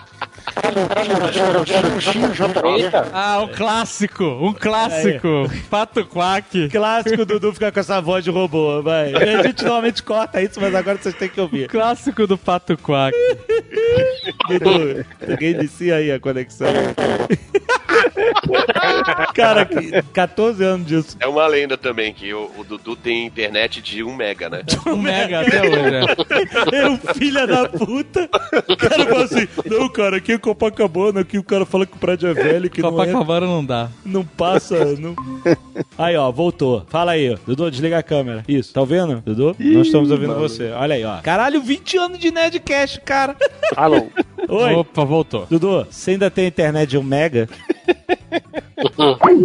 [3.14, 5.28] Ah, um clássico, um clássico.
[5.70, 6.70] Pato Quack.
[6.72, 9.14] Clássico Dudu ficar com essa voz de robô, vai.
[9.14, 11.68] A gente normalmente corta isso, mas agora vocês têm que ouvir.
[11.68, 13.16] Clássico do Pato Quack.
[14.48, 16.68] Dudu, alguém inicia aí a conexão.
[19.34, 21.18] Cara, que- 14 anos disso.
[21.20, 24.62] É uma lenda também que o, o Dudu tem internet de 1 mega, né?
[24.86, 26.02] Um mega até hoje, né?
[26.74, 28.30] É um filho da puta.
[28.68, 32.00] O cara fala assim: Não, cara, aqui é Copacabana, aqui o cara fala que o
[32.00, 33.90] prédio é velho, que não, é, Copacabana não dá.
[34.06, 34.98] não passa.
[34.98, 35.16] Não...
[35.98, 36.86] Aí, ó, voltou.
[36.90, 38.44] Fala aí, Dudu, desliga a câmera.
[38.48, 39.56] Isso, tá ouvindo, Dudu?
[39.58, 40.72] Nós estamos ouvindo você.
[40.72, 41.22] Olha aí, ó.
[41.22, 43.36] Caralho, 20 anos de Nerdcast, cara.
[43.76, 44.08] Alô.
[44.50, 44.74] Oi.
[44.74, 45.46] Opa, voltou.
[45.50, 47.48] Dudu, você ainda tem internet de um mega?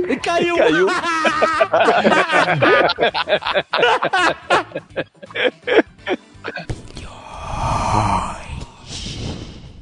[0.09, 0.57] E caiu!
[0.57, 0.87] Caiu.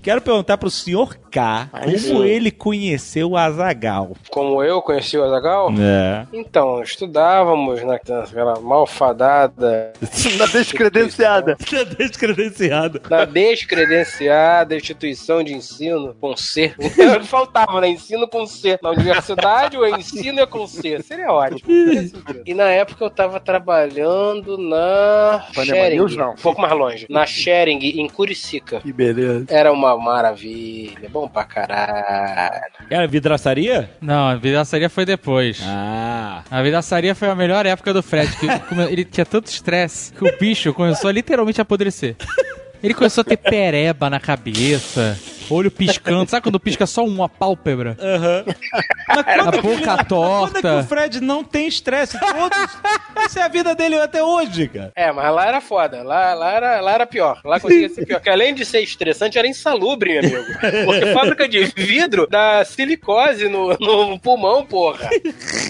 [0.04, 2.24] Quero perguntar pro senhor K como sim.
[2.26, 4.14] ele conheceu o Azagal.
[4.30, 5.72] Como eu conheci o Azagal?
[5.80, 6.26] É.
[6.30, 9.94] Então, estudávamos naquela malfadada.
[10.38, 11.56] Na descredenciada.
[11.72, 13.00] Na descredenciada.
[13.08, 16.74] Na descredenciada instituição de ensino com C.
[17.24, 17.88] Faltava, né?
[17.88, 18.78] Ensino com C.
[18.82, 21.02] Na universidade, o ensino é com C.
[21.02, 21.62] Seria ótimo.
[22.44, 25.46] E na época eu tava trabalhando na.
[25.54, 25.96] Panema Sharing.
[25.96, 26.32] News, não.
[26.32, 27.06] Um pouco mais longe.
[27.08, 28.80] Na Sharing, em Curicica.
[28.80, 29.46] Que beleza.
[29.48, 31.08] Era uma maravilha.
[31.10, 32.64] Bom pra caralho.
[32.90, 33.90] Era vidraçaria?
[34.00, 35.60] Não, a vidraçaria foi depois.
[35.64, 36.42] Ah.
[36.50, 38.46] A vidraçaria foi a melhor época do Fred, que
[38.90, 42.16] ele tinha tanto estresse que o bicho começou a literalmente apodrecer.
[42.82, 45.18] Ele começou a ter pereba na cabeça,
[45.50, 46.28] olho piscando.
[46.28, 47.96] Sabe quando pisca só uma pálpebra?
[48.00, 48.44] Aham.
[49.08, 50.82] A boca Quando é que o torta.
[50.84, 52.18] Fred não tem estresse?
[52.18, 52.58] Todos.
[53.16, 54.92] Essa é a vida dele até hoje, cara.
[54.94, 56.02] É, mas lá era foda.
[56.02, 57.40] Lá, lá, era, lá era pior.
[57.44, 58.16] Lá conseguia ser pior.
[58.16, 60.58] Porque além de ser estressante, era insalubre, meu amigo.
[60.84, 65.08] Porque fábrica de vidro dá silicose no, no pulmão, porra.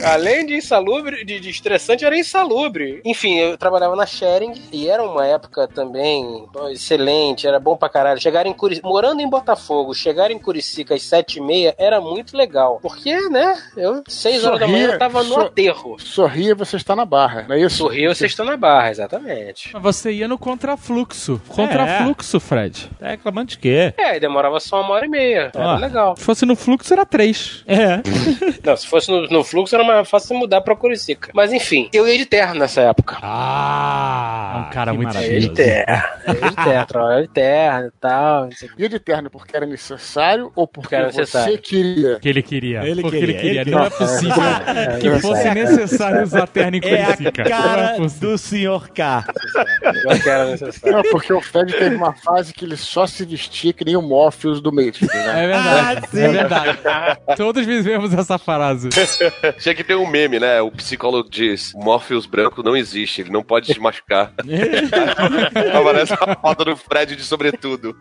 [0.04, 3.00] Além de insalubre, de, de estressante, era insalubre.
[3.04, 8.20] Enfim, eu trabalhava na Sharing e era uma época também excelente, era bom pra caralho.
[8.20, 9.63] Chegar em Curicica, morando em Botafogo,
[9.94, 12.78] chegar em Curicica às sete e meia era muito legal.
[12.82, 15.96] Porque, né, eu, seis horas da manhã, eu tava no aterro.
[15.98, 17.76] Sorria, você está na barra, não é isso?
[17.78, 19.70] Sorria, você está na barra, exatamente.
[19.72, 21.40] Mas você ia no contrafluxo.
[21.48, 22.90] Contrafluxo, Fred.
[22.98, 23.92] Tá reclamando de quê?
[23.96, 25.50] É, e demorava só uma hora e meia.
[25.54, 25.76] Era Ah.
[25.78, 26.16] legal.
[26.16, 27.62] Se fosse no fluxo, era três.
[27.66, 28.00] É.
[28.64, 31.30] Não, se fosse no, no fluxo, era mais fácil mudar pra Curicica.
[31.34, 33.18] Mas enfim, eu ia de terra nessa época.
[33.22, 34.66] Ah!
[34.68, 35.48] um cara muito Eu ia maravilhoso.
[35.48, 36.20] de terra.
[36.26, 38.48] Eu ia de terra, trabalhava de terra e tal.
[38.78, 41.58] Ia de terno porque era necessário ou porque era você necessário.
[41.58, 42.18] queria?
[42.20, 42.82] Que ele queria.
[42.84, 43.60] Ele Porque queria, ele queria.
[43.62, 44.06] ele Não é queria.
[44.06, 45.54] possível É, que é, fosse é.
[45.54, 47.16] necessário usar terno em É a.
[47.20, 48.30] Não é cara possível.
[48.30, 49.24] do senhor K.
[50.04, 50.96] Eu que era necessário.
[50.96, 54.02] Não, porque o Fred teve uma fase que ele só se vestia que nem o
[54.02, 55.44] Morpheus do Matrix, né?
[55.44, 56.00] É verdade.
[56.04, 56.20] Ah, sim.
[56.22, 56.78] é verdade.
[57.36, 58.88] Todos vivemos essa frase.
[59.58, 60.60] Tinha que ter um meme, né?
[60.60, 64.32] O psicólogo diz: o Morpheus branco não existe, ele não pode te machucar.
[65.74, 67.96] Aparece a foto do Fred de sobretudo.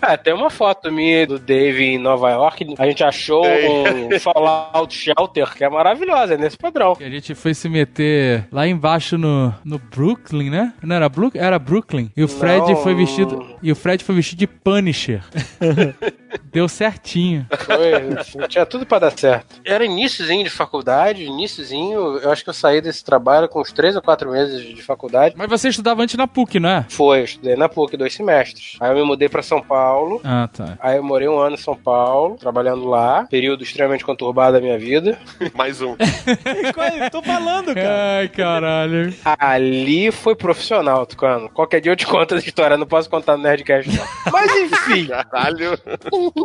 [0.00, 2.74] Ah, tem uma foto minha do Dave em Nova York.
[2.78, 6.96] A gente achou um Fallout Shelter que é maravilhosa, é nesse padrão.
[7.00, 10.72] E a gente foi se meter lá embaixo no, no Brooklyn, né?
[10.82, 11.40] Não era Brooklyn?
[11.42, 12.10] Era Brooklyn.
[12.16, 12.76] E o Fred Não.
[12.76, 13.56] foi vestido.
[13.62, 15.22] E o Fred foi vestido de Punisher.
[16.50, 17.46] Deu certinho.
[17.50, 19.60] Foi, tinha tudo pra dar certo.
[19.64, 22.18] Era iníciozinho de faculdade, iníciozinho.
[22.18, 25.34] Eu acho que eu saí desse trabalho com uns três ou quatro meses de faculdade.
[25.36, 26.86] Mas você estudava antes na PUC, não é?
[26.88, 28.76] Foi, eu estudei na PUC dois semestres.
[28.80, 30.20] Aí eu me mudei pra São Paulo.
[30.24, 30.78] Ah, tá.
[30.80, 33.26] Aí eu morei um ano em São Paulo, trabalhando lá.
[33.30, 35.18] Período extremamente conturbado da minha vida.
[35.54, 35.96] Mais um.
[37.10, 38.18] Tô falando, cara.
[38.18, 39.14] Ai, caralho.
[39.38, 41.48] Ali foi profissional, Tucano.
[41.48, 44.32] Qualquer dia eu te conto essa história, não posso contar no Nerdcast, não.
[44.32, 45.06] Mas enfim.
[45.30, 45.78] Caralho.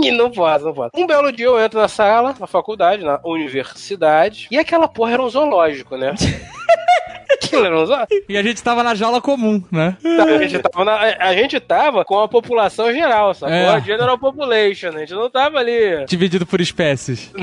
[0.03, 0.91] E não posso, não posso.
[0.95, 5.23] Um belo dia eu entro na sala, na faculdade, na universidade, e aquela porra era
[5.23, 6.13] um zoológico, né?
[8.29, 9.95] E a gente tava na jaula comum, né?
[10.03, 13.53] A gente tava, na- a gente tava com a população geral, sacou?
[13.55, 13.67] É.
[13.69, 16.05] A general population, a gente não tava ali.
[16.07, 17.31] Dividido por espécies.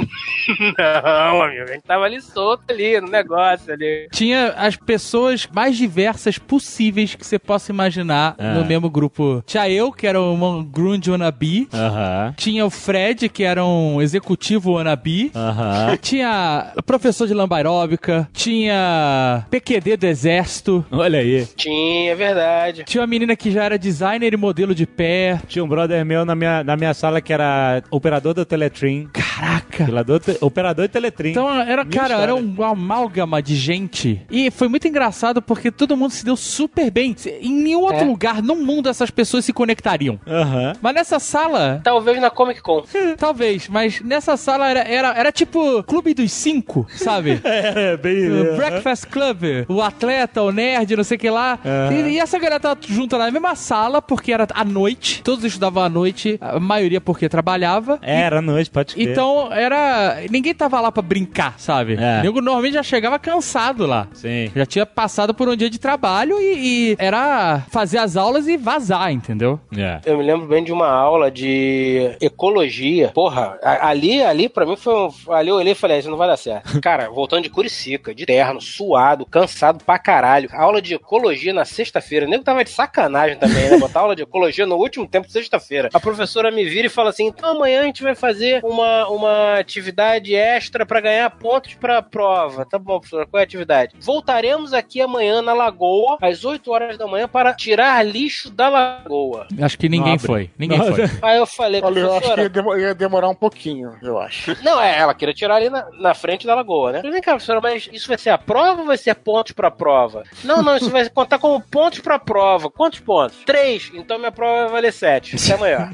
[0.78, 4.08] Não, amigo, a gente tava ali solto ali, no negócio ali.
[4.12, 8.52] Tinha as pessoas mais diversas possíveis que você possa imaginar Ah.
[8.54, 9.42] no mesmo grupo.
[9.46, 11.68] Tinha eu, que era um grunge wannabe.
[11.72, 12.34] Aham.
[12.36, 15.30] Tinha o Fred, que era um executivo wannabe.
[15.34, 15.96] Aham.
[16.00, 18.28] Tinha professor de lamba aeróbica.
[18.32, 20.84] Tinha PQD do exército.
[20.90, 21.46] Olha aí.
[21.56, 22.84] Tinha, é verdade.
[22.84, 25.40] Tinha uma menina que já era designer e modelo de pé.
[25.48, 29.08] Tinha um brother meu na minha, na minha sala que era operador do Teletrim.
[29.12, 29.84] Caraca!
[29.84, 31.30] Operador, te- operador de Teletrim.
[31.30, 32.34] Então era, Minha cara, era história.
[32.60, 34.20] um amálgama de gente.
[34.30, 37.16] E foi muito engraçado porque todo mundo se deu super bem.
[37.40, 38.04] Em nenhum outro É.
[38.04, 40.20] lugar no mundo essas pessoas se conectariam.
[40.26, 40.74] Aham.
[40.80, 42.84] Mas nessa sala, Talvez na Comic Con.
[43.18, 47.40] talvez, mas nessa sala era, era, era tipo Clube dos Cinco, sabe?
[47.74, 48.30] É, bem.
[48.30, 51.58] O Breakfast Club, o atleta, o nerd, não sei o que lá.
[51.64, 51.92] Aham.
[51.92, 55.22] E, e essa galera tava junto na mesma sala, porque era à noite.
[55.22, 57.98] Todos estudavam à noite, a maioria porque trabalhava.
[58.02, 59.10] Era à noite, pode crer.
[59.10, 60.18] Então era.
[60.30, 61.94] Ninguém tava lá pra brincar, sabe?
[61.98, 62.20] É.
[62.20, 64.08] O nego normalmente já chegava cansado lá.
[64.12, 64.50] Sim.
[64.54, 68.56] Já tinha passado por um dia de trabalho e, e era fazer as aulas e
[68.56, 69.58] vazar, entendeu?
[69.76, 70.00] É.
[70.04, 73.10] Eu me lembro bem de uma aula de ecologia.
[73.14, 75.32] Porra, ali, ali pra mim foi um.
[75.32, 76.78] Ali eu olhei e falei, "Ah, isso não vai dar certo.
[76.82, 79.53] Cara, voltando de Curicica, de terno, suado, cansado
[79.84, 80.48] pra caralho.
[80.52, 82.26] Aula de ecologia na sexta-feira.
[82.26, 83.78] O nego tava de sacanagem também, né?
[83.78, 85.88] Botar aula de ecologia no último tempo de sexta-feira.
[85.92, 89.58] A professora me vira e fala assim: então amanhã a gente vai fazer uma, uma
[89.58, 92.64] atividade extra pra ganhar pontos pra prova.
[92.64, 93.94] Tá bom, professora, qual é a atividade?
[94.00, 99.46] Voltaremos aqui amanhã na lagoa, às 8 horas da manhã, para tirar lixo da lagoa.
[99.60, 100.26] Acho que ninguém Nobre.
[100.26, 100.50] foi.
[100.58, 100.92] Ninguém Nossa.
[101.08, 101.18] foi.
[101.22, 102.78] Aí eu falei, Olha, eu acho que professora.
[102.80, 104.56] ia, ia demorar um pouquinho, eu acho.
[104.62, 106.98] Não, é, ela queria tirar ali na, na frente da lagoa, né?
[106.98, 109.10] Eu falei, vem cá, professora, mas isso vai ser a prova ou vai ser
[109.44, 110.22] pontos pra prova?
[110.42, 112.70] Não, não, isso vai contar como pontos pra prova.
[112.70, 113.36] Quantos pontos?
[113.44, 113.90] Três.
[113.94, 115.36] Então minha prova vai valer sete.
[115.36, 115.90] Até amanhã.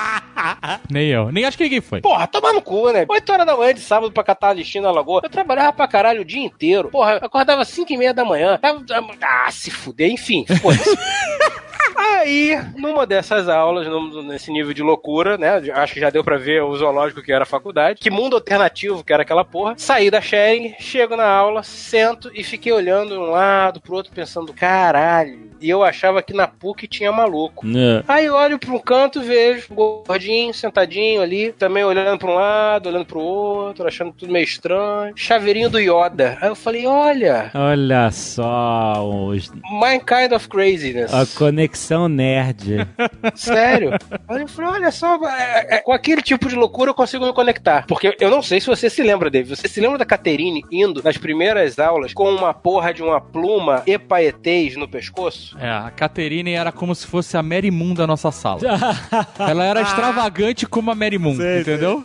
[0.90, 1.30] Nem eu.
[1.30, 2.00] Nem acho que ninguém foi.
[2.00, 3.04] Porra, tomar no cu, né?
[3.08, 5.20] 8 horas da manhã de sábado pra catar lixinho na lagoa.
[5.22, 6.88] Eu trabalhava pra caralho o dia inteiro.
[6.88, 8.58] Porra, eu acordava 5 e meia da manhã.
[8.58, 8.82] Tava-
[9.22, 10.96] Ah, se fuder, enfim, foda-se.
[12.02, 13.86] Aí, numa dessas aulas,
[14.24, 15.62] nesse nível de loucura, né?
[15.74, 18.00] Acho que já deu pra ver o zoológico que era a faculdade.
[18.00, 19.74] Que mundo alternativo que era aquela porra.
[19.76, 24.12] Saí da sharing, chego na aula, sento e fiquei olhando de um lado pro outro,
[24.12, 25.50] pensando, caralho.
[25.60, 27.64] E eu achava que na PUC tinha maluco.
[27.68, 28.02] É.
[28.08, 33.06] Aí olho pra um canto, vejo gordinho, sentadinho ali, também olhando pra um lado, olhando
[33.06, 35.12] pro outro, achando tudo meio estranho.
[35.14, 36.36] Chaveirinho do Yoda.
[36.40, 41.12] Aí eu falei, olha, Olha só os- my kind of craziness.
[41.14, 42.88] a conexão nerd.
[43.34, 43.92] Sério?
[44.28, 47.32] Aí eu falei, olha só, é, é, com aquele tipo de loucura eu consigo me
[47.32, 47.86] conectar.
[47.86, 49.56] Porque eu não sei se você se lembra, David.
[49.56, 53.82] Você se lembra da Caterine indo nas primeiras aulas com uma porra de uma pluma
[53.86, 55.56] epaetês no pescoço?
[55.58, 58.60] É, a Caterine era como se fosse a Mary Moon da nossa sala.
[59.38, 62.04] Ela era extravagante como a Mary Moon, entendeu?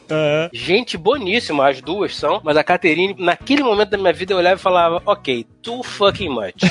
[0.54, 4.56] Gente boníssima, as duas são, mas a Caterine, naquele momento da minha vida, eu olhava
[4.56, 6.62] e falava, ok, too fucking much.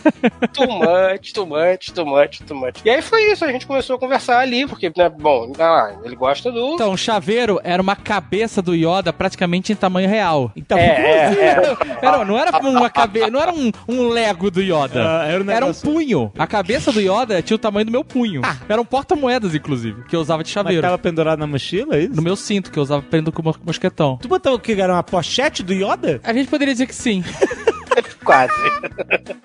[0.54, 2.80] too much, too much, too much, too much.
[2.84, 6.16] E aí foi isso, a gente começou a conversar ali, porque, né, bom, ah, ele
[6.16, 6.74] gosta do.
[6.74, 10.50] Então, o chaveiro era uma cabeça do Yoda praticamente em tamanho real.
[10.56, 15.20] Então, É, é, Era, não era uma cabeça, não era um, um Lego do Yoda.
[15.20, 16.32] Ah, era um era um punho.
[16.38, 18.40] A cabeça do Yoda tinha o tamanho do meu punho.
[18.68, 20.80] Era um porta-moedas, inclusive, que eu usava de Mas chaveiro.
[20.82, 22.14] tava pendurado na mochila, é isso?
[22.16, 24.16] No meu cinto, que eu usava prendo com mo- mosquetão.
[24.22, 24.72] Tu botou o que?
[24.80, 26.20] Era uma pochete do Yoda?
[26.24, 27.22] A gente poderia dizer que sim.
[28.24, 28.52] Quase.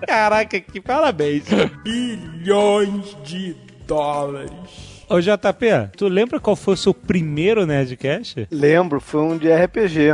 [0.07, 1.43] Caraca, que parabéns.
[1.83, 3.55] Bilhões de
[3.87, 5.01] dólares.
[5.09, 8.47] Ô JP, tu lembra qual foi o seu primeiro Nerdcast?
[8.49, 10.13] Lembro, foi um de RPG.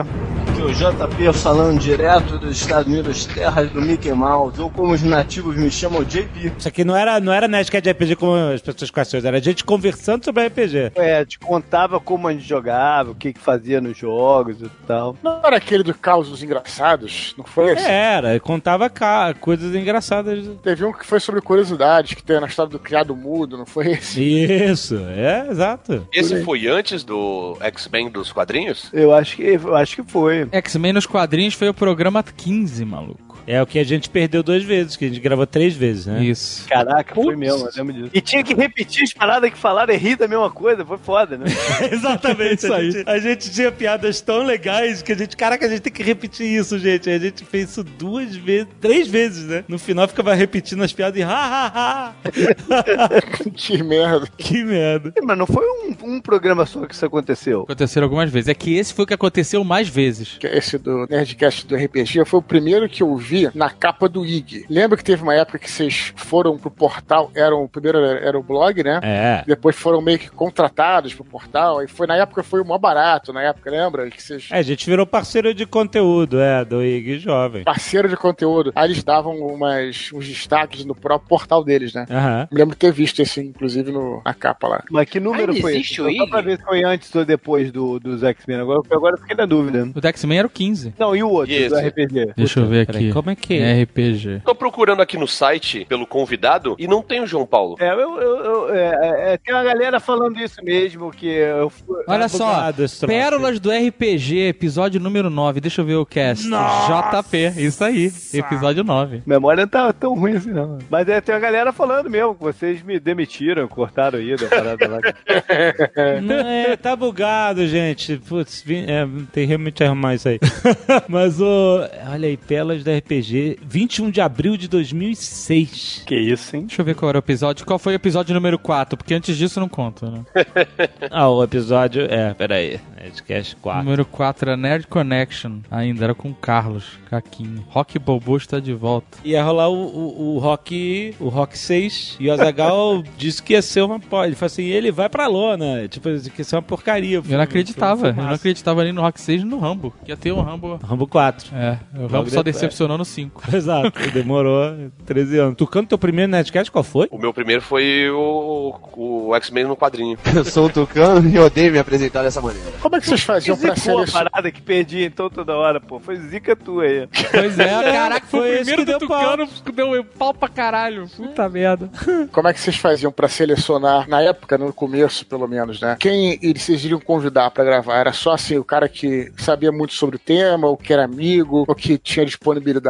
[0.68, 5.56] O JP falando direto dos Estados Unidos, terras do Mickey Mouse, ou como os nativos
[5.56, 6.52] me chamam, JP.
[6.58, 9.40] Isso aqui não era, não era Nerdcast de RPG como as pessoas conhecem, era a
[9.40, 10.92] gente conversando sobre RPG.
[10.96, 15.16] É, te contava como a gente jogava, o que que fazia nos jogos e tal.
[15.24, 17.34] Não era aquele do Causos Engraçados?
[17.38, 17.88] Não foi esse?
[17.88, 18.92] Era, contava
[19.40, 20.46] coisas engraçadas.
[20.62, 23.94] Teve um que foi sobre curiosidades, que tem na história do criado mudo, não foi
[23.94, 24.22] esse?
[24.22, 26.06] Isso, é, exato.
[26.12, 28.90] Esse foi antes do X-Men dos quadrinhos?
[28.92, 30.46] Eu acho que, eu acho que foi.
[30.58, 33.27] X-Men nos quadrinhos foi o programa 15, maluco.
[33.48, 36.22] É o que a gente perdeu duas vezes, que a gente gravou três vezes, né?
[36.22, 36.68] Isso.
[36.68, 38.12] Caraca, foi mesmo, eu lembro disso.
[38.14, 41.38] E tinha que repetir as paradas que falaram e rir da mesma coisa, foi foda,
[41.38, 41.46] né?
[41.90, 42.92] Exatamente, Isso a aí.
[42.92, 46.04] gente, a gente tinha piadas tão legais que a gente, caraca, a gente tem que
[46.04, 47.10] repetir isso, gente.
[47.10, 49.64] A gente fez isso duas vezes, três vezes, né?
[49.68, 52.14] No final ficava repetindo as piadas e ha, ha, ha.
[53.56, 54.28] que merda.
[54.38, 55.14] Que merda.
[55.24, 57.62] Mas não foi um, um programa só que isso aconteceu.
[57.62, 58.50] Aconteceram algumas vezes.
[58.50, 60.38] É que esse foi o que aconteceu mais vezes.
[60.44, 64.66] Esse do Nerdcast do RPG foi o primeiro que eu vi na capa do IG.
[64.70, 68.40] Lembra que teve uma época que vocês foram pro portal, eram, o primeiro era, era
[68.40, 69.00] o blog, né?
[69.04, 69.44] É.
[69.46, 73.32] Depois foram meio que contratados pro portal, e foi na época foi o maior barato,
[73.34, 74.10] na época, lembra?
[74.10, 77.64] Que vocês É, a gente virou parceiro de conteúdo, é, do IG Jovem.
[77.64, 78.72] parceiro de conteúdo.
[78.76, 82.06] Aí eles davam umas, uns destaques no próprio portal deles, né?
[82.10, 82.48] Aham.
[82.52, 84.84] Me lembro de ter visto esse, inclusive, no, na capa lá.
[84.90, 86.02] Mas que número foi existe esse?
[86.02, 88.58] o Só pra ver se foi antes ou depois do, dos X-Men.
[88.60, 89.84] Agora, agora eu fiquei na dúvida.
[89.96, 90.94] O do X-Men era o 15.
[90.98, 91.76] Não, e o outro, E do?
[91.78, 92.34] RPG?
[92.36, 93.14] Deixa eu ver Peraí, aqui.
[93.28, 93.84] Como é que é?
[93.84, 94.42] RPG.
[94.46, 97.76] Tô procurando aqui no site pelo convidado e não tem o João Paulo.
[97.80, 101.70] É, eu, eu, eu- é, é, é, tem uma galera falando isso mesmo, que eu
[101.70, 102.04] fui...
[102.08, 102.72] Olha só.
[103.06, 105.60] Pérolas do RPG, episódio número 9.
[105.60, 106.48] Deixa eu ver o cast.
[106.48, 109.24] JP, isso aí, episódio 9.
[109.26, 110.78] Memória não tá tão ruim assim, não.
[110.90, 114.88] Mas é, tem uma galera falando mesmo, que vocês me demitiram, cortaram aí da parada
[114.88, 115.00] lá.
[116.22, 118.18] Não, é, tá bugado, gente.
[118.18, 120.40] Putz, vim- é, tem realmente arrumar isso aí.
[121.10, 121.80] Mas o.
[122.12, 123.07] Olha aí, Pérolas da RPG.
[123.08, 126.04] RPG, 21 de abril de 2006.
[126.06, 126.66] Que isso, hein?
[126.68, 127.66] Deixa eu ver qual era o episódio.
[127.66, 128.98] Qual foi o episódio número 4?
[128.98, 130.26] Porque antes disso não conta, né?
[131.10, 132.04] Ah, o episódio.
[132.10, 132.80] É, peraí.
[132.98, 133.84] Nerdcast 4.
[133.84, 135.60] Número 4 era Nerd Connection.
[135.72, 137.64] Ainda era com o Carlos, Caquinho.
[137.70, 139.18] Rock Bobo está de volta.
[139.24, 141.16] Ia rolar o, o, o Rock.
[141.20, 142.18] O Rock 6.
[142.20, 143.96] E o Azagal disse que ia ser uma.
[143.96, 145.88] Ele falou assim: ele vai pra lona.
[145.88, 147.18] Tipo, que ia ser uma porcaria.
[147.18, 148.08] Eu não acreditava.
[148.08, 149.94] Eu não acreditava ali no Rock 6 e no Rambo.
[150.04, 150.80] Que ia ter um Rambo.
[150.84, 151.56] Rambo 4.
[151.56, 152.56] É, o Rambo só depois.
[152.56, 153.44] decepcionou no 5.
[153.56, 153.92] Exato.
[154.14, 155.56] Demorou 13 anos.
[155.58, 157.08] Tucano, teu primeiro Nerdcast qual foi?
[157.12, 160.18] O meu primeiro foi o, o X-Men no quadrinho.
[160.36, 162.68] Eu sou o Tucano e odeio me apresentar dessa maneira.
[162.82, 164.32] Como é que vocês faziam pra Zicou a selecionar?
[164.32, 166.00] parada que perdi então toda hora, pô.
[166.00, 167.08] Foi zica tua aí.
[167.32, 169.20] Pois é, caraca, foi, foi o primeiro que do deu pau.
[169.20, 171.08] Tucano que deu pau pra caralho.
[171.16, 171.90] Puta merda.
[172.32, 175.98] Como é que vocês faziam pra selecionar, na época, no começo, pelo menos, né?
[176.00, 177.98] Quem eles vocês iriam convidar pra gravar?
[177.98, 181.64] Era só assim, o cara que sabia muito sobre o tema, ou que era amigo,
[181.68, 182.87] ou que tinha disponibilidade?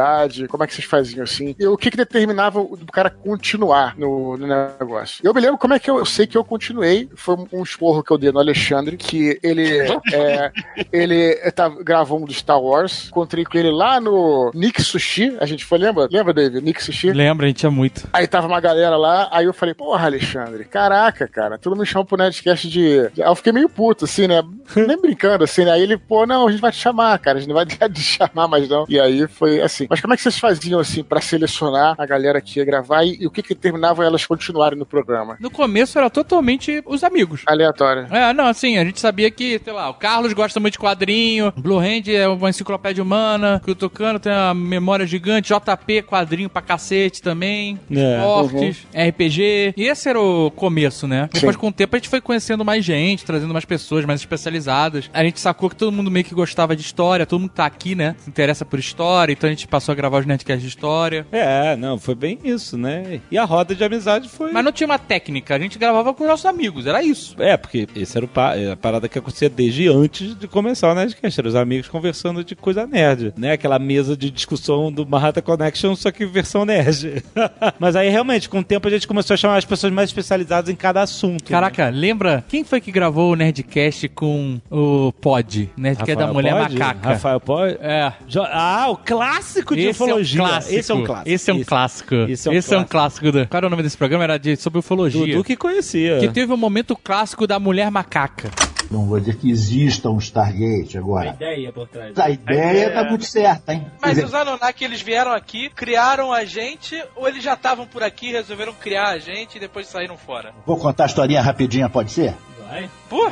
[0.48, 1.54] Como é que vocês faziam assim?
[1.58, 5.20] E o que que determinava o cara continuar no, no negócio?
[5.22, 7.08] Eu me lembro como é que eu, eu sei que eu continuei.
[7.14, 9.68] Foi um, esporro que eu dei no Alexandre, que ele
[10.12, 10.52] é,
[10.92, 13.08] ele tava, gravou um do Star Wars.
[13.08, 15.36] Encontrei com ele lá no Nick Sushi.
[15.40, 16.08] A gente foi, lembra?
[16.10, 16.64] Lembra, David?
[16.64, 17.12] Nick Sushi?
[17.12, 18.08] Lembra, a gente tinha muito.
[18.12, 22.04] Aí tava uma galera lá, aí eu falei, porra, Alexandre, caraca, cara, tudo me chama
[22.04, 23.00] pro Nerdcast de.
[23.00, 24.42] Aí eu fiquei meio puto, assim, né?
[24.76, 25.72] Nem brincando, assim, né?
[25.72, 28.02] Aí ele, pô, não, a gente vai te chamar, cara, a gente não vai de
[28.02, 28.86] chamar mais não.
[28.88, 29.86] E aí foi assim.
[29.88, 33.18] Mas como é que vocês faziam, assim, pra selecionar a galera que ia gravar e,
[33.20, 35.36] e o que que determinava elas continuarem no programa?
[35.40, 37.42] No começo era totalmente os amigos.
[37.46, 38.06] Aleatório.
[38.10, 41.52] É, não, assim, a gente sabia que, sei lá, o Carlos gosta muito de quadrinho,
[41.56, 46.48] Blue Hand é uma enciclopédia humana, que o Tucano tem uma memória gigante, JP, quadrinho
[46.50, 48.18] pra cacete também, É.
[48.18, 49.74] esportes, RPG.
[49.76, 51.28] E esse era o começo, né?
[51.32, 55.10] Depois, com o tempo, a gente foi conhecendo mais gente, trazendo mais pessoas mais especializadas.
[55.12, 57.94] A gente sacou que todo mundo meio que gostava de história, todo mundo tá aqui,
[57.94, 58.14] né?
[58.18, 61.26] Se interessa por história, então a gente passou a gravar os Nerdcasts de história.
[61.32, 63.20] É, não, foi bem isso, né?
[63.30, 64.52] E a roda de amizade foi.
[64.52, 67.34] Mas não tinha uma técnica, a gente gravava com os nossos amigos, era isso.
[67.38, 70.90] É, porque esse era o pa- é a parada que acontecia desde antes de começar
[70.90, 71.40] o Nerdcast.
[71.40, 73.52] Eram os amigos conversando de coisa nerd, né?
[73.52, 77.22] Aquela mesa de discussão do Manhattan Connection, só que versão nerd.
[77.78, 80.70] Mas aí, realmente, com o tempo a gente começou a chamar as pessoas mais especializadas
[80.70, 81.44] em cada assunto.
[81.44, 81.50] né?
[81.50, 82.44] Caraca, lembra?
[82.48, 85.70] Quem foi que gravou o Nerdcast com o Pod?
[85.76, 86.78] Nerdcast da Mulher Pod?
[86.78, 87.08] Macaca.
[87.08, 87.78] Rafael Pod?
[87.80, 88.12] É.
[88.26, 90.40] Jo- Ah, o clássico de Esse é um ufologia.
[90.40, 90.74] clássico.
[90.74, 91.28] Esse é um clássico.
[91.30, 92.14] Esse é um clássico.
[92.14, 93.20] Esse é um Esse é um clássico.
[93.20, 93.32] clássico.
[93.32, 94.24] do- Qual era o nome desse programa?
[94.24, 95.26] Era de, sobre ufologia.
[95.26, 96.18] Dudu que conhecia.
[96.20, 98.50] Que teve um momento clássico da Mulher Macaca.
[98.90, 101.28] Não vou dizer que exista um Stargate agora.
[101.30, 102.18] ideia por trás.
[102.18, 103.84] A ideia tá muito certa, hein?
[104.00, 108.02] Mas dizer, os Anunnaki, eles vieram aqui, criaram a gente, ou eles já estavam por
[108.02, 110.54] aqui, resolveram criar a gente e depois saíram fora?
[110.66, 112.34] Vou contar a historinha rapidinha, pode ser?
[112.68, 112.90] Vai?
[113.08, 113.28] Pô!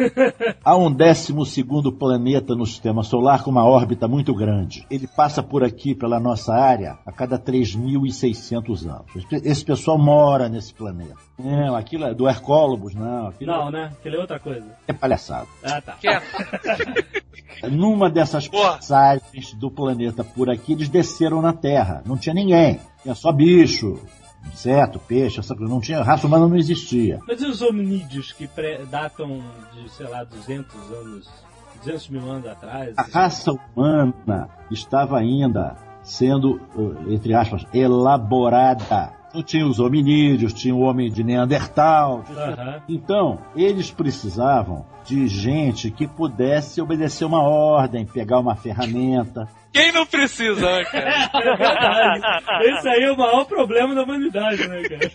[0.64, 4.86] Há um décimo segundo planeta no sistema solar com uma órbita muito grande.
[4.90, 9.26] Ele passa por aqui, pela nossa área, a cada 3.600 anos.
[9.44, 11.14] Esse- pessoal mora nesse planeta.
[11.38, 13.28] Não, aquilo é do Hercólogos, não.
[13.28, 13.90] Aquilo Não, né?
[13.98, 14.64] Aquilo é outra coisa.
[14.88, 15.46] é palhaçada.
[15.62, 15.96] Ah, tá.
[17.70, 22.02] Numa dessas passagens do planeta por aqui, eles desceram na Terra.
[22.06, 22.80] Não tinha ninguém.
[23.02, 24.00] Tinha só bicho,
[24.52, 25.72] inseto, peixe, essa coisa.
[25.72, 27.18] Não tinha, raça humana não existia.
[27.26, 28.48] Mas e os hominídeos que
[28.90, 29.42] datam
[29.72, 31.30] de, sei lá, 200 anos,
[31.84, 32.94] 200 mil anos atrás?
[32.96, 39.12] A raça humana estava ainda sendo, eh, entre aspas, elaborada.
[39.28, 42.22] Então tinha os hominídeos, tinha o homem de Neandertal.
[42.36, 42.82] Aham.
[42.86, 49.48] Então, eles precisavam de gente que pudesse obedecer uma ordem, pegar uma ferramenta.
[49.72, 51.30] Quem não precisa, né, cara?
[51.34, 52.22] É verdade.
[52.64, 55.10] Esse aí é o maior problema da humanidade, né, cara?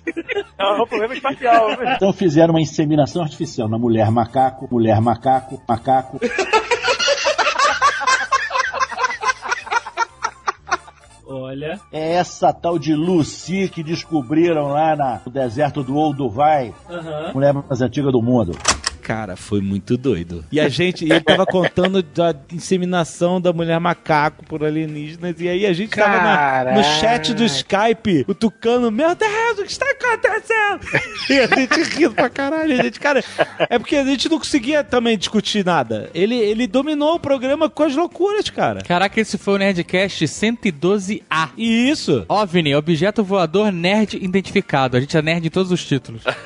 [0.57, 1.93] É um problema espacial, né?
[1.95, 6.19] Então fizeram uma inseminação artificial na mulher macaco, mulher macaco, macaco.
[11.29, 11.79] Olha.
[11.91, 17.31] É essa tal de Lucy que descobriram lá na- no deserto do Olduvai, Aham.
[17.33, 18.57] mulher mais antiga do mundo.
[19.07, 20.43] Cara, foi muito doido.
[20.51, 25.65] E a gente, ele tava contando da inseminação da mulher macaco por alienígenas, e aí
[25.65, 29.85] a gente tava na- no chat do Skype, o Tucano, meu Deus, o que está
[29.89, 30.81] acontecendo?
[31.29, 33.23] E a gente rindo pra caralho, a gente, cara,
[33.69, 36.09] é porque a gente não conseguia também discutir nada.
[36.13, 38.81] Ele, ele dominou o programa com as loucuras, cara.
[38.81, 41.49] Caraca, esse foi o Nerdcast 112A.
[41.57, 42.25] Isso.
[42.27, 44.97] OVNI, objeto voador nerd identificado.
[44.97, 46.23] A gente é nerd em todos os títulos.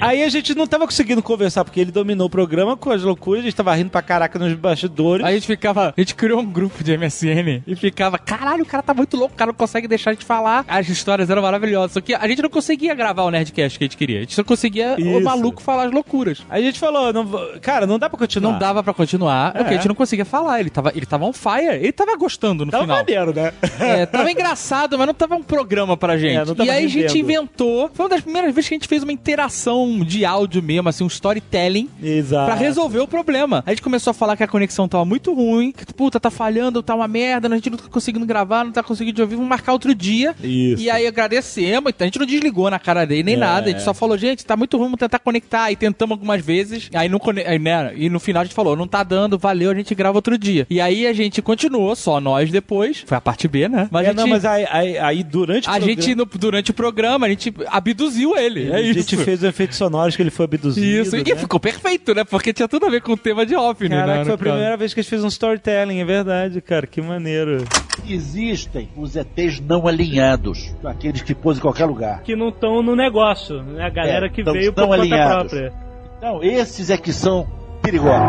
[0.00, 3.42] Aí a gente não tava conseguindo conversar, porque ele dominou o programa com as loucuras,
[3.42, 5.24] a gente tava rindo pra caraca nos bastidores.
[5.24, 8.66] Aí a gente ficava, a gente criou um grupo de MSN e ficava, caralho, o
[8.66, 10.64] cara tá muito louco, o cara não consegue deixar a gente falar.
[10.68, 13.86] As histórias eram maravilhosas, só que a gente não conseguia gravar o Nerdcast que a
[13.86, 14.18] gente queria.
[14.18, 15.20] A gente só conseguia o Isso.
[15.22, 16.42] maluco falar as loucuras.
[16.50, 17.26] Aí a gente falou, não,
[17.60, 18.52] cara, não dá pra continuar.
[18.52, 19.74] Não dava pra continuar, porque É.
[19.74, 20.60] a gente não conseguia falar.
[20.60, 22.96] Ele tava, ele tava on fire, ele tava gostando no Tava final.
[22.98, 23.52] maneiro, né?
[23.80, 26.36] É, tava engraçado, mas não tava um programa pra gente.
[26.36, 27.18] É, tava e aí a gente rendendo.
[27.18, 27.90] inventou.
[27.94, 31.04] Foi uma das primeiras vezes que a gente fez uma interação de áudio mesmo, assim,
[31.04, 31.88] um storytelling.
[32.02, 32.46] Exato.
[32.46, 33.62] Pra resolver o problema.
[33.66, 36.82] A gente começou a falar que a conexão tava muito ruim, que puta, tá falhando,
[36.82, 39.72] tá uma merda, a gente não tá conseguindo gravar, não tá conseguindo ouvir, vamos marcar
[39.72, 40.34] outro dia.
[40.42, 40.82] Isso.
[40.82, 43.38] E aí agradecemos, então a gente não desligou na cara dele nem É.
[43.38, 45.70] nada, a gente só falou, gente, tá muito ruim, vamos tentar conectar.
[45.70, 48.86] E tentamos algumas vezes, aí, não aí, né, e no final a gente falou, não
[48.86, 50.66] tá dando, valeu, a gente grava outro dia.
[50.70, 53.88] E aí a gente continuou, só nós depois, foi a parte B, né?
[53.90, 54.20] Mas É, a gente...
[54.20, 57.28] não, mas aí, aí, aí durante o A programa- gente, no- durante o programa, a
[57.28, 58.70] gente abduziu ele.
[58.70, 58.94] É a isso.
[59.00, 59.44] gente fez os
[59.74, 60.86] efeitos sonoros que ele foi abduzido.
[61.02, 61.36] Isso, e né?
[61.36, 62.24] ficou perfeito, né?
[62.24, 63.96] Porque tinha tudo a ver com o tema de OVNI, né?
[64.00, 64.38] Caraca, foi a caso.
[64.38, 66.86] primeira vez que a gente fez um storytelling, é verdade, cara.
[66.86, 67.64] Que maneiro.
[68.08, 72.22] Existem os ETs não alinhados, aqueles que pousam em qualquer lugar.
[72.22, 73.84] Que não estão no negócio, né?
[73.84, 75.50] A galera É, que veio por conta alinhados.
[75.52, 75.72] própria.
[76.18, 77.46] Então, esses é que são
[77.82, 78.20] perigosos.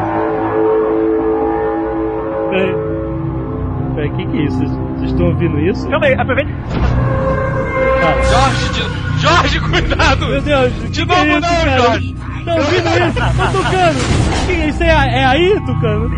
[2.50, 2.74] Peraí.
[3.96, 4.58] Peraí, o que que é isso?
[4.58, 5.90] Vocês vocês estão ouvindo isso?
[5.90, 6.52] Calma aí, aproveita.
[8.30, 9.05] Jorge, de...
[9.26, 10.26] Jorge, cuidado!
[10.28, 11.82] Meu Deus, De que novo que é não, isso, cara?
[11.82, 12.16] Jorge!
[12.46, 13.16] Tá ouvindo isso?
[13.38, 14.46] Tá tocando!
[14.46, 14.84] Que que é isso?
[14.84, 14.88] É,
[15.20, 16.10] é aí, Tucano?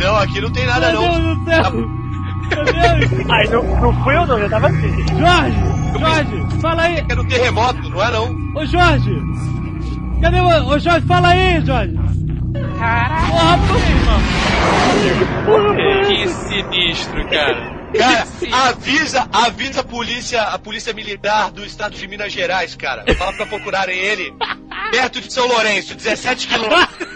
[0.00, 1.10] Não, aqui não tem nada Meu não.
[1.20, 1.72] Deus do céu!
[1.72, 3.26] Meu Deus!
[3.30, 5.06] Ai, não, não fui eu não, eu tava assim.
[5.18, 5.72] Jorge!
[5.98, 7.04] Jorge, fala aí!
[7.08, 8.36] É no terremoto, não é não?
[8.54, 9.22] Ô Jorge!
[10.20, 10.66] Cadê o.
[10.68, 11.98] Ô Jorge, fala aí, Jorge!
[12.78, 13.32] Caralho!
[15.44, 15.74] Porra,
[16.06, 17.81] Que sinistro, cara.
[17.96, 18.26] Cara,
[18.68, 23.04] avisa, avisa a polícia, a polícia militar do estado de Minas Gerais, cara.
[23.14, 24.34] Fala pra procurarem ele
[24.90, 27.08] perto de São Lourenço, 17 quilômetros.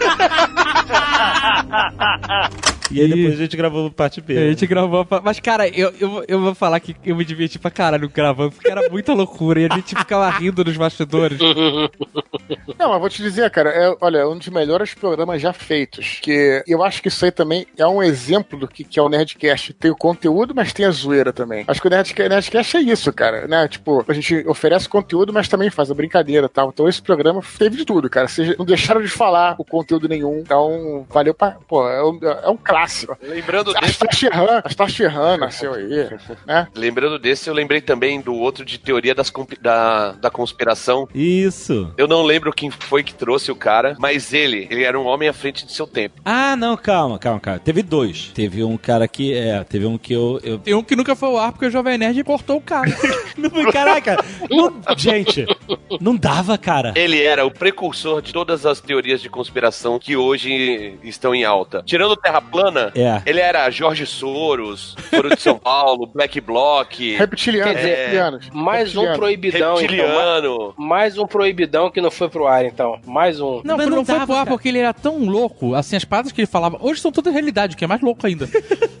[2.91, 4.37] E aí depois a gente gravou parte B.
[4.37, 5.03] A gente gravou.
[5.05, 8.51] pra- Mas, cara, eu, eu, eu vou falar que eu me diverti pra caralho gravando,
[8.51, 11.37] porque era muita loucura e a gente ficava rindo nos bastidores.
[12.79, 16.19] Não, mas vou te dizer, cara, é, olha, é um dos melhores programas já feitos.
[16.21, 19.09] Que eu acho que isso aí também é um exemplo do que, que é o
[19.09, 19.73] Nerdcast.
[19.73, 21.65] Tem o conteúdo, mas tem a zoeira também.
[21.67, 23.67] Acho que o Nerdcast, Nerdcast é isso, cara, né?
[23.67, 26.69] Tipo, a gente oferece conteúdo, mas também faz a brincadeira e tal.
[26.69, 28.27] Então esse programa teve de tudo, cara.
[28.27, 30.39] Vocês não deixaram de falar o conteúdo nenhum.
[30.39, 31.57] Então, valeu pra.
[31.67, 33.17] Pô, é um, é um clássico.
[33.21, 36.07] Lembrando A desse, Starshirran, a Starshirran nasceu aí,
[36.45, 36.67] né?
[36.75, 39.31] lembrando desse, eu lembrei também do outro de teoria das
[39.61, 41.07] da, da conspiração.
[41.13, 41.91] Isso.
[41.97, 45.27] Eu não lembro quem foi que trouxe o cara, mas ele, ele era um homem
[45.27, 46.21] à frente de seu tempo.
[46.23, 47.59] Ah, não, calma, calma, calma.
[47.59, 48.31] Teve dois.
[48.33, 49.33] Teve um cara que.
[49.33, 50.39] É, teve um que eu.
[50.43, 50.59] eu...
[50.59, 52.89] Tem um que nunca foi ao ar porque o Jovem Nerd cortou o cara.
[53.37, 54.17] Não, Caraca!
[54.49, 55.45] não- gente,
[56.01, 56.93] não dava, cara.
[56.95, 61.83] Ele era o precursor de todas as teorias de conspiração que hoje estão em alta.
[61.85, 63.21] Tirando o Terra plana, É.
[63.25, 68.49] ele era Jorge Soros, Foro de São Paulo, Black Bloc, Reptiliano, Quer dizer, reptilianos.
[68.53, 69.17] Mais um Reptiliano.
[69.19, 69.77] proibidão, então.
[69.77, 70.73] reptiliano.
[70.77, 72.99] Ma- Mais um proibidão que não foi pro ar, então.
[73.05, 73.61] Mais um.
[73.63, 74.45] Não, Mas não, não foi pro ar cara.
[74.49, 77.75] porque ele era tão louco, assim, as paradas que ele falava, hoje são todas realidade,
[77.75, 78.47] o que é mais louco ainda.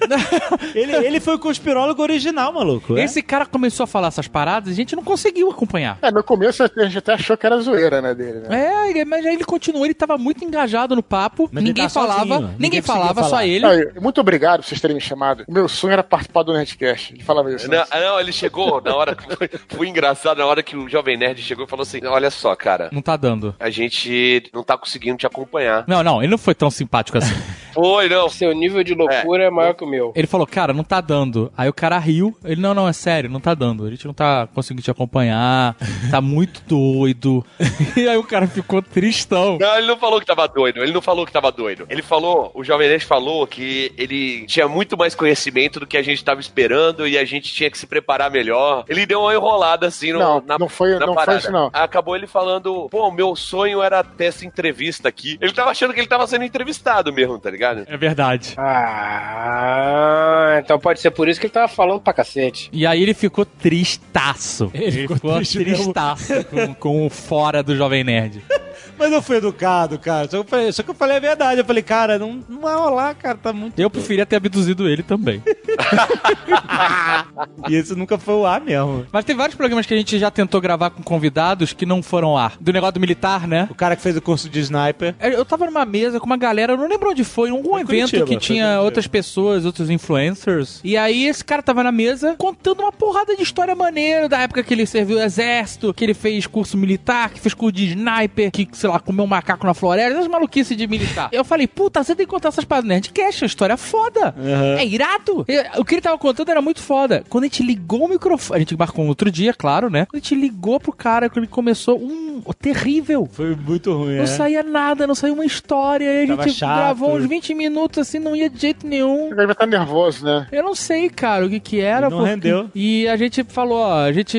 [0.73, 2.97] Ele, ele foi o conspirólogo original, maluco.
[2.97, 3.03] é?
[3.03, 5.97] Esse cara começou a falar essas paradas e a gente não conseguiu acompanhar.
[6.01, 8.47] É, no começo a gente até achou que era zoeira, né, dele, né?
[8.67, 11.83] É, ele- mas aí ele continuou, ele tava muito engajado no papo, Mas ele ninguém
[11.85, 13.45] tá falava, sozinho, ninguém, ninguém falava, só falar.
[13.57, 13.99] Ele.
[13.99, 15.43] Muito obrigado por vocês terem me chamado.
[15.47, 17.13] O meu sonho era participar do Nerdcast.
[17.13, 17.69] Ele falava isso.
[17.69, 17.83] né?
[17.91, 21.17] Não, não, ele chegou na hora que foi, foi engraçado, na hora que o Jovem
[21.17, 23.55] Nerd chegou e falou assim: Olha só, cara, Não tá dando.
[23.59, 25.83] a gente não tá conseguindo te acompanhar.
[25.87, 27.33] Não, não, ele não foi tão simpático assim.
[27.77, 28.27] Foi, não.
[28.27, 30.11] Seu nível de loucura é, maior que o meu.
[30.15, 31.53] Ele falou, cara, não tá dando.
[31.55, 32.35] Aí o cara riu.
[32.43, 33.85] Ele, não, não, é sério, não tá dando.
[33.85, 35.75] A gente não tá conseguindo te acompanhar.
[36.09, 37.45] Tá muito doido.
[37.95, 39.57] E aí o cara ficou tristão.
[39.59, 40.81] Não, ele não falou que tava doido.
[40.83, 41.85] Ele não falou que tava doido.
[41.89, 46.01] Ele falou, o Jovem Nerd falou que ele tinha muito mais conhecimento do que a
[46.01, 48.85] gente tava esperando e a gente tinha que se preparar melhor.
[48.87, 51.39] Ele deu uma enrolada assim no, Não, na, não foi- na não foi parada.
[51.39, 51.69] isso, não.
[51.73, 55.37] Acabou ele falando, pô, meu sonho era ter essa entrevista aqui.
[55.41, 57.83] Ele tava achando que ele tava sendo entrevistado mesmo, tá ligado?
[57.87, 58.53] É verdade.
[58.57, 62.69] Ah, então pode ser por isso que ele tava falando pra cacete.
[62.73, 64.69] E aí ele ficou tristaço.
[64.73, 65.83] Ele, ficou ficou, triste mesmo.
[65.85, 68.41] tristaço com, com o fora do Jovem Nerd.
[68.97, 70.29] Mas eu fui educado, cara.
[70.29, 71.61] Só que eu falei, que eu falei a verdade.
[71.61, 73.37] Eu falei, cara, não, não vai rolar, cara.
[73.37, 73.79] Tá muito.
[73.79, 75.43] Eu preferia ter abduzido ele também.
[77.69, 79.05] e esse nunca foi o ar mesmo.
[79.11, 82.37] Mas tem vários programas que a gente já tentou gravar com convidados que não foram
[82.37, 82.53] ar.
[82.59, 83.67] Do negócio do militar, né?
[83.69, 85.15] O cara que fez o curso de sniper.
[85.19, 88.25] Eu tava numa mesa com uma galera, eu não lembro onde foi, um evento Curitiba,
[88.25, 90.79] que tinha outras pessoas, outros influencers.
[90.83, 94.63] E aí esse cara tava na mesa contando uma porrada de história maneira da época
[94.63, 98.51] que ele serviu o exército, que ele fez curso militar, que fez curso de sniper,
[98.51, 101.27] que, sei lá, comeu um macaco na floresta, essas maluquices de militar.
[101.31, 104.33] Eu falei, puta, você tem que contar essas paradas no Nerdcast, é uma história foda.
[104.79, 105.45] É irado.
[105.77, 107.23] O que ele tava contando era muito foda.
[107.29, 110.05] Quando a gente ligou o microfone, a gente marcou um outro dia, claro, né?
[110.05, 113.27] Quando a gente ligou pro cara, quando ele começou, um terrível.
[113.31, 114.27] Foi muito ruim, Não é.
[114.27, 116.09] saía nada, não saía uma história.
[116.09, 116.77] Aí a Tava gente chato.
[116.77, 119.27] gravou uns 20 minutos assim, não ia de jeito nenhum.
[119.27, 120.47] Ele vai estar nervoso, né?
[120.51, 122.07] Eu não sei, cara, o que que era.
[122.07, 122.69] E não porque- rendeu.
[122.73, 124.37] E a gente falou, ó, a gente...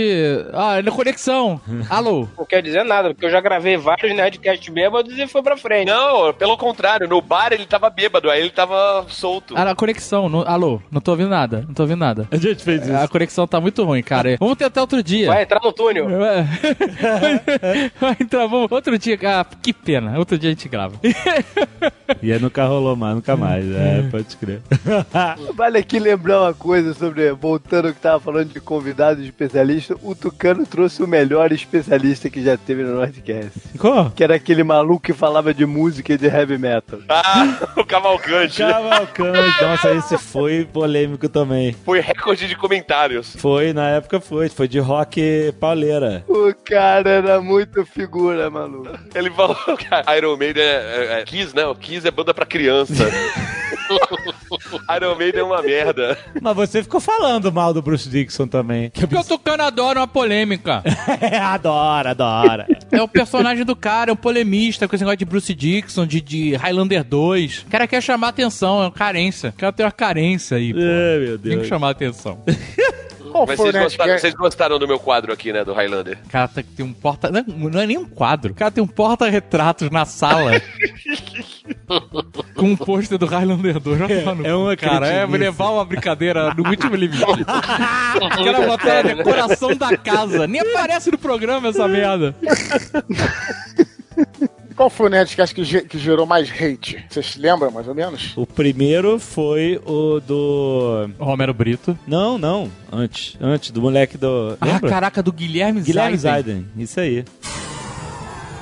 [0.53, 1.61] Ah, na conexão.
[1.91, 2.29] Alô?
[2.39, 5.89] Não quer dizer nada, porque eu já gravei vários Nerdcast bêbados e foi pra frente.
[5.89, 9.55] Não, pelo contrário, no bar ele tava bêbado, aí ele tava solto.
[9.57, 10.29] Ah, na conexão.
[10.29, 10.81] no- Alô?
[10.91, 11.65] Não tô ouvindo nada.
[11.67, 12.29] Não tô ouvindo nada.
[12.31, 12.97] A gente fez isso.
[12.97, 14.37] A conexão tá muito ruim, cara.
[14.39, 15.27] Vamos tentar outro dia.
[15.29, 16.07] Vai entrar no túnel.
[18.01, 18.71] Vai entrar, vamos.
[18.71, 19.19] Outro dia.
[19.25, 20.19] Ah, que pena.
[20.19, 20.95] Outro dia a gente grava.
[22.23, 23.65] E aí nunca rolou mais, nunca mais.
[23.71, 24.61] É, pode crer.
[25.55, 30.15] Vale aqui lembrar uma coisa sobre, voltando ao que tava falando de convidados especialistas, o
[30.15, 33.61] Tucano trouxe o melhor especialista que já teve no Nordcast.
[33.79, 34.11] Qual?
[34.11, 37.01] Que era aquele maluco que falava de música e de heavy metal.
[37.09, 38.59] Ah, o Cavalcante.
[38.59, 39.63] Cavalcante.
[39.63, 41.73] Nossa, esse foi polêmico também.
[41.85, 43.37] Foi recorde de comentários.
[43.37, 44.49] Foi, na época foi.
[44.49, 46.25] Foi de rock pauleira.
[46.29, 48.99] O cara era muito figura, maluco.
[49.15, 49.87] Ele falou que
[50.17, 51.67] Iron Maiden é, é, é Kiss, né?
[51.67, 53.11] O Kiss é banda pra criança.
[54.97, 56.19] Iron Maiden é uma merda.
[56.41, 58.91] Mas você ficou falando mal do Bruce Dixon também.
[58.91, 60.83] Porque o Tucano adora uma polêmica.
[61.43, 62.67] adora, adora.
[62.91, 66.21] É o personagem do cara, é um polemista com esse negócio de Bruce Dixon, de,
[66.21, 67.59] de Highlander 2.
[67.61, 69.51] O cara quer chamar atenção, é uma carência.
[69.51, 70.81] O cara tem uma carência aí, pô.
[70.81, 72.43] Ai, meu Tem que chamar atenção.
[73.47, 75.65] Mas vocês gostaram, vocês gostaram do meu quadro aqui, né?
[75.65, 76.19] Do Highlander.
[76.25, 77.31] O cara tem, tem um porta.
[77.31, 78.53] Não, não é nem um quadro.
[78.53, 80.53] O cara tem um porta-retratos na sala.
[82.55, 83.99] Com um pôster do Highlander 2.
[83.99, 85.07] Vai tomar no é uma cara.
[85.09, 87.23] É levar uma brincadeira no último limite.
[87.25, 90.47] O cara botar a decoração da casa.
[90.47, 92.35] Nem aparece no programa essa merda.
[94.77, 97.05] Qual foi o Nerdcast que, ge- que gerou mais hate?
[97.09, 98.33] Vocês se lembram, mais ou menos?
[98.37, 101.11] O primeiro foi o do.
[101.19, 101.99] Romero Brito.
[102.07, 102.71] Não, não.
[102.93, 103.37] Antes.
[103.41, 104.57] Antes, do moleque do.
[104.61, 104.89] Ah, Lembra?
[104.89, 106.55] caraca, do Guilherme, Guilherme Zaiden.
[106.55, 106.69] Zaiden.
[106.85, 107.25] Isso aí.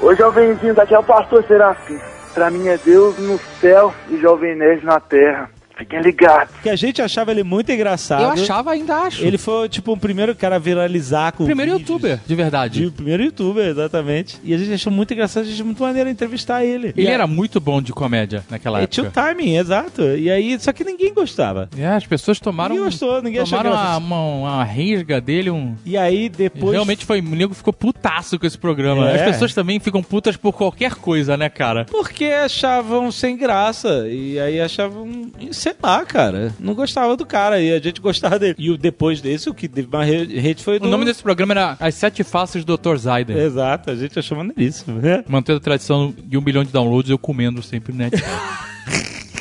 [0.00, 1.98] Ô jovenzinho, daqui é o pastor Serafim.
[2.36, 5.48] Pra mim é Deus no céu e Jovem Nerd na terra.
[5.76, 6.54] Fiquem ligados.
[6.62, 8.22] Que a gente achava ele muito engraçado.
[8.22, 9.22] Eu achava, ainda acho.
[9.24, 11.44] Ele foi, tipo, o primeiro cara a viralizar com.
[11.44, 11.88] Primeiro vídeos.
[11.90, 12.80] youtuber, de verdade.
[12.80, 14.38] De- O primeiro youtuber, exatamente.
[14.42, 16.94] E a gente achou muito engraçado, a gente achou muito maneiro entrevistar ele.
[16.96, 19.22] Ele E era muito bom de comédia naquela Ele tinha o época.
[19.22, 20.02] timing, exato.
[20.02, 21.68] E aí, só que ninguém gostava.
[21.78, 22.74] É, as pessoas tomaram.
[22.74, 23.98] Ninguém gostou, ninguém achou tomaram uma, graça.
[23.98, 24.20] uma,
[24.56, 25.74] uma risga dele, um.
[25.84, 26.72] E aí, depois.
[26.72, 27.20] Realmente foi.
[27.20, 29.10] O nego ficou putaço com esse programa.
[29.10, 29.16] É.
[29.16, 31.84] As pessoas também ficam putas por qualquer coisa, né, cara?
[31.84, 34.06] Porque achavam sem graça.
[34.08, 35.30] E aí achavam.
[35.66, 36.54] Sei lá, cara.
[36.60, 37.60] Não gostava do cara.
[37.60, 38.54] E a gente gostava dele.
[38.56, 40.86] E o depois desse, o que teve mais re- hate foi do.
[40.86, 42.96] O nome desse programa era As Sete Faces do Dr.
[42.96, 43.36] Zaiden.
[43.36, 45.24] Exato, a gente achou maneiríssimo, né?
[45.26, 48.14] Mantendo a tradição de um bilhão de downloads, eu comendo sempre no net.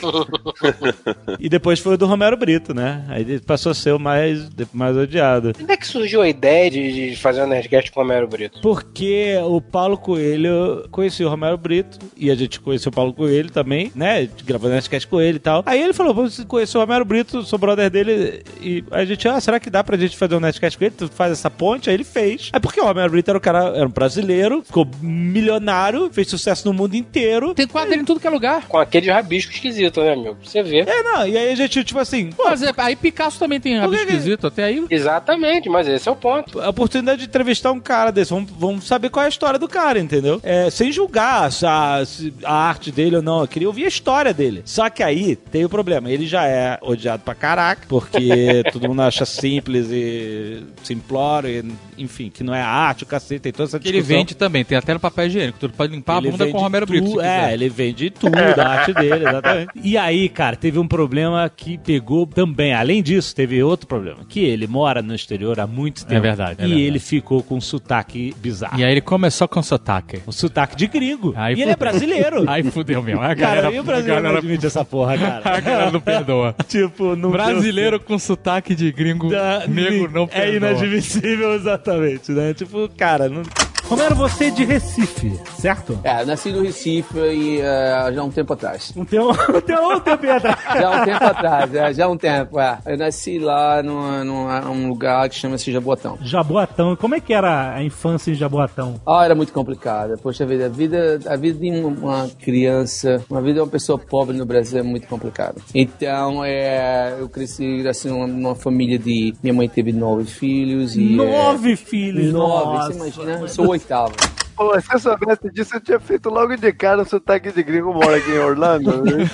[1.39, 3.05] e depois foi o do Romero Brito, né?
[3.07, 5.53] Aí ele passou a ser o mais, mais odiado.
[5.61, 8.59] Onde é que surgiu a ideia de, de fazer um Nerdcast com o Homero Brito?
[8.61, 13.51] Porque o Paulo Coelho conhecia o Romero Brito e a gente conheceu o Paulo Coelho
[13.51, 14.27] também, né?
[14.43, 15.63] Gravando Nerdcast com ele e tal.
[15.65, 18.43] Aí ele falou: Você conheceu o Romero Brito, sou brother dele.
[18.61, 20.95] E a gente, ah, será que dá pra gente fazer um Nerdcast com ele?
[20.97, 21.89] Tu faz essa ponte?
[21.89, 22.49] Aí ele fez.
[22.53, 26.67] É porque o Romero Brito era um cara, era um brasileiro, ficou milionário, fez sucesso
[26.67, 27.53] no mundo inteiro.
[27.53, 28.67] Tem quadro dele em tudo que é lugar.
[28.67, 30.35] Com aquele rabisco esquisito, né, meu?
[30.35, 30.87] Pra você ver.
[30.87, 33.77] É, não, e aí a gente, tipo assim, pô, Mas é, aí Picasso também tem
[33.77, 34.85] rabisco que que- esquisito, até aí.
[34.89, 36.59] Exatamente, mas esse é o ponto.
[36.61, 38.31] a oportunidade de entrevistar um cara desse.
[38.31, 40.39] Vamos, vamos saber qual é a história do cara, entendeu?
[40.43, 42.03] É, sem julgar a,
[42.43, 43.41] a arte dele ou não.
[43.41, 44.61] Eu queria ouvir a história dele.
[44.65, 46.09] Só que aí tem o problema.
[46.11, 51.49] Ele já é odiado pra caraca, porque todo mundo acha simples e simplório,
[51.97, 54.17] e, enfim, que não é arte, o cacete, tem toda essa Que ele discussão.
[54.19, 55.57] vende também, tem até no papel higiênico.
[55.59, 57.11] Tu pode limpar Ele a bunda vende com o Romero tu- Brito.
[57.11, 59.69] se É, ele vende tudo da arte dele, exatamente.
[59.83, 62.73] E aí, cara, teve um problema que pegou também.
[62.73, 64.19] Além disso, teve outro problema.
[64.27, 66.21] Que ele mora no exterior há muito tempo.
[66.21, 66.81] verdade, é e verdade.
[66.81, 68.79] ele ficou com um sotaque bizarro.
[68.79, 70.21] E aí ele começou com sotaque.
[70.27, 71.33] Um sotaque de gringo.
[71.35, 71.77] Aí e ele é fudeu.
[71.91, 72.43] brasileiro.
[72.49, 73.21] Aí fudeu mesmo.
[73.21, 75.41] A Cara, galera, e o brasileiro galera, não admite essa porra, cara.
[75.57, 76.55] a galera não perdoa.
[76.67, 80.55] tipo, não Brasileiro com sotaque de gringo Da- negro não É perdoa.
[80.71, 82.53] inadmissível, exatamente, né?
[82.53, 83.43] Tipo, cara, não...
[83.87, 85.99] Romero, você é de Recife, certo?
[86.03, 88.91] É, nasci no Recife e eh, já há um tempo atrás.
[88.97, 90.57] Um tempo, um tempo, um tempo atrás.
[90.73, 92.79] Já há um tempo atrás, é, já há um tempo, é.
[92.83, 96.17] Eu nasci lá numa, num lugar que chama-se Jaboatão.
[96.19, 96.95] Jaboatão.
[96.95, 98.99] Como é que era a infância em Jaboatão?
[99.05, 100.17] Ah, era muito complicada.
[100.17, 104.35] Poxa vida, a vida, a vida de uma criança, uma vida de uma pessoa pobre
[104.35, 105.61] no Brasil é muito complicada.
[105.75, 111.73] Então, é, eu cresci assim numa, família de minha mãe teve nove filhos e Nove
[111.73, 112.65] é, filhos, nove.
[112.77, 112.87] nossa.
[112.93, 113.47] Você imagina?
[113.47, 114.34] Sou o oitavo.
[114.55, 117.93] Pô, se eu soubesse disso, eu tinha feito logo de cara o sotaque de gringo
[117.93, 119.03] mora aqui em Orlando.
[119.03, 119.25] né?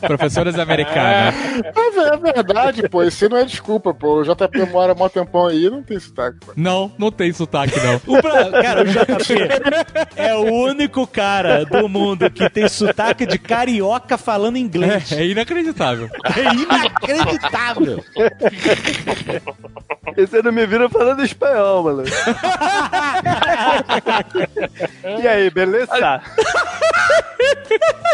[0.06, 1.34] Professores americanos.
[1.74, 3.02] Mas é verdade, pô.
[3.02, 4.20] Isso aí não é desculpa, pô.
[4.20, 6.52] O JP mora mó tempão aí não tem sotaque, pô.
[6.56, 8.00] Não, não tem sotaque, não.
[8.06, 9.34] O Bra- Cara, o JP
[10.16, 15.10] é o único cara do mundo que tem sotaque de carioca falando inglês.
[15.12, 16.10] É, é inacreditável.
[16.36, 18.04] É inacreditável.
[20.16, 22.02] E você não me vira falando espanhol, mano.
[25.22, 25.92] e aí, beleza?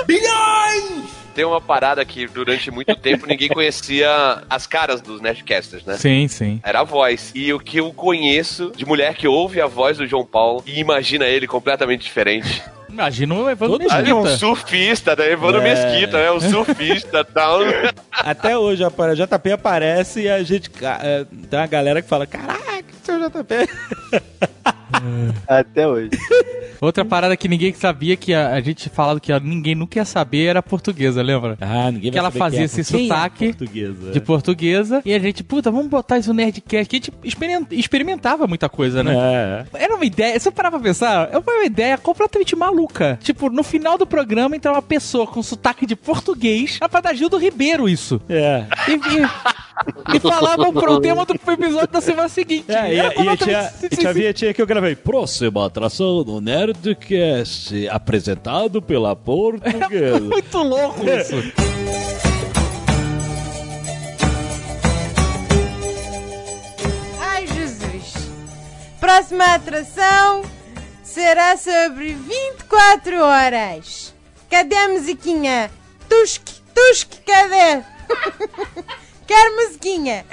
[0.06, 1.18] Bilhões!
[1.34, 5.96] Tem uma parada que durante muito tempo ninguém conhecia as caras dos Nerdcasters, né?
[5.96, 6.60] Sim, sim.
[6.64, 7.30] Era a voz.
[7.32, 10.80] E o que eu conheço de mulher que ouve a voz do João Paulo e
[10.80, 12.60] imagina ele completamente diferente.
[12.88, 14.36] Imagina o Evandro um Mesquita.
[14.36, 15.30] surfista, né?
[15.30, 15.64] Evandro É.
[15.64, 16.32] Mesquita, né?
[16.32, 17.60] Um surfista e tal.
[18.10, 20.68] Até hoje a JP aparece e a gente.
[20.82, 23.68] é, tem uma galera que fala: Caraca, seu JP.
[25.46, 26.10] Até hoje.
[26.80, 30.46] Outra parada que ninguém sabia que a, a gente falava que ninguém nunca ia saber
[30.46, 31.56] era a portuguesa, lembra?
[31.60, 34.12] Ah, ninguém Que vai ela saber fazia é, esse quem é sotaque portuguesa.
[34.12, 36.88] de portuguesa e a gente, puta, vamos botar isso no Nerdcast.
[36.88, 37.12] Que a gente
[37.72, 39.66] experimentava muita coisa, né?
[39.74, 39.84] É.
[39.84, 43.18] Era uma ideia, se eu parar pra pensar, é uma ideia completamente maluca.
[43.22, 47.36] Tipo, no final do programa entra uma pessoa com sotaque de português, a da Gildo
[47.38, 48.20] Ribeiro isso.
[48.28, 48.64] É.
[48.88, 52.70] E, e, e falava pro tema do episódio da semana seguinte.
[52.70, 54.87] É, e, e, tinha, e tinha a vinhetinha que eu gravei.
[54.96, 60.20] Próxima atração do Nerdcast, apresentado pela portuguesa.
[60.20, 61.34] Muito louco isso.
[67.20, 68.30] Ai, Jesus.
[69.00, 70.42] Próxima atração
[71.02, 74.14] será sobre 24 horas.
[74.50, 75.70] Cadê a musiquinha?
[76.08, 76.42] Tusk,
[76.74, 77.82] tusk, cadê?
[79.28, 80.24] Quero musiquinha.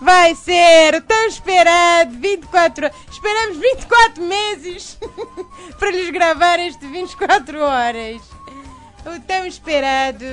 [0.00, 2.96] Vai ser o tão esperado 24 horas.
[3.12, 4.98] Esperamos 24 meses
[5.78, 8.22] para lhes gravar este 24 horas.
[9.04, 10.24] O tão esperado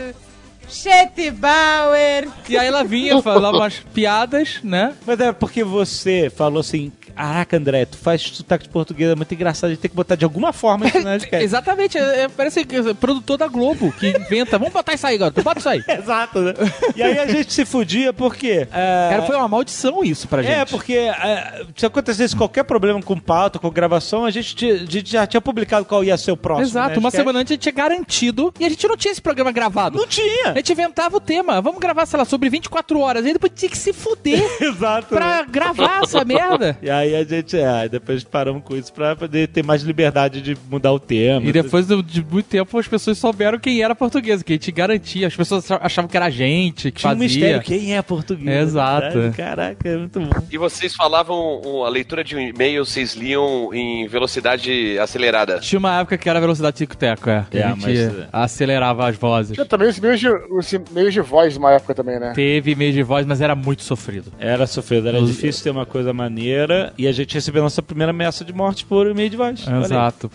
[0.69, 2.29] Chet Bauer.
[2.47, 4.95] E aí ela vinha, falava umas piadas, né?
[5.05, 9.33] Mas é porque você falou assim: Caraca, André, tu faz sotaque de português, é muito
[9.33, 11.43] engraçado, a gente tem que botar de alguma forma isso no Nerdcast.
[11.43, 14.57] Exatamente, é, é- parece que é produtor da Globo que inventa.
[14.57, 15.41] Vamos botar isso aí, garoto.
[15.41, 15.83] Bota isso aí.
[15.87, 16.53] Exato, né?
[16.95, 18.67] E aí a gente se fudia porque.
[18.71, 20.51] é, Era, foi uma maldição isso pra gente.
[20.53, 25.11] É, porque é, se acontecesse qualquer problema com pauta, com gravação, a gente, a gente
[25.11, 26.67] já tinha publicado qual ia ser o próximo.
[26.67, 26.97] Exato, né?
[26.99, 29.51] uma é- semana antes a gente tinha garantido e a gente não tinha esse programa
[29.51, 29.97] gravado.
[29.97, 30.51] Não tinha!
[30.51, 31.61] A gente inventava o tema.
[31.61, 33.25] Vamos gravar, sei lá, sobre 24 horas.
[33.25, 35.07] Aí depois tinha que se fuder Exato.
[35.07, 36.77] pra gravar essa merda.
[36.81, 40.41] E aí a gente, é, aí depois paramos com isso pra poder ter mais liberdade
[40.41, 41.45] de mudar o tema.
[41.45, 44.71] E depois de de muito tempo as pessoas souberam quem era português, que a gente
[44.71, 45.27] garantia.
[45.27, 47.27] As pessoas achavam que era a gente que Tinha um fazia.
[47.27, 48.47] mistério, quem é português?
[48.47, 49.19] É, exato.
[49.19, 49.35] Verdade?
[49.37, 50.29] Caraca, é muito bom.
[50.51, 55.59] E vocês falavam um, a leitura de um e-mail, vocês liam em velocidade acelerada.
[55.59, 57.45] Tinha uma época que era velocidade tico-teco, é.
[57.49, 59.53] Que É, a gente mas- acelerava as vozes.
[59.53, 62.33] Tinha também os meios de, os meios de voz uma época também, né?
[62.35, 64.31] Teve meio de voz, mas era muito sofrido.
[64.39, 67.81] Era sofrido, era Os- difícil ter uma coisa maneira e a gente recebeu a nossa
[67.81, 69.65] primeira ameaça de morte por e-mail de voz.
[69.83, 70.29] Exato.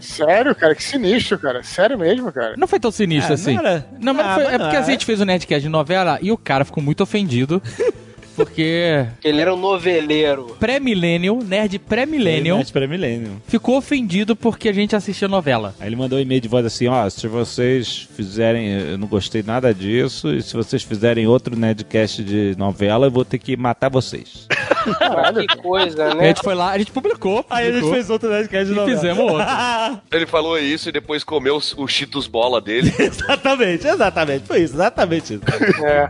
[0.00, 1.62] Sério, cara, que sinistro, cara.
[1.62, 2.54] Sério mesmo, cara.
[2.56, 3.54] Não foi tão sinistro Ah, assim.
[3.54, 3.86] não era?
[4.00, 6.18] Não, mas Ah, foi- mas é porque não a gente fez o Nerdcast de novela
[6.20, 7.62] e o cara ficou muito ofendido.
[8.36, 10.56] Porque Ele era um noveleiro.
[10.58, 13.36] pré-millennial, nerd pré-millennial, Nerd pra Millennium.
[13.46, 15.72] ficou ofendido porque a gente assistia novela.
[15.78, 19.44] Aí ele mandou um e-mail de voz assim, ó, se vocês fizerem, eu não gostei
[19.44, 23.88] nada disso, e se vocês fizerem outro Nerdcast de novela, eu vou ter que matar
[23.88, 24.48] vocês.
[24.98, 26.26] Caralho, que coisa, A né?
[26.28, 27.44] gente foi lá, a gente publicou.
[27.48, 28.96] Aí a gente publicou, fez outro Nerdcast de e novela.
[28.96, 30.00] fizemos outro.
[30.12, 32.92] Ele falou isso e depois comeu os- o Cheetos bola dele.
[32.98, 35.42] exatamente, exatamente, foi isso, exatamente isso.
[35.84, 36.08] É.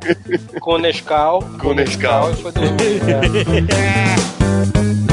[0.61, 1.43] Com Nescau.
[1.61, 2.31] Com Nescau.
[2.33, 2.75] e foi dormir.
[3.75, 5.04] É.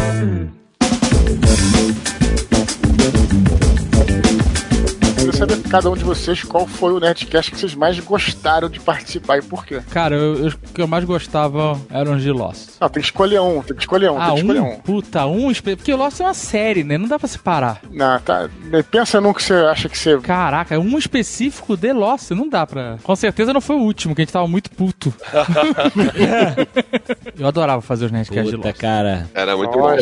[5.71, 9.41] cada um de vocês qual foi o Nerdcast que vocês mais gostaram de participar e
[9.41, 9.81] por quê.
[9.89, 12.71] Cara, eu, eu- o que eu mais gostava eram os de Lost.
[12.79, 14.73] Não, tem que escolher um, tem que escolher um, ah, tem que escolher um?
[14.73, 14.79] um.
[14.79, 15.53] Puta, um.
[15.53, 16.97] Porque o Lost é uma série, né?
[16.97, 17.79] Não dá pra separar.
[17.89, 18.49] Não, tá.
[18.91, 20.19] Pensa num que você acha que você.
[20.19, 22.97] Caraca, um específico de Lost, não dá pra.
[23.01, 25.13] Com certeza não foi o último, que a gente tava muito puto.
[27.39, 28.77] eu adorava fazer os Nerdcasts de Lost.
[28.77, 29.29] cara.
[29.33, 29.95] Era muito bom.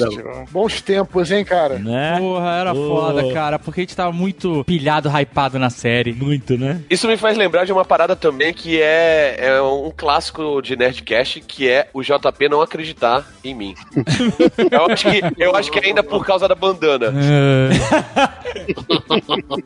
[0.52, 1.78] Bons tempos, hein, cara?
[1.78, 2.18] Né?
[2.18, 6.14] Porra, era foda, cara, porque a gente tava muito pilhado, hypado na série.
[6.14, 6.82] Muito, né?
[6.90, 11.42] Isso me faz lembrar de uma parada também que é, é um clássico de Nerdcast,
[11.42, 13.76] que é o JP não acreditar em mim.
[14.72, 17.14] eu, acho que, eu acho que ainda por causa da bandana.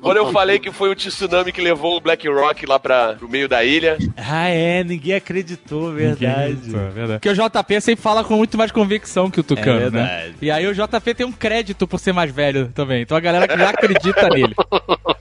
[0.01, 3.29] Quando eu falei que foi o tsunami que levou o Black Rock lá pra, pro
[3.29, 3.97] meio da ilha.
[4.17, 6.75] Ah, é, ninguém acreditou, verdade.
[6.75, 7.19] É verdade.
[7.19, 10.33] Porque o JP sempre fala com muito mais convicção que o Tucano, É né?
[10.41, 13.01] E aí o JP tem um crédito por ser mais velho também.
[13.01, 14.55] Então a galera já acredita nele.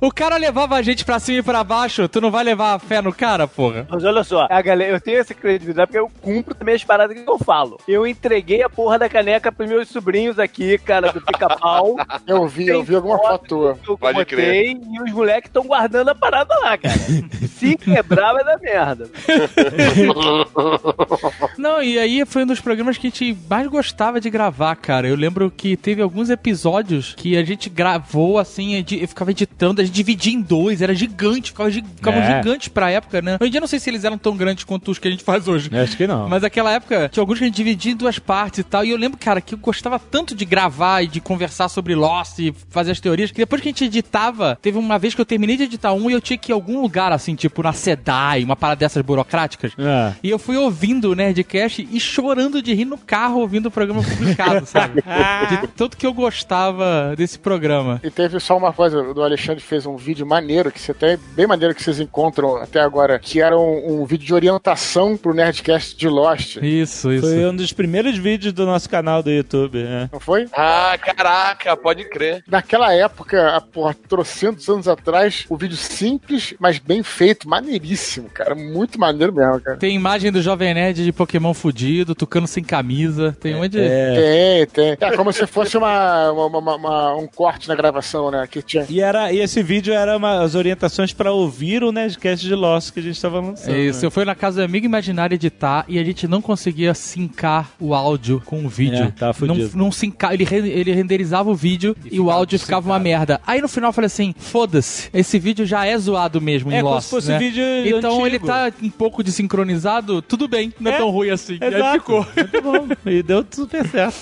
[0.01, 2.79] O cara levava a gente pra cima e pra baixo, tu não vai levar a
[2.79, 3.87] fé no cara, porra?
[3.89, 7.17] Mas olha só, a galera, eu tenho essa credibilidade porque eu cumpro também as paradas
[7.17, 7.79] que eu falo.
[7.87, 11.97] Eu entreguei a porra da caneca pros meus sobrinhos aqui, cara, do pica-pau.
[12.27, 13.79] Eu vi, eu vi alguma foto tua.
[13.87, 16.95] Eu Pode botei e os moleques estão guardando a parada lá, cara.
[17.59, 19.11] Se quebrar, vai dar merda.
[21.59, 25.09] Não, e aí foi um dos programas que a gente mais gostava de gravar, cara.
[25.09, 29.85] Eu lembro que teve alguns episódios que a gente gravou assim, eu ficava editando, a
[29.85, 32.37] gente dividia em dois, era gigante, ficava ficavam É.
[32.43, 33.39] gigantes pra época, né?
[33.41, 35.11] Hoje em dia eu não sei se eles eram tão grandes quanto os que a
[35.11, 35.71] gente faz hoje.
[35.75, 36.29] Acho que não.
[36.29, 38.85] Mas naquela época tinha alguns que a gente dividia em duas partes e tal.
[38.85, 42.39] E eu lembro, cara, que eu gostava tanto de gravar e de conversar sobre Lost
[42.39, 45.25] e fazer as teorias, que depois que a gente editava, teve uma vez que eu
[45.25, 47.73] terminei de editar um e eu tinha que ir em algum lugar, assim, tipo na
[47.73, 49.73] SEDAI, uma parada dessas burocráticas.
[49.79, 50.13] Ah.
[50.23, 54.03] E eu fui ouvindo o Nerdcast e chorando de rir no carro ouvindo o programa
[54.03, 55.03] publicado, sabe?
[55.49, 58.01] De tanto que eu gostava desse programa.
[58.03, 61.47] E teve só uma coisa, o Alexandre fez um vídeo maneiro, que você até bem
[61.47, 65.97] maneiro que vocês encontram até agora, que era um, um vídeo de orientação pro Nerdcast
[65.97, 66.57] de Lost.
[66.57, 67.27] Isso, isso.
[67.27, 70.11] Foi um dos primeiros vídeos do nosso canal do YouTube, né?
[70.13, 70.47] Não foi?
[70.53, 72.43] Ah, caraca, pode crer.
[72.49, 78.55] Naquela época, a porra, trocentos anos atrás, o vídeo simples, mas bem feito, maneiríssimo, cara.
[78.55, 79.77] Muito maneiro mesmo, cara.
[79.77, 83.37] Tem imagem do Jovem Nerd de Pokémon fudido, tocando sem camisa.
[83.41, 83.79] Tem onde.
[83.79, 84.97] Tem, tem.
[85.01, 88.47] É como se fosse uma, uma- uma- uma- um corte na gravação, né?
[88.51, 88.85] Que tinha.
[88.89, 92.93] E, era, e esse vídeo era uma, as orientações pra ouvir o Nerdcast de Lost
[92.93, 93.75] que a gente tava lançando.
[93.75, 94.07] É isso, né?
[94.07, 97.95] eu fui na casa do amigo imaginário editar e a gente não conseguia sincar o
[97.95, 99.05] áudio com o vídeo.
[99.05, 99.77] É, tava não, fudido.
[99.77, 103.41] não sincar, ele, re- ele renderizava o vídeo e, o áudio ficava uma merda.
[103.47, 106.81] Aí no final eu falei assim: foda-se, esse vídeo já é zoado mesmo em É
[106.83, 107.39] como Lost, se fosse né?
[107.39, 108.27] vídeo Então antigo.
[108.27, 111.59] ele tá um pouco desincronizado, tudo bem, não é, É, tão ruim assim.
[111.61, 111.99] E aí Exato.
[111.99, 112.27] ficou.
[112.37, 112.89] Muito bom.
[113.11, 114.13] E deu super certo.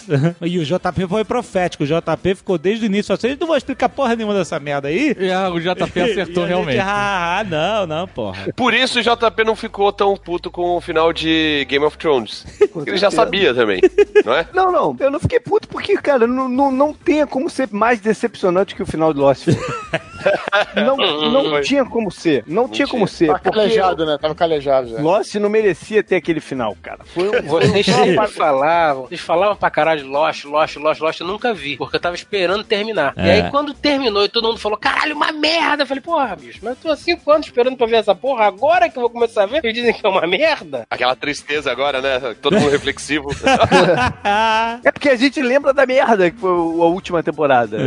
[0.43, 1.85] E o JP foi profético.
[1.85, 5.15] O JP ficou desde o início assim: não vou explicar porra nenhuma dessa merda aí.
[5.19, 6.77] E ah, o JP acertou E a realmente.
[6.77, 8.53] Gente, ah, ah, não, não, porra.
[8.55, 12.45] Por isso o JP não ficou tão puto com o final de Game of Thrones.
[12.87, 13.81] Ele já sabia também,
[14.25, 14.47] não é?
[14.55, 17.99] Não, não, eu não fiquei puto porque, cara, não, não, não tenha como ser mais
[18.01, 19.47] decepcionante que o final de Lost.
[20.77, 20.97] não
[21.31, 21.61] não Foi.
[21.63, 22.45] tinha como ser.
[22.47, 23.29] Não, tinha como ser.
[23.29, 24.19] Tava porque calejado, né?
[24.21, 25.01] Tava calejado já.
[25.01, 27.01] Lost não merecia ter aquele final, cara.
[27.05, 27.43] Foi um.
[27.43, 31.77] Vocês sempre falavam, vocês falavam pra caralho de Lost, Lost, Lost, Lost, eu nunca vi,
[31.77, 33.15] porque eu tava esperando terminar.
[33.17, 33.33] E É.
[33.33, 36.73] aí quando terminou e todo mundo falou, caralho, uma merda, eu falei, porra, bicho, mas
[36.73, 39.43] eu tô há cinco anos esperando pra ver essa porra, agora que eu vou começar
[39.45, 40.85] a ver, eles dizem que é uma merda.
[40.91, 42.35] Aquela tristeza agora, né?
[42.41, 43.29] Todo mundo reflexivo.
[44.85, 47.79] É porque a gente lembra da merda que foi a última temporada.
[47.79, 47.85] né?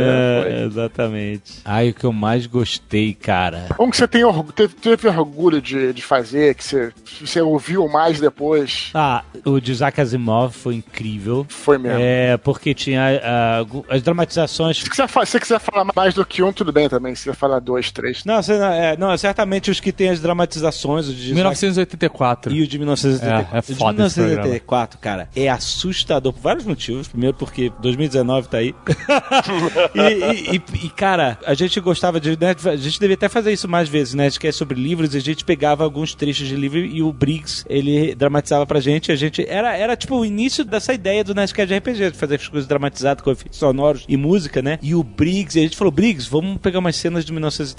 [0.62, 1.60] É, exatamente.
[1.64, 3.66] Ai, o que eu mais gostei, cara.
[3.76, 7.88] Como que você tem orgu- teve, teve orgulho de, de fazer, que você, você ouviu
[7.88, 8.90] mais depois?
[8.94, 11.46] Ah, o de Isaac Asimov foi incrível.
[11.48, 11.98] Foi mesmo.
[12.00, 14.78] É, porque tinha algu- as dramatizações.
[14.78, 17.14] Se quiser, se quiser falar mais do que um, tudo bem também.
[17.14, 18.24] Se quiser falar dois, três.
[18.24, 22.52] Não, você, não, é, não, certamente os que tem as dramatizações, o de Isaac 1984.
[22.52, 23.54] e o de 1984.
[23.54, 27.08] É, é o de foda esse 1984, cara, é assustador por vários motivos.
[27.08, 28.74] Primeiro, porque 2019 tá aí.
[29.94, 32.30] e, e- e- e, cara, a gente gostava de.
[32.38, 34.26] né, a gente devia até fazer isso mais vezes, né?
[34.26, 37.64] A gente quer sobre livros, a gente pegava alguns trechos de livro e o Briggs,
[37.68, 39.10] ele dramatizava pra gente.
[39.12, 39.44] A gente.
[39.48, 42.68] Era, era tipo o início dessa ideia do Nerdcast de RPG, de fazer as coisas
[42.68, 44.78] dramatizadas com efeitos sonoros e música, né?
[44.82, 47.73] E o Briggs, a gente falou, Briggs, vamos pegar umas cenas de 1984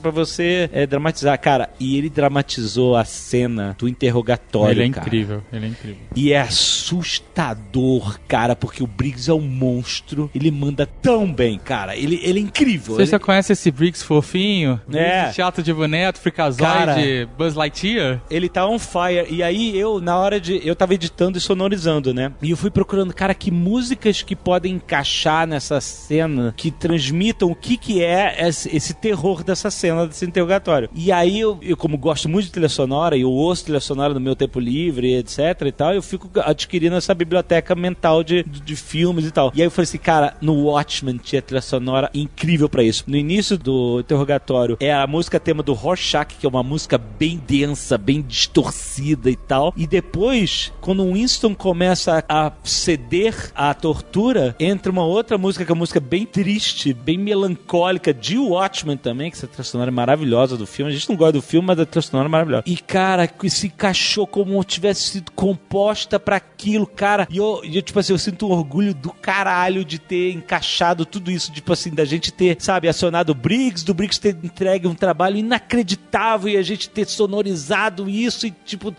[0.00, 1.38] pra você é, dramatizar.
[1.40, 4.80] Cara, e ele dramatizou a cena do interrogatório.
[4.82, 5.06] Ele é cara.
[5.06, 5.98] incrível, ele é incrível.
[6.14, 10.30] E é assustador, cara, porque o Briggs é um monstro.
[10.34, 11.96] Ele manda tão bem, cara.
[11.96, 12.94] Ele, ele é incrível.
[12.94, 14.80] Você ele- já conhece esse Briggs fofinho?
[14.92, 15.26] É.
[15.26, 16.22] Esse chato de boneco, Cara.
[16.22, 18.20] fricazoide, Buzz Lightyear?
[18.30, 19.26] Ele tá on fire.
[19.30, 20.60] E aí eu, na hora de.
[20.66, 22.32] Eu tava editando e sonorizando, né?
[22.42, 27.54] E eu fui procurando, cara, que músicas que podem encaixar nessa cena que transmitam o
[27.54, 30.88] que que é esse, esse terror dessa cena, desse interrogatório.
[30.94, 34.14] E aí eu, eu, como gosto muito de trilha sonora e eu ouço trilha sonora
[34.14, 38.60] no meu tempo livre, etc e tal, eu fico adquirindo essa biblioteca mental de, de,
[38.60, 39.52] de filmes e tal.
[39.54, 43.04] E aí eu falei assim, cara, no Watchmen tinha trilha sonora incrível pra isso.
[43.06, 47.40] No início do interrogatório é a música tema do Rorschach, que é uma música bem
[47.46, 49.72] densa, bem distorcida e tal.
[49.76, 55.70] E depois, quando o Winston começa a ceder à tortura, entra uma outra música que
[55.70, 59.92] é uma música bem triste, bem melancólica de Watchmen também, que essa trilha sonora é
[59.92, 60.90] maravilhosa do filme.
[60.90, 62.64] A gente não gosta do filme, mas a trilha sonora é maravilhosa.
[62.66, 67.26] E cara, que se encaixou como tivesse sido composta pra aquilo, cara.
[67.30, 71.04] E eu, e eu, tipo assim, eu sinto um orgulho do caralho de ter encaixado
[71.04, 74.86] tudo isso, tipo assim, da gente ter, sabe, acionado o Briggs, do Briggs ter entregue
[74.86, 78.94] um trabalho inacreditável e a gente ter sonorizado isso e tipo,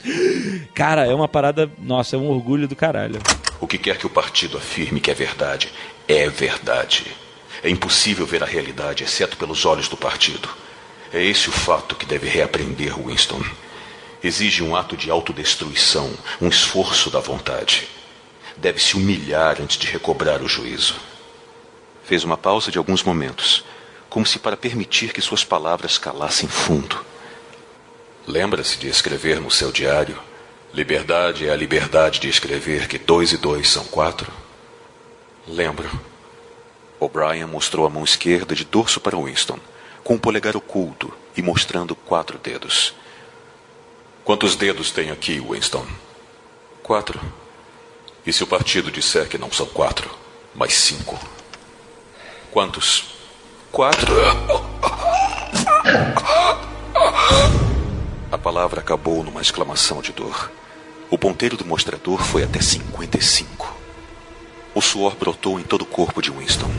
[0.73, 3.19] cara, é uma parada, nossa, é um orgulho do caralho.
[3.59, 5.69] O que quer que o partido afirme que é verdade,
[6.07, 7.05] é verdade.
[7.63, 10.49] É impossível ver a realidade exceto pelos olhos do partido.
[11.13, 13.43] É esse o fato que deve reaprender Winston.
[14.23, 17.87] Exige um ato de autodestruição, um esforço da vontade.
[18.57, 20.95] Deve se humilhar antes de recobrar o juízo.
[22.03, 23.63] Fez uma pausa de alguns momentos,
[24.09, 27.03] como se para permitir que suas palavras calassem fundo.
[28.27, 30.19] Lembra-se de escrever no seu diário:
[30.73, 34.31] Liberdade é a liberdade de escrever que dois e dois são quatro?
[35.47, 36.10] Lembro.
[37.01, 39.57] O'Brien mostrou a mão esquerda de dorso para Winston,
[40.03, 42.93] com o polegar oculto e mostrando quatro dedos.
[44.23, 45.83] Quantos dedos tem aqui, Winston?
[46.83, 47.19] Quatro.
[48.23, 50.11] E se o partido disser que não são quatro,
[50.53, 51.19] mas cinco?
[52.51, 53.15] Quantos?
[53.71, 54.13] Quatro.
[58.31, 60.51] A palavra acabou numa exclamação de dor.
[61.09, 63.80] O ponteiro do mostrador foi até 55.
[64.73, 66.71] O suor brotou em todo o corpo de Winston.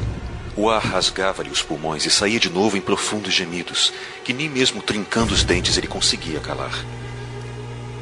[0.56, 3.92] O ar rasgava-lhe os pulmões e saía de novo em profundos gemidos,
[4.24, 6.72] que nem mesmo trincando os dentes ele conseguia calar.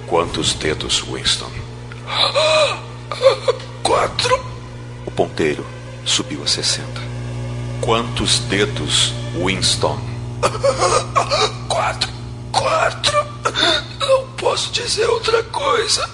[0.06, 1.50] Quantos dedos, Winston?
[3.82, 4.44] Quatro.
[5.06, 5.66] O ponteiro
[6.04, 6.86] subiu a 60.
[7.80, 9.98] Quantos dedos, Winston?
[11.68, 12.10] Quatro.
[12.52, 13.26] Quatro.
[14.00, 16.08] Não posso dizer outra coisa.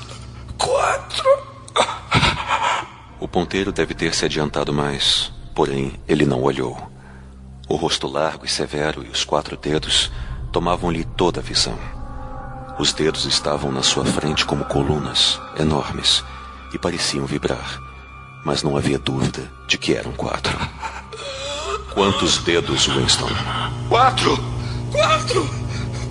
[0.58, 1.46] Quatro.
[3.18, 6.76] O ponteiro deve ter se adiantado mais, porém ele não olhou.
[7.68, 10.10] O rosto largo e severo e os quatro dedos
[10.52, 11.78] tomavam-lhe toda a visão.
[12.78, 16.22] Os dedos estavam na sua frente como colunas, enormes,
[16.74, 17.80] e pareciam vibrar,
[18.44, 20.56] mas não havia dúvida de que eram quatro.
[21.94, 23.30] Quantos dedos, Winston?
[23.88, 24.36] Quatro!
[24.92, 25.48] Quatro!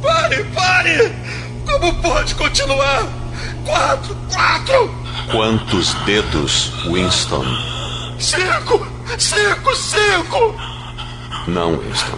[0.01, 1.15] Pare, pare!
[1.65, 3.03] Como pode continuar?
[3.63, 4.15] Quatro!
[4.33, 5.04] Quatro!
[5.31, 7.45] Quantos dedos, Winston?
[8.19, 8.87] Cinco!
[9.17, 9.75] Cinco!
[9.75, 10.55] Cinco!
[11.47, 12.17] Não, Winston.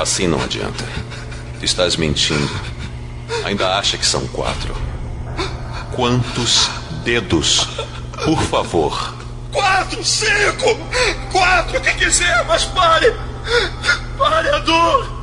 [0.00, 0.84] Assim não adianta.
[1.62, 2.50] Estás mentindo.
[3.44, 4.76] Ainda acha que são quatro.
[5.94, 6.68] Quantos
[7.04, 7.66] dedos?
[8.24, 9.14] Por favor.
[9.52, 10.04] Quatro!
[10.04, 10.76] Cinco!
[11.32, 11.78] Quatro!
[11.78, 13.14] O que quiser, mas pare!
[14.18, 15.15] Pare a dor!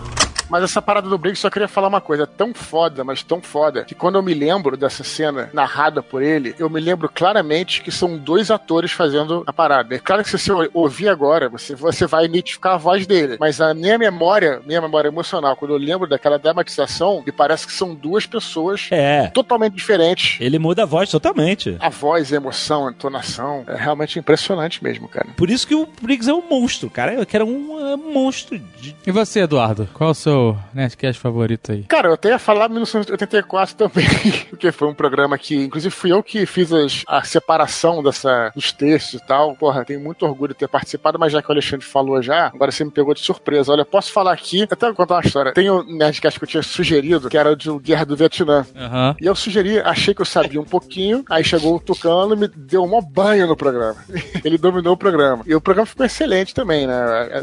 [0.50, 2.24] Mas essa parada do Briggs, só queria falar uma coisa.
[2.24, 6.22] É tão foda, mas tão foda, que quando eu me lembro dessa cena narrada por
[6.22, 9.96] ele, eu me lembro claramente que são dois atores fazendo a parada.
[9.96, 13.38] É claro que se você ouvir agora, você, você vai identificar a voz dele.
[13.40, 17.74] Mas a minha memória, minha memória emocional, quando eu lembro daquela dramatização, me parece que
[17.74, 19.28] são duas pessoas É.
[19.34, 20.40] totalmente diferentes.
[20.40, 21.76] Ele muda a voz totalmente.
[21.80, 23.64] A voz, a emoção, a entonação.
[23.68, 25.28] É realmente impressionante mesmo, cara.
[25.36, 27.26] Por isso que o Briggs é um monstro, cara.
[27.26, 28.60] Que era um é, monstro.
[28.80, 28.96] De...
[29.06, 29.88] E você, Eduardo?
[29.94, 30.33] Qual é o seu
[30.74, 31.84] Nerdcast favorito aí?
[31.84, 34.06] Cara, eu até ia falar 1984 também,
[34.50, 38.72] porque foi um programa que, inclusive, fui eu que fiz as- a separação dessa, dos
[38.72, 39.56] textos e tal.
[39.56, 42.72] Porra, tenho muito orgulho de ter participado, mas já que o Alexandre falou já, agora
[42.72, 43.72] você me pegou de surpresa.
[43.72, 45.54] Olha, posso falar aqui, até vou contar uma história.
[45.54, 48.66] Tem um Nerdcast que eu tinha sugerido, que era de Guerra do Vietnã.
[48.76, 49.16] Aham.
[49.22, 52.48] E eu sugeri, achei que eu sabia um pouquinho, aí chegou o Tucano e me
[52.48, 53.96] deu um banho no programa.
[54.44, 55.44] Ele dominou o programa.
[55.46, 56.94] E o programa ficou excelente também, né?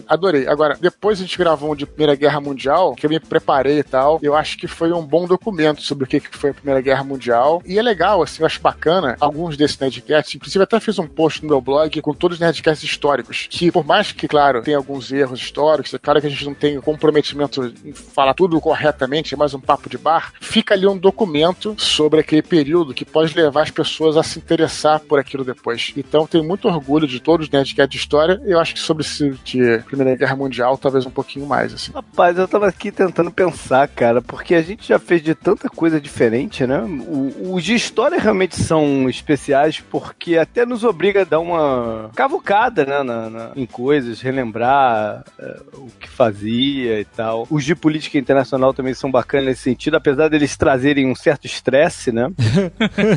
[0.09, 0.47] Adorei.
[0.49, 3.83] Agora, depois a gente gravou um de Primeira Guerra Mundial, que eu me preparei e
[3.83, 4.19] tal.
[4.23, 7.63] Eu acho que foi um bom documento sobre o que foi a Primeira Guerra Mundial.
[7.65, 10.35] E é legal, assim, eu acho bacana alguns desses Nerdcasts.
[10.35, 13.47] Inclusive, até fiz um post no meu blog com todos os Nerdcasts históricos.
[13.51, 16.55] Que, por mais que, claro, tem alguns erros históricos, é claro que a gente não
[16.55, 20.97] tem comprometimento em falar tudo corretamente, é mais um papo de bar, fica ali um
[20.97, 25.93] documento sobre aquele período que pode levar as pessoas a se interessar por aquilo depois.
[25.97, 28.41] Então, tenho muito orgulho de todos os Nerdcasts de história.
[28.45, 31.93] Eu acho que sobre esse de Primeira Guerra Mundial, talvez um pouquinho mais, assim.
[31.93, 36.01] Rapaz, eu tava aqui tentando pensar, cara, porque a gente já fez de tanta coisa
[36.01, 36.81] diferente, né?
[36.81, 42.85] O- os de história realmente são especiais porque até nos obriga a dar uma cavucada,
[42.87, 47.47] né, na- na- em coisas, relembrar eh, o que fazia e tal.
[47.51, 52.11] Os de política internacional também são bacanas nesse sentido, apesar deles trazerem um certo estresse,
[52.13, 52.31] né?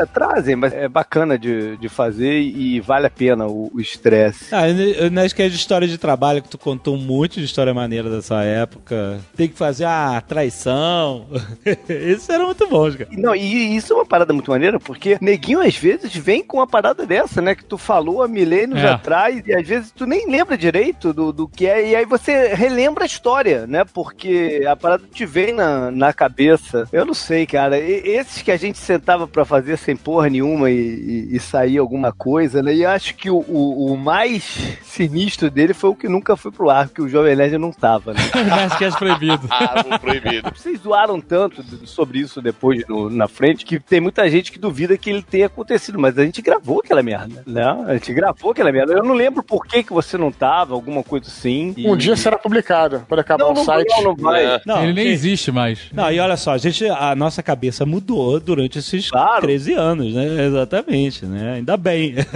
[0.00, 4.52] é, trazem, mas é bacana de, de fazer e vale a pena o o estresse.
[4.54, 7.38] Ah, eu não acho que é de história de trabalho que tu contou um monte
[7.38, 9.18] de história maneira dessa época.
[9.36, 11.26] Tem que fazer a traição.
[11.88, 13.10] Esses eram muito bons, cara.
[13.12, 16.66] Não, e isso é uma parada muito maneira, porque neguinho às vezes vem com uma
[16.66, 17.54] parada dessa, né?
[17.54, 18.88] Que tu falou há milênios É.
[18.88, 22.54] atrás, e às vezes tu nem lembra direito do, do que é, e aí você
[22.54, 23.84] relembra a história, né?
[23.84, 26.88] Porque a parada te vem na, na cabeça.
[26.92, 27.78] Eu não sei, cara.
[27.78, 31.78] E- esses que a gente sentava pra fazer sem porra nenhuma e, e, e sair
[31.78, 32.74] alguma coisa, né?
[32.74, 34.42] E eu acho que o, o, o mais
[34.82, 38.12] sinistro dele foi o que nunca foi pro ar, que o Jovem Nerd não tava,
[38.14, 38.20] né?
[38.34, 39.40] Nerdcast proibido.
[39.50, 40.50] Ah, proibido.
[40.54, 44.96] Vocês zoaram tanto sobre isso depois no- na frente que tem muita gente que duvida
[44.96, 47.62] que ele tenha acontecido, mas a gente gravou aquela merda, né?
[47.86, 48.92] A gente gravou aquela merda.
[48.94, 51.74] Eu não lembro por que, que você não tava, alguma coisa assim.
[51.78, 53.88] Um dia será publicado, quando acabar Não, o não, site.
[53.96, 54.60] não, não vai.
[54.66, 55.78] Não, Ele nem que- existe mais.
[55.92, 60.44] Não, e olha só, a, gente, a nossa cabeça mudou durante esses 13 anos, né?
[60.46, 61.54] Exatamente, né?
[61.54, 62.14] Ainda bem.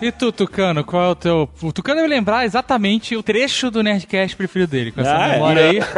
[0.00, 1.48] E tu, Tucano, qual é o teu.
[1.62, 5.32] O Tucano deve lembrar exatamente o trecho do Nerdcast preferido dele, com essa Ah, é?
[5.34, 5.78] memória aí.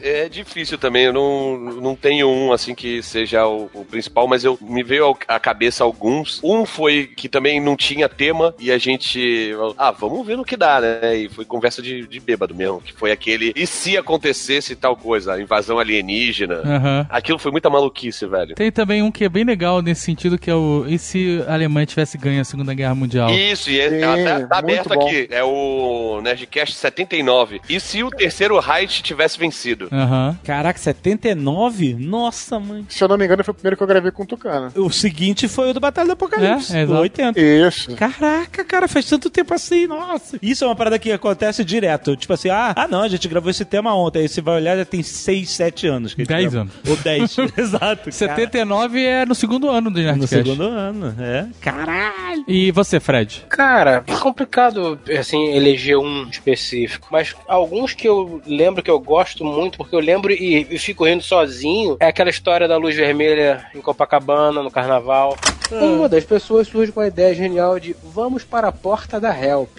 [0.00, 4.44] É difícil também, eu não, não tenho um assim que seja o, o principal, mas
[4.44, 6.40] eu me veio à cabeça alguns.
[6.44, 9.50] Um foi que também não tinha tema e a gente.
[9.76, 11.16] Ah, vamos ver no que dá, né?
[11.16, 13.52] E foi conversa de, de bêbado mesmo, que foi aquele.
[13.56, 15.34] E se acontecesse tal coisa?
[15.34, 16.56] A invasão alienígena.
[16.64, 17.06] Aham.
[17.10, 18.54] Aquilo foi muita maluquice, velho.
[18.54, 20.84] Tem também um que é bem legal nesse sentido, que é o.
[20.86, 23.30] E se a Alemanha tivesse ganho a Segunda Guerra Mundial?
[23.30, 25.06] Isso, e é, Sim, tá, tá muito aberto bom.
[25.06, 25.28] aqui.
[25.30, 27.60] É o Nerdcast 79.
[27.68, 29.88] E se o terceiro Reich tivesse vencido?
[29.92, 30.38] Aham.
[30.44, 31.94] Caraca, 79?
[31.98, 32.84] Nossa, mãe.
[32.88, 34.72] Se eu não me engano, foi o primeiro que eu gravei com o Tucano.
[34.76, 37.02] O seguinte foi o do Batalha do Apocalipse, É, é, do exato.
[37.02, 37.40] 80.
[37.40, 37.96] Isso.
[37.96, 40.38] Caraca, cara, faz tanto tempo assim, nossa.
[40.42, 42.16] Isso é uma parada que acontece direto.
[42.16, 44.20] Tipo assim, ah, ah não, a gente gravou esse tema ontem.
[44.20, 46.14] Aí você vai olhar, já tem 6, 7 anos.
[46.14, 46.60] que a gente 10 gravou.
[46.60, 46.74] anos.
[46.88, 48.12] Ou 10, exato.
[48.12, 50.36] 79 é no segundo ano do No Nerdcast.
[50.36, 51.46] segundo ano, é.
[51.60, 52.44] Caralho.
[52.46, 53.44] E você, Fred?
[53.48, 57.08] Cara, é complicado, assim, eleger um específico.
[57.10, 61.04] Mas alguns que eu lembro que eu gosto muito, porque eu lembro e, e fico
[61.04, 65.36] rindo sozinho, é aquela história da luz vermelha em Copacabana, no carnaval.
[65.70, 69.70] Uma das pessoas surge com a ideia genial de vamos para a porta da Help.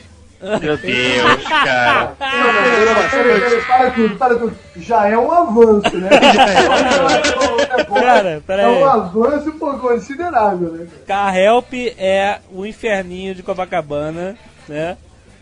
[0.41, 2.13] Meu Deus, cara.
[2.19, 4.57] Peraí, peraí, para tudo, para tudo.
[4.75, 6.09] Já é um avanço, né?
[7.87, 8.65] Cara, peraí.
[8.65, 10.87] É um avanço pô, considerável, né?
[11.07, 14.37] Car Help é o inferninho de Copacabana,
[14.67, 14.95] né?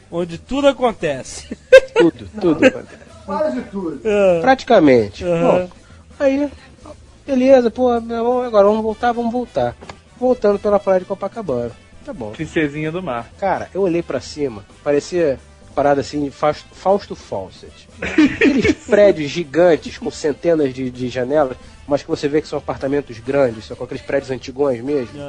[0.09, 1.57] Onde tudo acontece.
[1.93, 2.59] Tudo, tudo.
[3.25, 4.01] Quase tudo.
[4.41, 5.25] Praticamente.
[5.25, 5.41] Aham.
[5.41, 5.69] Bom,
[6.19, 6.49] aí,
[7.27, 9.75] beleza, pô, agora vamos voltar, vamos voltar.
[10.17, 11.71] Voltando pela praia de Copacabana.
[12.05, 12.31] Tá bom.
[12.31, 13.27] Princesinha do mar.
[13.39, 15.39] Cara, eu olhei pra cima, parecia
[15.73, 17.89] parada assim de Fausto, Fawcett.
[18.01, 23.19] Aqueles prédios gigantes com centenas de, de janelas, mas que você vê que são apartamentos
[23.19, 25.19] grandes, são com aqueles prédios antigões mesmo.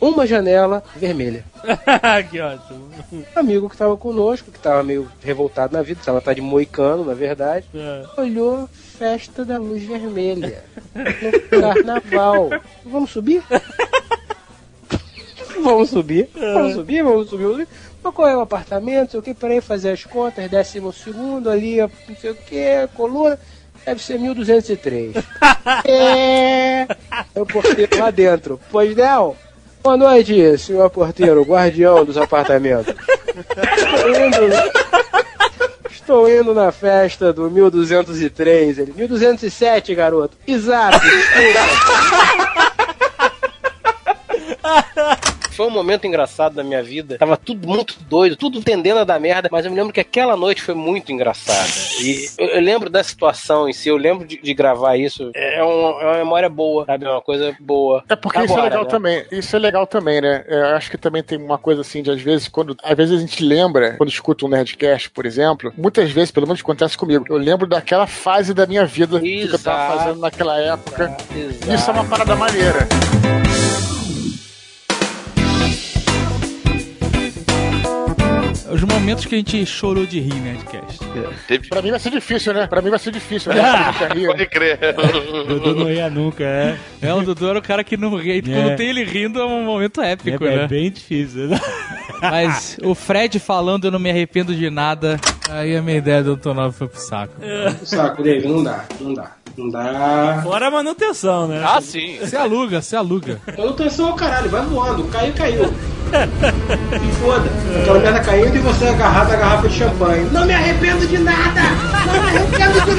[0.00, 1.44] Uma janela vermelha.
[2.30, 2.90] que ótimo.
[3.34, 7.14] amigo que tava conosco, que tava meio revoltado na vida, tava tá de moicano, na
[7.14, 7.66] verdade,
[8.16, 10.64] olhou festa da luz vermelha
[10.94, 12.50] no carnaval.
[12.86, 13.42] Vamos subir?
[15.62, 17.68] Vamos subir, vamos subir, vamos subir, vamos subir.
[18.02, 19.12] Mas qual é o apartamento?
[19.12, 23.38] Sei o que, peraí, fazer as contas, décimo segundo ali, não sei o que, coluna.
[23.84, 25.14] Deve ser 1203.
[25.84, 26.86] é.
[27.34, 28.60] É o porteiro lá dentro.
[28.70, 29.36] Pois não?
[29.82, 32.92] Boa noite, senhor porteiro, guardião dos apartamentos.
[33.36, 34.36] Estou indo,
[35.88, 38.78] estou indo na festa do 1203.
[38.78, 40.36] Ele, 1207, garoto.
[40.46, 40.98] Exato.
[45.56, 47.16] Foi um momento engraçado da minha vida.
[47.18, 50.36] Tava tudo muito doido, tudo tendendo a dar merda, mas eu me lembro que aquela
[50.36, 51.66] noite foi muito engraçada.
[52.02, 55.30] E eu, eu lembro da situação em si, eu lembro de, de gravar isso.
[55.34, 57.06] É, um- é uma memória boa, sabe?
[57.06, 58.04] É uma coisa boa.
[58.08, 58.90] É porque isso é Agora, legal né?
[58.90, 59.24] também.
[59.32, 60.44] Isso é legal também, né?
[60.46, 63.16] É, Eu acho que também tem uma coisa assim de às vezes, quando às vezes
[63.16, 67.24] a gente lembra, quando escuta um Nerdcast, por exemplo, muitas vezes, pelo menos acontece comigo,
[67.30, 69.98] eu lembro daquela fase da minha vida que eu tava Exato.
[69.98, 71.16] fazendo naquela época.
[71.34, 71.72] Exato.
[71.74, 72.86] Isso é uma parada maneira.
[78.76, 80.98] Os momentos que a gente chorou de rir, né, Nerdcast.
[81.70, 82.66] Pra mim vai ser difícil, né?
[82.66, 83.54] Pra mim vai ser difícil.
[83.54, 83.62] Né?
[84.26, 84.78] Pode crer.
[85.48, 86.76] Dudu não ia nunca, é.
[87.00, 88.42] É, o Dudu era o cara que não ri.
[88.42, 90.64] Quando tem ele rindo é um momento épico, É, né?
[90.64, 91.48] é bem difícil.
[91.48, 91.58] né?
[92.20, 95.18] Mas o Fred falando eu não me arrependo de nada,
[95.50, 96.36] aí a minha ideia do.
[96.54, 97.32] 9 foi pro saco.
[97.82, 99.32] Saco, Dave, não dá, não dá.
[99.56, 100.40] Não dá.
[100.42, 101.62] Fora a manutenção, né?
[101.66, 102.18] Ah, sim.
[102.20, 103.40] Você aluga, você aluga.
[103.56, 105.04] Manutenção é o caralho, vai voando.
[105.04, 105.74] Caiu, caiu.
[106.12, 107.50] E foda.
[107.80, 110.28] Aquela merda caindo e você agarrado a garrafa de champanhe.
[110.30, 111.62] Não me arrependo de nada!
[112.06, 112.96] Não me arrependo de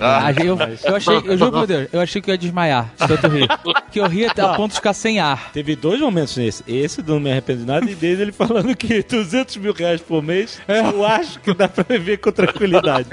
[0.00, 3.08] Ah, eu, eu achei, eu juro por Deus, eu achei que eu ia desmaiar, de
[3.08, 3.48] tanto rir.
[3.90, 5.50] Que eu ria até a ponto de ficar sem ar.
[5.52, 6.64] Teve dois momentos nesse.
[6.66, 10.00] Esse do Não Me Arrependo de Nada e dele ele falando que 200 mil reais
[10.00, 13.08] por mês eu acho que dá pra viver com tranquilidade.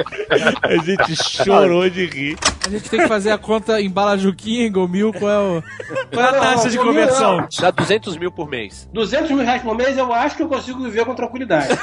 [0.62, 2.38] A gente chorou de rir.
[2.66, 5.64] A gente tem que fazer a conta em balajuquinha, em gomil, qual é, o,
[6.12, 7.48] qual é a taxa de conversão?
[7.60, 8.90] Dá 200 mil por mês.
[8.94, 11.78] 200 mil reais por mês eu acho que eu consigo viver com tranquilidade.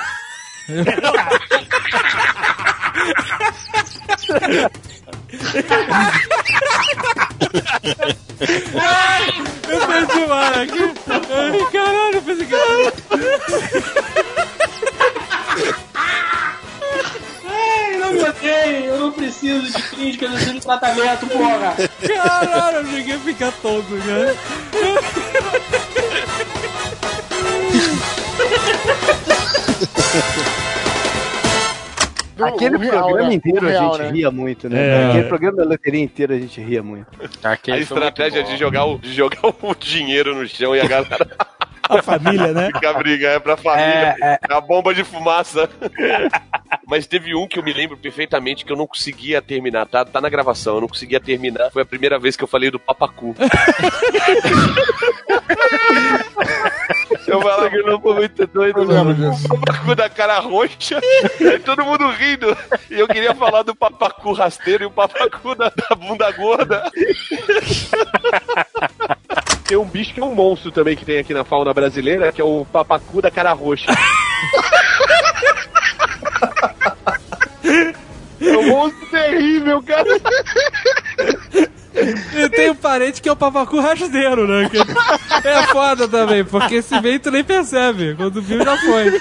[9.69, 10.94] Eu perdi o ar aqui.
[11.09, 12.55] Ai, caralho, eu pensei que...
[17.44, 21.74] Ai, não me odeiem, eu não preciso de crítica, eu preciso de tratamento, porra.
[22.06, 24.36] Caralho, eu cheguei a ficar tonto, né?
[32.44, 33.35] Aquele o real, programa né?
[33.35, 34.10] inteiro real, a gente né?
[34.10, 34.86] ria muito, né?
[34.86, 35.06] É.
[35.09, 37.06] Aquele programa da loteria inteiro a gente ria muito.
[37.44, 41.27] A estratégia de jogar, o, de jogar o dinheiro no chão e a galera
[41.89, 42.66] A família, né?
[42.66, 44.15] ficar brigando é pra família.
[44.20, 45.70] É, a bomba de fumaça.
[46.86, 49.86] Mas teve um que eu me lembro perfeitamente que eu não conseguia terminar.
[49.86, 51.70] Tá, tá na gravação, eu não conseguia terminar.
[51.70, 53.35] Foi a primeira vez que eu falei do papacu.
[57.28, 59.32] Eu falava que não foi muito doido, mano.
[59.32, 60.98] O papacu da cara roxa,
[61.38, 62.56] e todo mundo rindo.
[62.90, 66.90] E eu queria falar do papacu rasteiro e o papacu da, da bunda gorda.
[69.66, 72.40] Tem um bicho que é um monstro também que tem aqui na fauna brasileira, que
[72.40, 73.92] é o papacu da cara roxa.
[78.40, 80.09] É um monstro terrível, cara.
[82.35, 84.69] Eu tenho um parente que é o papacu rasteiro, né?
[84.70, 88.15] Que é foda também, porque se vem tu nem percebe.
[88.15, 89.20] Quando viu, já foi.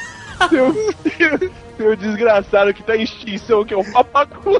[0.49, 4.59] Tem tem um desgraçado que tá em extinção, que é o papacu.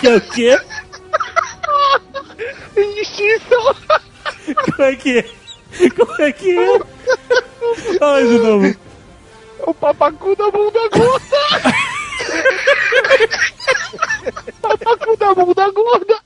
[0.00, 0.58] Que é o quê?
[2.76, 3.76] Em extinção.
[4.64, 5.90] Como é que é?
[5.90, 6.78] Como é que é?
[7.98, 8.66] Fala de novo.
[8.66, 8.76] É
[9.64, 11.26] o papacu da bunda gorda.
[14.60, 16.18] Papacu da bunda gorda.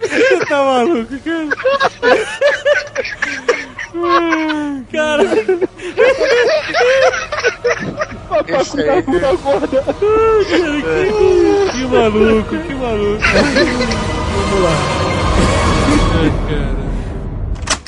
[0.00, 1.48] Você tá maluco, cara?
[4.92, 5.24] Cara,
[8.28, 9.82] Papacu da bunda gorda.
[9.82, 9.94] cara,
[11.12, 13.22] que, que maluco, que maluco.
[14.34, 14.70] Vamos lá.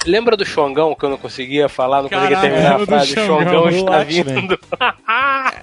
[0.06, 3.12] Lembra do Xongão que eu não conseguia falar, não conseguia Caralho, terminar a frase?
[3.12, 4.58] O Xongão, está vindo.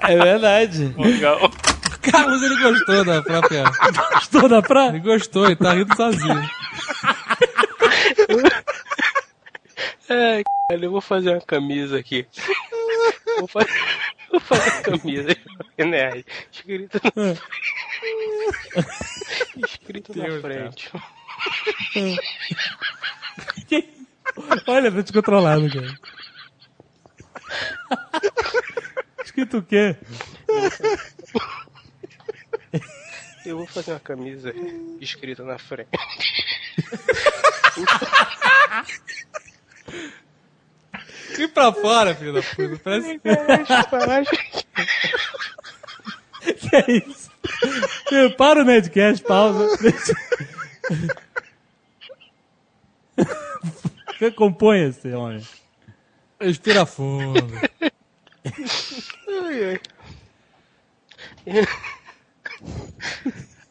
[0.08, 0.94] É verdade.
[0.96, 1.52] Xongão.
[2.12, 3.64] Carlos, ele gostou da própria...
[4.14, 4.90] Gostou da praia?
[4.90, 6.50] Ele gostou, ele tá rindo sozinho.
[10.10, 12.28] Ai, cara, eu vou fazer uma camisa aqui.
[13.40, 13.70] Vou fazer,
[14.32, 15.38] vou fazer uma camisa.
[15.78, 16.26] Nerd.
[16.52, 17.36] Escrito na,
[19.66, 20.92] escrito na Deus, frente.
[24.68, 26.00] Olha, tá descontrolado, cara.
[29.24, 29.96] Escrito o quê?
[33.48, 34.54] Eu vou fazer uma camisa
[35.00, 35.90] escrita na frente.
[41.40, 42.78] E pra fora, filho da puta.
[43.90, 44.30] Parece...
[46.60, 47.30] Que é isso?
[48.12, 49.68] Eh, Para o Nerdcast, pausa.
[54.20, 55.46] Recomponha-se, homem.
[56.40, 57.40] Respira fundo.
[59.28, 59.80] Ai,
[61.46, 61.68] ai.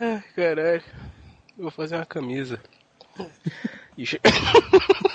[0.00, 0.82] Ai, caralho.
[1.56, 2.60] Eu vou fazer uma camisa.
[3.96, 4.20] Ixi.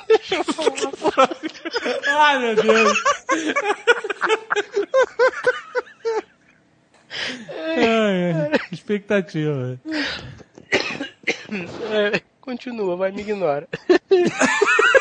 [0.07, 1.29] Deixa eu falar.
[2.07, 2.97] Ai, meu Deus.
[7.49, 8.59] Ai, ai.
[8.71, 9.79] Expectativa.
[11.91, 13.67] É, continua, vai, me ignora.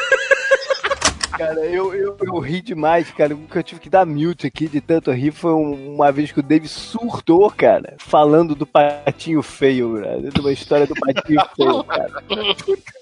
[1.36, 3.35] Cara, eu, eu, eu ri demais, cara.
[3.35, 6.32] O que eu tive que dar mute aqui de tanto rir foi um- uma vez
[6.32, 10.20] que o Dave surtou, cara, falando do patinho feio, cara.
[10.31, 12.11] De uma história do patinho feio, cara.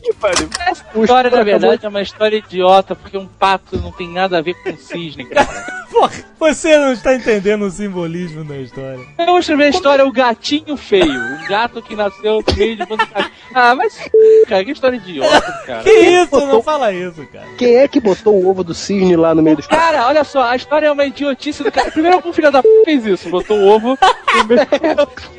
[0.03, 0.49] que pariu.
[0.67, 4.43] Essa história, na verdade, é uma história idiota, porque um pato não tem nada a
[4.43, 5.49] ver com cisne, cara.
[5.89, 9.01] Porra, você não está entendendo o simbolismo da história.
[9.19, 11.09] Eu vou escrever a história O Gatinho Feio.
[11.45, 13.31] O gato que nasceu no meio de bando de gato.
[13.55, 13.99] Ah, mas,
[14.47, 15.83] cara, que história idiota, cara.
[15.83, 16.47] Que isso?
[16.47, 17.47] Não fala isso, cara.
[17.57, 20.43] Quem é que botou o ovo do cisne lá no meio dos Cara, olha só,
[20.43, 21.91] a história é uma idiotice do cara.
[21.91, 23.99] Primeiro, algum filho da p fez isso, botou o ovo
[24.37, 24.67] no meio.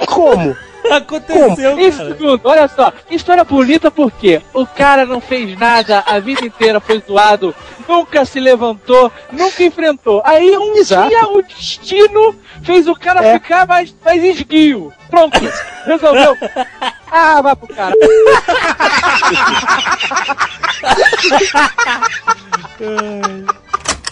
[0.07, 0.55] Como?
[0.91, 6.45] Aconteceu, Em segundo, olha só, história bonita porque o cara não fez nada a vida
[6.45, 7.55] inteira, foi zoado,
[7.87, 10.21] nunca se levantou, nunca enfrentou.
[10.25, 14.93] Aí um dia o destino fez o cara ficar mais, mais esguio.
[15.09, 15.39] Pronto,
[15.85, 16.37] resolveu.
[17.11, 17.95] Ah, vai pro cara.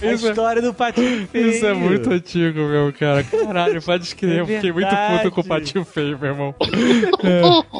[0.01, 1.49] A história do patinho feio.
[1.49, 3.23] Isso é muito antigo, meu cara.
[3.23, 4.37] Caralho, pode escrever.
[4.37, 6.55] É eu fiquei muito puto com o patinho feio, meu irmão.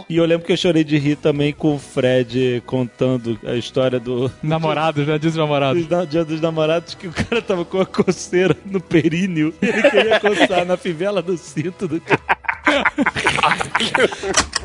[0.10, 4.00] E eu lembro que eu chorei de rir também com o Fred contando a história
[4.00, 4.32] do.
[4.42, 5.18] Namorados, né?
[5.18, 5.86] Diz namorados.
[5.86, 9.54] Dos, na- dia dos namorados, que o cara tava com a coceira no períneo.
[9.62, 12.22] Ele queria coçar na fivela do cinto do cara.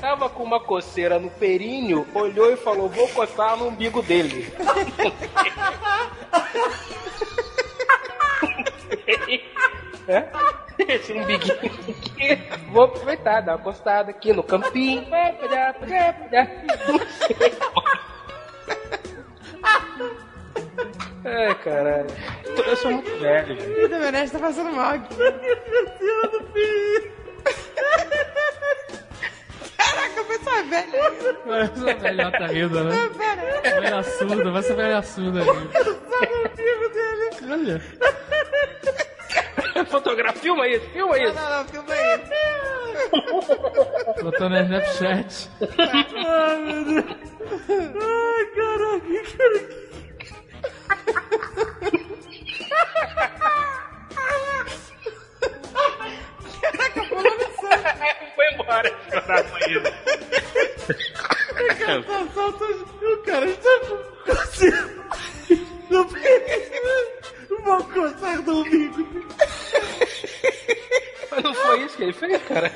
[0.01, 4.47] Tava com uma coceira no períneo, olhou e falou: Vou coçar no umbigo dele.
[10.09, 10.29] É?
[10.79, 12.39] Esse umbiguinho aqui.
[12.71, 15.07] Vou aproveitar, dar uma costada aqui no campinho.
[21.25, 22.07] Ai, caralho.
[22.45, 23.57] Eu sou muito velho,
[23.89, 25.15] meu Neto tá passando mal aqui.
[29.83, 30.99] Caraca, a pessoa é velha.
[31.63, 33.11] Essa velhota rindo, né?
[33.17, 33.61] Pera.
[33.81, 35.51] Velha surda, vai ser velha surda ali.
[37.51, 37.81] Olha.
[39.87, 41.35] Fotografia, filma isso, filma isso.
[41.35, 42.33] Não, não, filma isso.
[44.23, 45.51] Botou no Snapchat.
[46.27, 47.05] Ai, meu Deus.
[47.69, 49.61] Ai, caraca, cara.
[56.63, 57.32] Caraca, pulou.
[58.35, 59.83] Foi embora chorar no banheiro.
[63.03, 64.13] O cara está com
[66.05, 66.93] períneo.
[67.59, 69.27] Uma coçar do umbigo.
[71.31, 72.73] Mas não foi isso que ele fez, cara?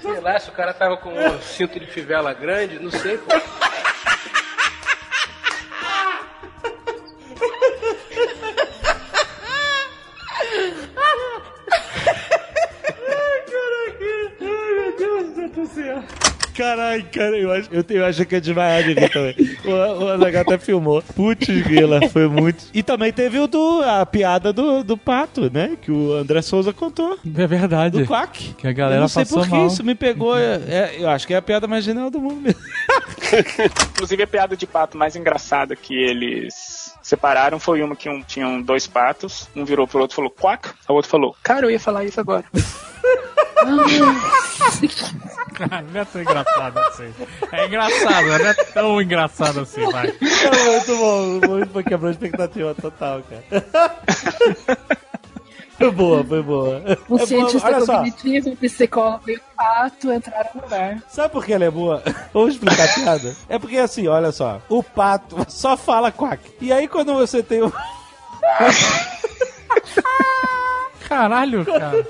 [0.00, 3.34] Sei lá, se o cara tava com um cinto de fivela grande, não sei, pô.
[14.98, 16.02] Deus do céu.
[16.56, 19.36] Caralho, cara, eu acho, eu, tenho- eu acho que é desmaiar de rir também.
[19.64, 21.00] O, o Azaghal até filmou.
[21.14, 22.64] Putz, grila, foi muito.
[22.74, 25.76] E também teve o do, a piada do, do pato, né?
[25.80, 27.16] Que o André Souza contou.
[27.36, 28.00] É verdade.
[28.00, 28.54] Do Quack.
[28.54, 29.66] Que a galera eu não sei passou por que mal.
[29.68, 30.36] isso me pegou.
[30.36, 32.60] é- é- eu acho que é a piada mais genial do mundo mesmo.
[33.94, 38.60] Inclusive, a piada de pato mais engraçada que eles separaram foi uma que um, tinham
[38.60, 41.78] dois patos, um virou pro outro e falou quack, o outro falou, cara, eu ia
[41.80, 42.44] falar isso agora.
[43.66, 43.84] não
[46.00, 47.14] é tão engraçado assim.
[47.52, 50.08] É engraçado, não é tão engraçado assim, vai.
[50.08, 53.44] É muito bom, muito quebrou a expectativa total, cara.
[55.78, 56.78] Foi boa, foi boa.
[56.78, 57.98] Um É boa, cientista só.
[57.98, 61.02] cognitivo, um psicólogo e um pato entraram no lugar.
[61.08, 62.02] Sabe por que ela é boa?
[62.34, 63.36] Vamos explicar a piada?
[63.48, 66.42] É porque assim, olha só, o pato só fala quack.
[66.60, 67.72] E aí quando você tem o.
[71.08, 72.04] Caralho, cara.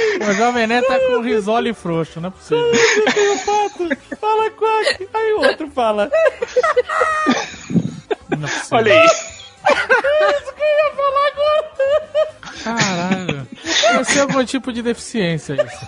[0.28, 2.70] O Jovem Nerd tá com risole frouxo, não é possível.
[3.14, 3.88] Tem o pato,
[4.20, 5.08] fala quack.
[5.14, 6.10] Aí o outro fala.
[8.36, 8.78] Não é possível.
[8.78, 8.98] Olha aí.
[8.98, 11.64] É isso que eu ia falar agora.
[12.64, 13.48] Caralho.
[13.92, 15.86] Deve ser algum tipo de deficiência isso.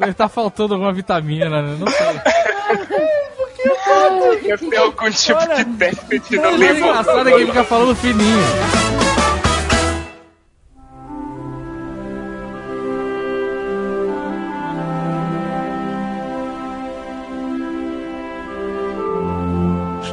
[0.00, 1.76] Ele tá faltando alguma vitamina, né?
[1.78, 2.06] Não sei.
[4.42, 6.76] Deve ter algum tipo de déficit no O livro.
[6.78, 8.40] engraçado é que ele fica falando fininho.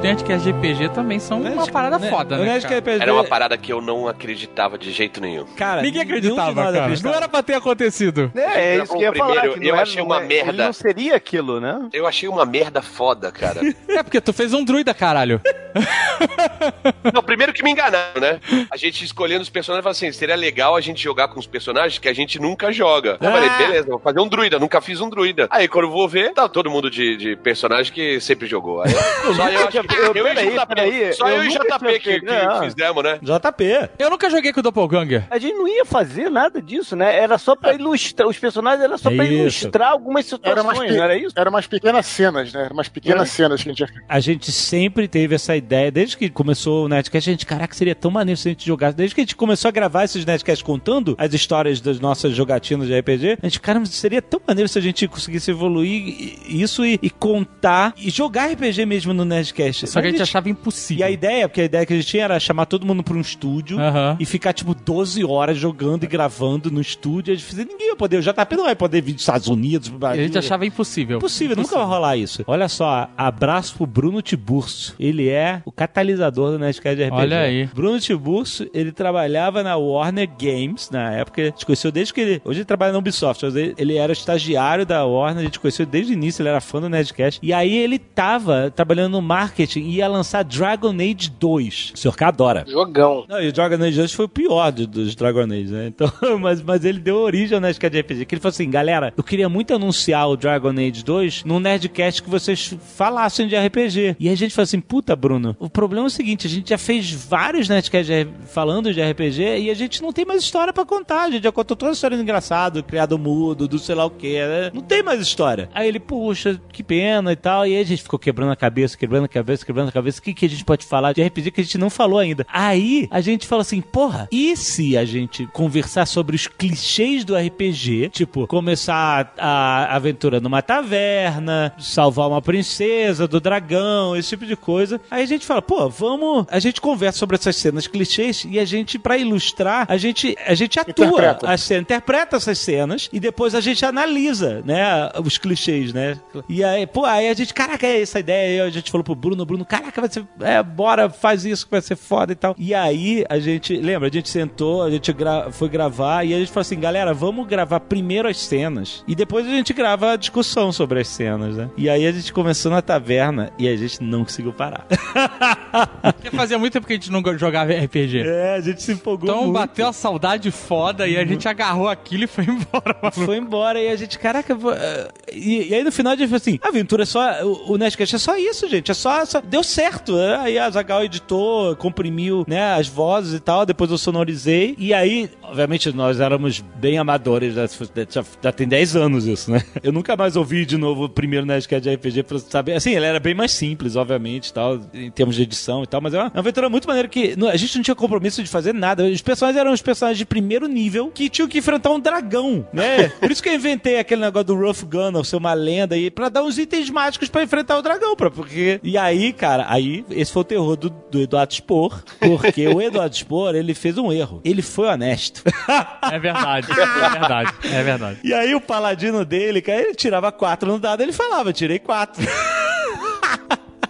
[0.07, 2.61] Nerdcast de RPG também são uma parada foda, né?
[2.61, 2.81] cara?
[3.01, 5.43] Era uma parada que eu não acreditava de jeito nenhum.
[5.57, 6.79] Cara, Ninguém acreditava, cara.
[6.83, 7.09] acreditava.
[7.11, 8.31] Não era pra ter acontecido.
[8.33, 9.33] É, é isso que eu ia falar.
[9.41, 10.49] Primeiro, que eu é- achei uma é- merda.
[10.51, 11.89] Ele não seria aquilo, né?
[11.91, 13.59] Eu achei uma merda foda, cara.
[13.97, 15.41] É porque tu fez um druida, caralho.
[17.13, 18.39] Não, primeiro que me enganaram, né?
[18.71, 21.97] A gente escolhendo os personagens, falou assim, seria legal a gente jogar com os personagens
[21.99, 23.17] que a gente nunca joga.
[23.19, 23.57] Eu falei, Ah.
[23.57, 25.47] beleza, vou fazer um druida, nunca fiz um druida.
[25.49, 28.81] Aí quando eu vou ver, tá todo mundo de, de personagem que sempre jogou.
[28.81, 28.89] Aí,
[29.35, 31.99] só eu, acho que, eu, eu- e peraí, JP, peraí, só eu, eu e JP
[31.99, 33.19] que, que fizemos, né?
[33.21, 33.89] JP.
[33.99, 35.25] Eu nunca joguei com o Doppelganger.
[35.29, 37.17] A gente não ia fazer nada disso, né?
[37.17, 38.27] Era só pra ilustrar.
[38.27, 39.33] Os personagens era só pra Isso.
[39.63, 41.33] ilustrar algumas Era umas, situações, pe- não era isso?
[41.35, 42.61] Era umas pequenas cenas, né?
[42.65, 43.31] Eram umas pequenas É.
[43.31, 46.89] cenas que a gente ia A gente sempre teve essa ideia, desde que começou o
[46.89, 48.95] Nerdcast, a gente, caraca, seria tão maneiro se a gente jogasse.
[48.97, 52.87] Desde que a gente começou a gravar esses Nerdcasts contando as histórias das nossas jogatinas
[52.87, 56.99] de RPG, a gente, cara, seria tão maneiro se a gente conseguisse evoluir isso e,
[57.01, 59.86] e contar e jogar RPG mesmo no Nerdcast.
[59.87, 61.05] Só que a gente achava impossível.
[61.05, 63.15] E a ideia, porque a ideia que a gente tinha era chamar todo mundo pra
[63.15, 63.77] um estúdio
[64.19, 67.33] e ficar, tipo, 12 horas jogando e gravando no estúdio.
[67.33, 69.91] A gente fazia, ninguém ia poder, o JP não vai poder vir dos Estados Unidos.
[70.01, 71.17] A gente achava impossível.
[71.17, 72.43] Impossível, nunca vai rolar isso.
[72.47, 74.93] Olha só, abraço pro Bruno Tiburcio.
[74.99, 77.21] Ele é o catalisador do Nerdcast de RPG.
[77.21, 77.65] Olha aí.
[77.73, 81.41] Bruno Tiburcio, ele trabalhava na Warner Games na época.
[81.41, 82.41] A gente conheceu desde que ele.
[82.43, 83.43] Hoje ele trabalha na Ubisoft,
[83.77, 85.41] ele era estagiário da Warner.
[85.41, 87.39] A gente conheceu desde o início, ele era fã do Nerdcast.
[87.41, 91.91] E aí ele tava trabalhando no marketing e ia lançar Dragon Age 2.
[91.95, 92.65] O senhor K adora.
[92.67, 93.25] Jogão.
[93.27, 95.87] Não, e o Dragon Age 2 foi o pior de- dos Dragon Age, né?
[95.87, 98.25] Então, mas, mas ele deu origem ao Nerdcast de RPG.
[98.25, 102.21] Que ele falou assim, galera, eu queria muito anunciar o Dragon Age 2 num Nerdcast
[102.23, 104.15] que vocês falassem de RPG.
[104.19, 106.69] E aí a gente falou assim, puta, Bruno, o problema é o seguinte, a gente
[106.69, 110.85] já fez vários Nerdcasts falando de RPG e a gente não tem mais história pra
[110.85, 111.23] contar.
[111.23, 114.09] A gente já contou toda a história do engraçado, criado mudo, do sei lá o
[114.09, 114.33] que.
[114.39, 114.71] Né?
[114.73, 115.69] Não tem mais história.
[115.73, 117.65] Aí ele, puxa, que pena e tal.
[117.65, 120.19] E aí a gente ficou quebrando a cabeça, quebrando a cabeça, quebrando a cabeça.
[120.19, 122.45] O que, que a gente pode falar de RPG que a gente não falou ainda?
[122.51, 127.35] Aí a gente falou assim, porra, e se a gente conversar sobre os clichês do
[127.35, 128.09] RPG?
[128.09, 134.99] Tipo, começar a aventura numa taverna, salvar uma princesa do dragão, esse tipo de coisa.
[135.11, 136.45] Aí a gente fala, pô, vamos.
[136.49, 140.55] A gente conversa sobre essas cenas clichês e a gente, pra ilustrar, a gente, a
[140.55, 141.49] gente atua Interpreta.
[141.49, 146.17] as cenas, interpreta essas cenas e depois a gente analisa, né, os clichês, né?
[146.47, 148.63] E aí, pô, aí a gente, caraca, é essa ideia.
[148.63, 151.71] Aí a gente falou pro Bruno, Bruno, caraca, vai ser, é, bora, faz isso que
[151.71, 152.55] vai ser foda e tal.
[152.57, 156.39] E aí a gente, lembra, a gente sentou, a gente gra- foi gravar e a
[156.39, 160.15] gente falou assim, galera, vamos gravar primeiro as cenas e depois a gente grava a
[160.15, 161.69] discussão sobre as cenas, né?
[161.77, 164.85] E aí a gente começou na taverna e a gente não conseguiu parar.
[166.15, 168.19] Porque fazia muito tempo que a gente não jogava RPG.
[168.25, 169.53] É, a gente se empolgou Então muito.
[169.53, 173.21] bateu a saudade foda e a gente agarrou aquilo e foi embora, maluco.
[173.21, 176.27] Foi embora e a gente, caraca, vou- eh, e, e aí no final a gente
[176.27, 177.43] falou assim: a aventura é só.
[177.45, 178.91] O, o Nerdcast é só isso, gente.
[178.91, 179.23] É só.
[179.25, 180.15] só- deu certo.
[180.15, 180.37] né?
[180.37, 183.65] Aí a Zagal editou, comprimiu né, as vozes e tal.
[183.65, 184.75] Depois eu sonorizei.
[184.77, 187.55] E aí, obviamente, nós éramos bem amadores.
[187.55, 187.67] né?
[188.09, 189.63] Já, já tem 10 anos isso, né?
[189.83, 192.73] Eu nunca mais ouvi de novo o primeiro Nerdcast de RPG pra saber.
[192.73, 196.01] Assim, ele era bem mais simples, obviamente, tal, em termos de edição e tal.
[196.01, 198.73] Mas é uma, uma aventura muito maneira que a gente não tinha compromisso de fazer
[198.73, 199.03] nada.
[199.03, 203.09] Os personagens eram os personagens de primeiro nível que tinham que enfrentar um dragão, né?
[203.19, 206.29] Por isso que eu inventei aquele negócio do Rough Gunner, ser uma lenda aí, pra
[206.29, 208.79] dar uns itens mágicos pra enfrentar o dragão, pra, porque...
[208.83, 213.15] E aí, cara, aí esse foi o terror do, do Eduardo Spor, porque o Eduardo
[213.15, 214.41] Spor, ele fez um erro.
[214.43, 215.43] Ele foi honesto.
[216.09, 218.19] É verdade, é verdade, é verdade.
[218.23, 222.25] E aí o paladino dele, cara, ele tirava quatro no dado, ele falava, tirei quatro.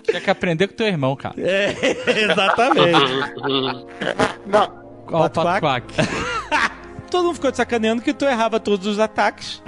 [0.04, 1.36] Tinha que aprender com teu irmão, cara.
[1.38, 1.76] É,
[2.24, 3.00] exatamente.
[4.48, 4.88] Não.
[5.12, 5.94] Ó, o pato quack.
[7.12, 9.62] Todo mundo ficou te sacaneando que tu errava todos os ataques.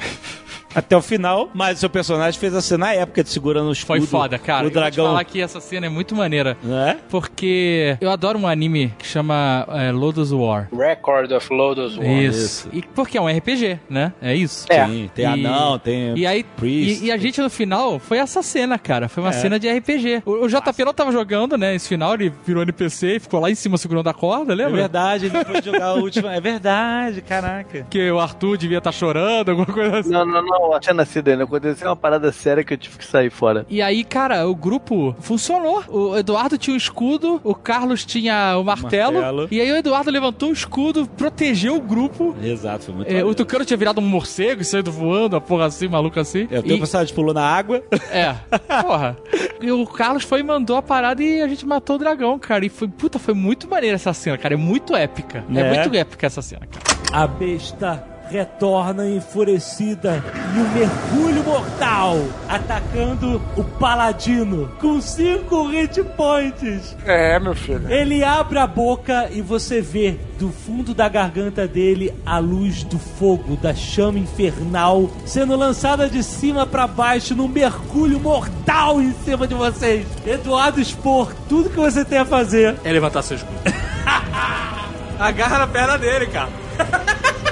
[0.74, 3.72] Até o final, mas o seu personagem fez a cena na época de segurando o
[3.74, 4.00] escudo.
[4.00, 4.60] Foi foda, cara.
[4.60, 5.06] O Eu vou te dragão.
[5.08, 6.58] falar que essa cena é muito maneira.
[6.64, 6.98] Não é?
[7.10, 10.70] Porque eu adoro um anime que chama é, Lotus War.
[10.72, 12.08] Record of Lotus War.
[12.08, 12.70] Isso.
[12.72, 14.14] E porque é um RPG, né?
[14.22, 14.66] É isso?
[14.70, 14.86] É.
[14.86, 17.04] Sim, tem anão, tem E aí, priest.
[17.04, 19.10] e, e a gente no final foi essa cena, cara.
[19.10, 19.34] Foi uma É.
[19.34, 20.22] cena de RPG.
[20.26, 21.76] O, o JP não tava jogando, né?
[21.76, 24.76] Esse final, ele virou NPC e ficou lá em cima segurando a corda, É lembra?
[24.76, 26.34] verdade, depois de jogar a última.
[26.34, 27.86] É verdade, caraca.
[27.90, 30.10] Que o Arthur devia estar chorando, alguma coisa assim.
[30.12, 33.06] Não, não, não, a cena assim, Daniel, aconteceu uma parada séria que eu tive que
[33.06, 33.66] sair fora.
[33.70, 35.84] E aí, cara, o grupo funcionou.
[35.88, 39.48] O Eduardo tinha o escudo, o Carlos tinha o martelo, Martelo.
[39.52, 42.36] E aí o Eduardo levantou o escudo, protegeu o grupo.
[42.42, 43.36] Exato, foi muito É, o maneiro.
[43.36, 46.48] Tucano tinha virado um morcego e saído voando, a porra assim, maluco assim.
[46.52, 47.84] É, o teu E- personagem pulou na água.
[48.12, 48.34] É,
[48.82, 49.16] porra.
[49.62, 52.66] E o Carlos foi e mandou a parada e a gente matou o dragão, cara.
[52.66, 54.54] E foi, puta, foi muito maneira essa cena, cara.
[54.54, 55.44] É muito épica.
[55.54, 55.74] É, É.
[55.84, 57.00] muito épica essa cena, cara.
[57.12, 60.24] A besta retorna enfurecida
[60.56, 66.96] e um mergulho mortal, atacando o paladino com cinco hit points.
[67.06, 67.92] É, meu filho.
[67.92, 73.00] Ele abre a boca e você vê do fundo da garganta dele a luz do
[73.00, 79.48] fogo, da chama infernal, sendo lançada de cima pra baixo num mergulho mortal em cima
[79.48, 80.06] de vocês.
[80.26, 83.60] Eduardo Spor, tudo que você tem a fazer É levantar seu escudo.
[85.20, 86.50] Agarra na perna dele, cara.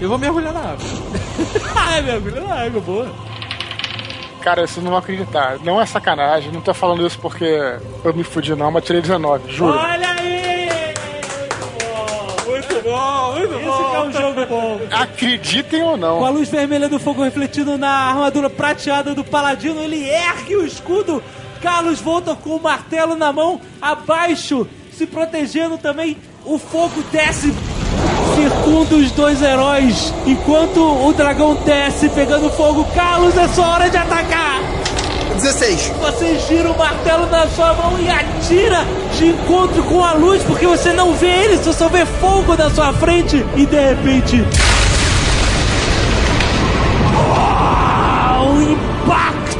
[0.00, 0.86] Eu vou mergulhar na água.
[1.74, 3.12] Ai, mergulho na água, boa.
[4.42, 5.58] Cara, vocês não vão acreditar.
[5.64, 7.58] Não é sacanagem, não tô falando isso porque
[8.04, 9.76] eu me fudi não, mas tirei 19, juro.
[9.76, 10.36] Olha aí!
[12.46, 14.80] Muito bom, muito Esse que é um jogo bom.
[14.92, 16.18] Acreditem ou não.
[16.18, 20.64] Com a luz vermelha do fogo refletindo na armadura prateada do paladino, ele ergue o
[20.64, 21.22] escudo.
[21.60, 26.16] Carlos volta com o martelo na mão, abaixo, se protegendo também.
[26.44, 27.52] O fogo desce,
[28.36, 30.12] circunda os dois heróis.
[30.26, 32.84] Enquanto o dragão desce, pegando fogo.
[32.94, 34.60] Carlos, é sua hora de atacar!
[35.34, 35.92] 16.
[36.00, 38.84] Você gira o martelo na sua mão e atira
[39.16, 42.70] de encontro com a luz, porque você não vê ele, você só vê fogo na
[42.70, 43.44] sua frente.
[43.56, 44.44] E de repente.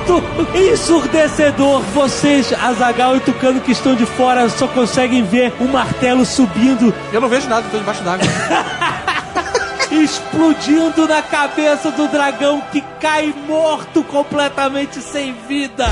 [0.06, 0.22] Impacto
[0.56, 1.80] ensurdecedor.
[1.94, 6.94] Vocês, Azagal e Tucano, que estão de fora, só conseguem ver o martelo subindo.
[7.12, 8.26] Eu não vejo nada, tô debaixo d'água.
[9.90, 15.86] explodindo na cabeça do dragão que cai morto completamente sem vida.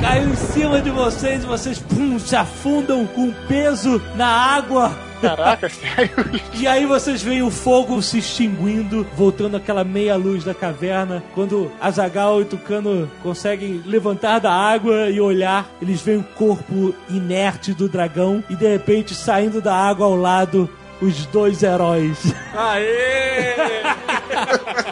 [0.00, 5.07] Caiu em cima de vocês, vocês pum, se afundam com peso na água.
[5.20, 6.10] Caraca, sério?
[6.54, 11.22] E aí vocês veem o fogo se extinguindo, voltando aquela meia luz da caverna.
[11.34, 17.72] Quando Azagal e Tucano conseguem levantar da água e olhar, eles veem o corpo inerte
[17.72, 20.68] do dragão e de repente saindo da água ao lado
[21.00, 22.34] os dois heróis.
[22.54, 23.54] Aê!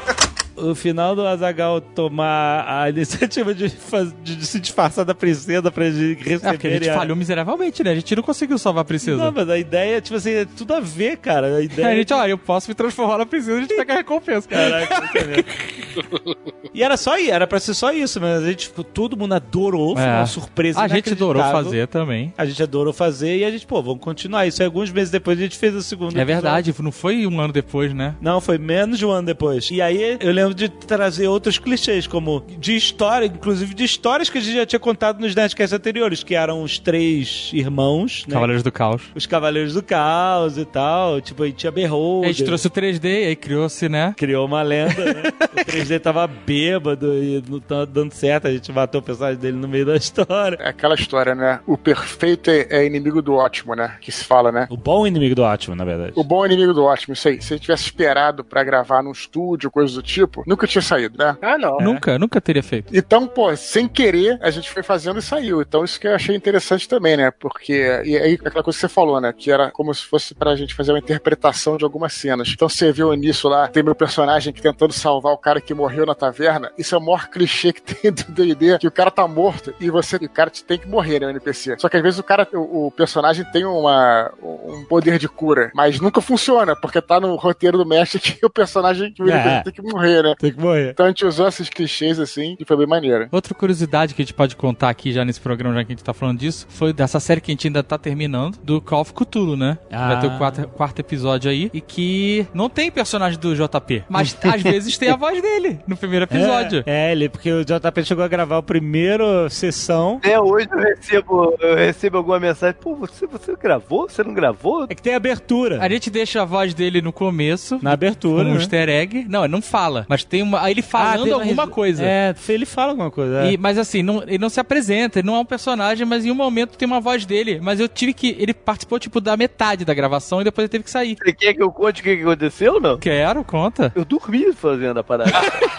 [0.57, 5.85] O final do Azagal tomar a iniciativa de, faz- de se disfarçar da princesa pra
[5.85, 6.35] receber.
[6.35, 7.91] É porque a gente falhou miseravelmente, né?
[7.91, 9.17] A gente não conseguiu salvar a princesa.
[9.23, 11.57] Não, mas a ideia, tipo assim, é tudo a ver, cara.
[11.57, 11.89] A ideia.
[11.93, 14.49] a gente, olha, eu posso me transformar na princesa e a gente pega a recompensa.
[14.49, 15.45] Caraca, maneiro.
[16.75, 19.33] E era só isso, era pra ser só isso, mas a gente, tipo, todo mundo
[19.35, 20.17] adorou, foi É.
[20.17, 22.35] uma surpresa A gente adorou fazer também.
[22.37, 24.61] A gente adorou fazer e a gente, pô, vamos continuar isso.
[24.61, 26.27] Aí, alguns meses depois a gente fez o segundo É episódio.
[26.35, 28.15] verdade, não foi um ano depois, né?
[28.21, 29.71] Não, foi menos de um ano depois.
[29.71, 34.39] E aí eu lembro de trazer outros clichês, como de história, inclusive de histórias que
[34.39, 38.35] a gente já tinha contado nos Nerdcasts anteriores, que eram os três irmãos, né?
[38.35, 39.03] Cavaleiros do Caos.
[39.15, 41.21] Os Cavaleiros do Caos e tal.
[41.21, 42.31] Tipo, aí tinha Beholder.
[42.31, 44.15] A gente trouxe o 3D e aí criou-se, né?
[44.17, 45.23] Criou uma lenda, né?
[45.53, 48.49] o 3D tava bêbado e não tava dando certo.
[48.49, 50.59] A gente matou o personagem dele no meio da história.
[50.61, 51.61] É aquela história, né?
[51.67, 53.97] O perfeito é, é inimigo do ótimo, né?
[54.01, 54.67] Que se fala, né?
[54.71, 56.13] O bom inimigo do ótimo, na verdade.
[56.17, 57.41] O bom é inimigo do ótimo, isso aí.
[57.41, 61.37] Se eu tivesse esperado pra gravar num estúdio, coisa do tipo, nunca tinha saído, né?
[61.41, 61.79] Ah, não.
[61.79, 62.95] Nunca, nunca teria feito.
[62.97, 65.61] Então, pô, sem querer, a gente foi fazendo e saiu.
[65.63, 67.31] Então, isso que eu achei interessante também, né?
[67.31, 67.73] Porque,
[68.05, 69.33] e aí, aquela coisa que você falou, né?
[69.33, 72.49] Que era como se fosse pra gente fazer uma interpretação de algumas cenas.
[72.53, 76.05] Então, você viu nisso lá, tem meu personagem que tentando salvar o cara que morreu
[76.07, 76.71] na taverna.
[76.77, 79.91] Isso é o maior clichê que tem do D&D, que o cara tá morto e
[79.91, 81.77] você, o cara tem que morrer, né, o NPC.
[81.79, 85.71] Só que às vezes o cara, o, o personagem tem uma, um poder de cura,
[85.75, 89.33] mas nunca funciona, porque tá no roteiro do mestre que o personagem que o É.
[89.35, 90.35] NPC tem que morrer, né?
[90.39, 90.91] Tem que morrer.
[90.91, 93.29] Então a gente usou esses clichês assim e foi bem maneiro.
[93.31, 96.05] Outra curiosidade que a gente pode contar aqui já nesse programa, já que a gente
[96.05, 99.13] tá falando disso, foi dessa série que a gente ainda tá terminando, do Call of
[99.13, 99.79] Cthulhu, né?
[99.91, 100.09] Ah.
[100.09, 104.37] Vai ter o quarto, quarto episódio aí, e que não tem personagem do JP, mas
[104.43, 106.83] às vezes tem a voz dele no primeiro episódio.
[106.87, 110.17] É, é, ele, porque o JP chegou a gravar o primeiro sessão.
[110.17, 112.77] Até hoje eu recebo, eu recebo alguma mensagem.
[112.81, 114.09] Pô, você, você gravou?
[114.09, 114.87] Você não gravou?
[114.89, 115.81] É que tem abertura.
[115.81, 117.79] A gente deixa a voz dele no começo.
[117.83, 118.45] Na abertura.
[118.45, 118.57] Um né?
[118.57, 119.27] easter egg.
[119.29, 120.63] Não, ele não fala, mas tem uma.
[120.63, 122.05] Aí ele falando tem uma alguma res- coisa.
[122.05, 123.45] É, ele fala alguma coisa.
[123.45, 123.53] é.
[123.53, 126.31] E- mas assim, não- ele não se apresenta, ele não é um personagem, mas em
[126.31, 127.61] um momento tem uma voz dele.
[127.63, 128.37] Mas eu tive que.
[128.39, 131.17] Ele participou, tipo, da metade da gravação e depois ele teve que sair.
[131.23, 132.99] Você quer que eu conte o que aconteceu ou não?
[132.99, 133.93] Quero, conta.
[133.95, 135.33] Eu dormi fazendo a parada.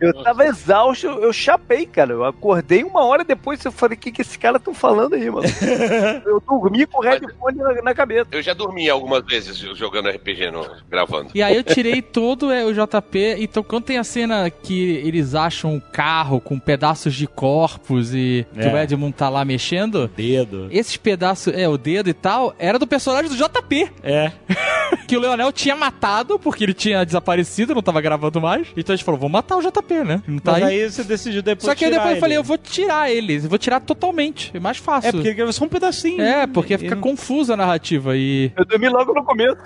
[0.00, 2.12] eu tava exausto, eu, eu chapei, cara.
[2.12, 5.30] Eu acordei uma hora depois eu falei, o que, que esse cara tão falando aí,
[5.30, 5.46] mano?
[6.24, 8.28] eu dormi com o headphone na, na cabeça.
[8.32, 11.30] Eu já dormi algumas vezes jogando RPG no, gravando.
[11.34, 13.36] E aí eu tirei todo é o JP.
[13.38, 18.46] Então, quando tem a cena que eles acham um carro com pedaços de corpos e
[18.54, 18.72] que É.
[18.72, 20.68] o Edmund tá lá mexendo, Dedo.
[20.70, 23.90] esses pedaços, é, o dedo e tal, era do personagem do JP.
[24.02, 24.32] É.
[25.06, 28.68] que o Leonel tinha matado porque ele tinha desaparecido, não tava gravando mais.
[28.76, 30.22] Então a gente falou, vamos matar o JP, né?
[30.26, 30.82] Não tá Mas aí.
[30.82, 32.40] aí você decidiu depois Só que aí depois eu falei, ele.
[32.40, 34.50] eu vou tirar eles, eu vou tirar totalmente.
[34.54, 35.08] É mais fácil.
[35.08, 36.20] É, porque ele gravou só um pedacinho.
[36.22, 38.52] É, porque fica confusa a narrativa e.
[38.56, 39.56] Eu dormi logo no começo.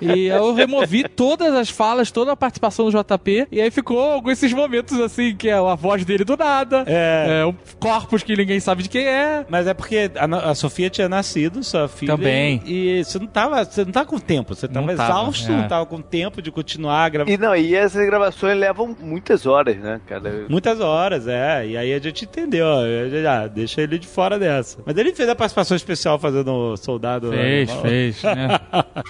[0.00, 4.30] E eu removi todas as falas, toda a participação do JP, e aí ficou com
[4.30, 7.40] esses momentos assim, que é a voz dele do nada, É.
[7.40, 9.44] é, um corpos que ninguém sabe de quem é.
[9.48, 12.16] Mas é porque a, a Sofia tinha nascido, sua filha.
[12.16, 12.62] Também.
[12.64, 13.64] E, e você não tava.
[13.64, 14.54] Você não tava com tempo.
[14.54, 15.56] Você tava Não tava, exausto, é.
[15.56, 17.32] não tava com tempo de continuar gravando.
[17.34, 20.46] E não, e essas gravações levam muitas horas, né, cara?
[20.48, 21.66] Muitas horas, é.
[21.66, 22.82] E aí a gente entendeu, ó.
[23.22, 24.78] Já, deixa ele de fora dessa.
[24.86, 27.30] Mas ele fez a participação especial fazendo soldado.
[27.32, 27.86] Fez, animal.
[27.86, 28.60] fez, né?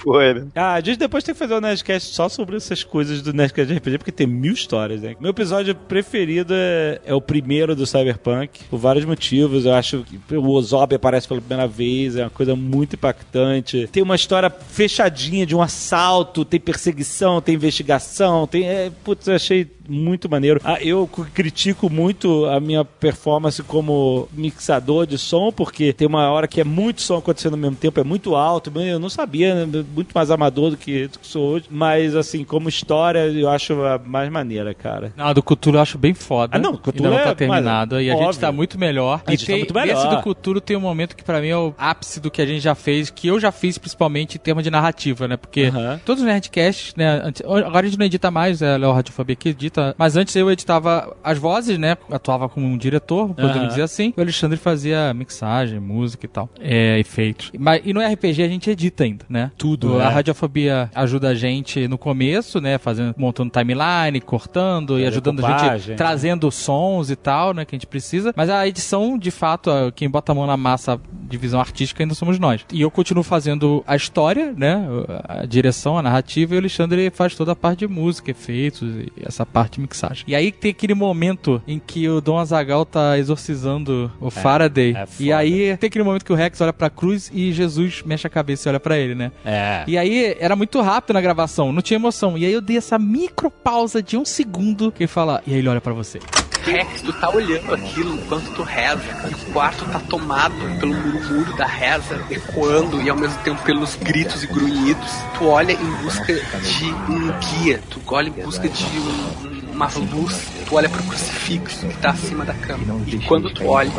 [0.03, 0.47] Foi, né?
[0.55, 3.73] Ah, a gente depois tem que fazer um Nerdcast só sobre essas coisas do Nerdcast
[3.75, 5.15] RPG, porque tem mil histórias, né?
[5.21, 9.65] Meu episódio preferido é, é o primeiro do Cyberpunk, por vários motivos.
[9.65, 13.89] Eu acho que o Ozob aparece pela primeira vez, é uma coisa muito impactante.
[13.91, 18.69] Tem uma história fechadinha de um assalto, tem perseguição, tem investigação, tem...
[18.69, 20.61] É, putz, eu achei muito maneiro.
[20.65, 26.49] Ah, eu critico muito a minha performance como mixador de som, porque tem uma hora
[26.49, 28.73] que é muito som acontecendo ao mesmo tempo, é muito alto.
[28.81, 29.85] Eu não sabia, né?
[29.95, 31.67] muito mais amador do que, sou hoje.
[31.71, 35.13] Mas, assim, como história, eu acho a mais maneira, cara.
[35.17, 36.57] Não, a do Cthulhu eu acho bem foda.
[36.57, 37.95] Ah, não, Cthulhu Ainda não tá é- terminado.
[37.97, 38.41] mas, E a gente óbvio.
[38.41, 39.23] tá muito melhor.
[39.27, 39.97] A e gente tá tem, muito melhor.
[39.97, 42.47] Esse do Cthulhu tem um momento que pra mim é o ápice do que a
[42.47, 45.37] gente já fez, que eu já fiz principalmente em termos de narrativa, né?
[45.37, 46.01] Porque Aham.
[46.05, 47.21] todos os Nerdcasts, né?
[47.25, 49.82] antes- agora a gente não edita mais, é o Radiofobia que edita.
[49.99, 51.97] Mas antes eu editava as vozes, né?
[52.11, 53.69] Atuava como um diretor, podemos Aham.
[53.69, 54.13] dizer assim.
[54.17, 56.49] O Alexandre fazia mixagem, música e tal.
[56.61, 57.51] É, efeitos.
[57.59, 59.51] Mas, e no RPG a gente edita ainda, né?
[59.57, 60.09] Tudo, A né?
[60.09, 62.79] Radiofobia ajuda a gente no começo, né?
[62.79, 67.65] Fazendo, montando timeline, cortando e ajudando a gente, trazendo sons e tal, né?
[67.65, 68.33] Que a gente precisa.
[68.37, 72.15] Mas a edição, de fato, a- quem bota a mão na massa, divisão artística, ainda
[72.15, 72.65] somos nós.
[72.73, 74.85] E eu continuo fazendo a história, né?
[75.29, 79.13] A direção, a narrativa, e o Alexandre faz toda a parte de música, efeitos e
[79.25, 80.25] essa parte de mixagem.
[80.27, 84.95] E aí tem aquele momento em que o Dom Azagal tá exorcizando o Faraday.
[84.97, 88.27] é e aí tem aquele momento que o Rex olha pra cruz e Jesus mexe
[88.27, 89.33] a cabeça e olha pra ele, né?
[89.45, 89.85] É.
[89.87, 92.37] E aí era muito rápido na gravação, não tinha emoção.
[92.39, 95.59] E aí eu dei essa micro pausa de um segundo que ele fala, e aí
[95.59, 96.19] ele olha pra você.
[96.65, 101.57] Rex, tu tá olhando aquilo enquanto tu reza, e o quarto tá tomado pelo murmúrio
[101.57, 105.11] da reza, ecoando e ao mesmo tempo pelos gritos e grunhidos.
[105.37, 109.89] Tu olha em busca de um guia, tu olha em busca de um- um- uma
[110.15, 113.01] luz, tu olha pro crucifixo que tá acima da cama.
[113.07, 113.91] E quando tu olha,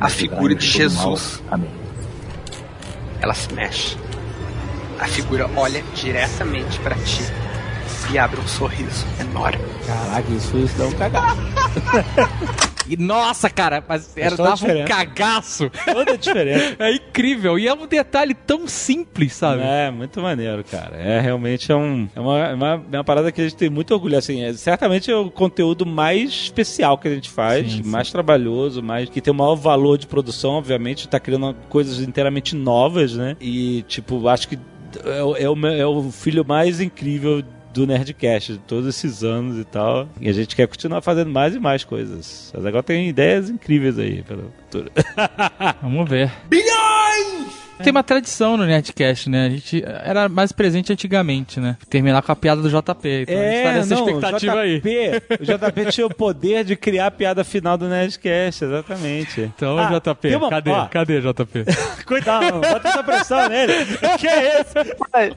[0.00, 1.42] a figura de Jesus,
[3.20, 3.96] ela se mexe.
[4.98, 7.22] A figura olha diretamente pra ti
[8.10, 9.58] e abre um sorriso enorme.
[9.86, 11.36] Caraca, isso, isso dá um cagaço.
[12.88, 15.70] E nossa, cara, mas era, dava um cagaço.
[15.84, 16.76] Toda a diferença.
[16.82, 17.58] É incrível.
[17.58, 19.62] E é um detalhe tão simples, sabe?
[19.62, 20.96] É, muito maneiro, cara.
[20.96, 23.70] É realmente é, um, é uma, é uma, é uma parada que a gente tem
[23.70, 24.16] muito orgulho.
[24.16, 27.88] Assim, é, certamente é o conteúdo mais especial que a gente faz, Sim, sim.
[27.90, 32.54] mais trabalhoso, mais que tem o maior valor de produção, obviamente, tá criando coisas inteiramente
[32.56, 33.36] novas, né?
[33.40, 34.58] E, tipo, acho que
[35.04, 39.24] é, o- é, o, meu- é o filho mais incrível do Nerdcast de todos esses
[39.24, 40.08] anos e tal.
[40.20, 42.52] E a gente quer continuar fazendo mais e mais coisas.
[42.54, 44.90] Mas agora tem ideias incríveis aí pelo futuro.
[45.82, 46.30] Vamos ver.
[46.48, 47.71] Bilhões!
[47.82, 49.46] Tem uma tradição no Nerdcast, né?
[49.46, 51.76] A gente era mais presente antigamente, né?
[51.88, 52.82] Terminar com a piada do JP.
[53.22, 54.80] Então a gente tá nessa É, não, expectativa o aí.
[54.80, 59.40] JP, O JP tinha o poder de criar a piada final do Nerdcast, exatamente.
[59.40, 60.70] Então, Ah, JP, uma- cadê?
[60.70, 61.64] ó, Cadê, JP?
[62.06, 63.72] Cuidado, bota essa pressão nele.
[64.18, 64.96] que é esse?
[65.12, 65.32] Mas-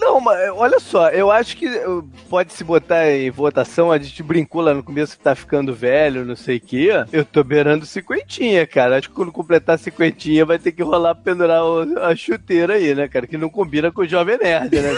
[0.00, 4.22] Não, mas olha só, eu acho que uh, pode se botar em votação, a gente
[4.22, 6.90] brincou lá no começo que tá ficando velho, não sei o quê.
[7.12, 8.96] Eu tô beirando cinquentinha, cara.
[8.98, 13.08] Acho que quando completar cinquentinha vai ter que rolar pendurar o- a chuteira aí, né,
[13.08, 13.26] cara?
[13.26, 14.90] Que não combina com o Jovem Nerd, né?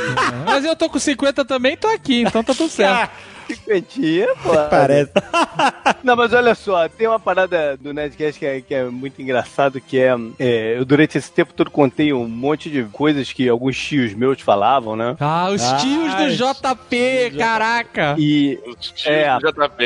[0.47, 3.11] Mas eu tô com 50 também, tô aqui, então tá tudo certo.
[3.47, 4.51] Cinquentinha, pô.
[4.71, 5.11] Parece.
[6.03, 9.81] Não, mas olha só, tem uma parada do Nerdcast que é, que é muito engraçado,
[9.81, 13.77] que é, é, eu durante esse tempo todo contei um monte de coisas que alguns
[13.79, 15.17] tios meus falavam, né?
[15.21, 18.17] Ah, os tios do JP, caraca!
[18.19, 18.59] E,
[19.07, 19.85] é, do JP.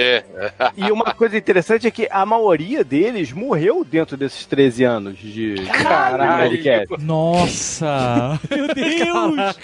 [0.77, 5.55] e uma coisa interessante é que a maioria deles morreu dentro desses 13 anos de,
[5.73, 6.51] Caralho.
[6.53, 7.05] Nerdcast.
[7.05, 8.41] Nossa!
[8.51, 9.59] Meu Deus!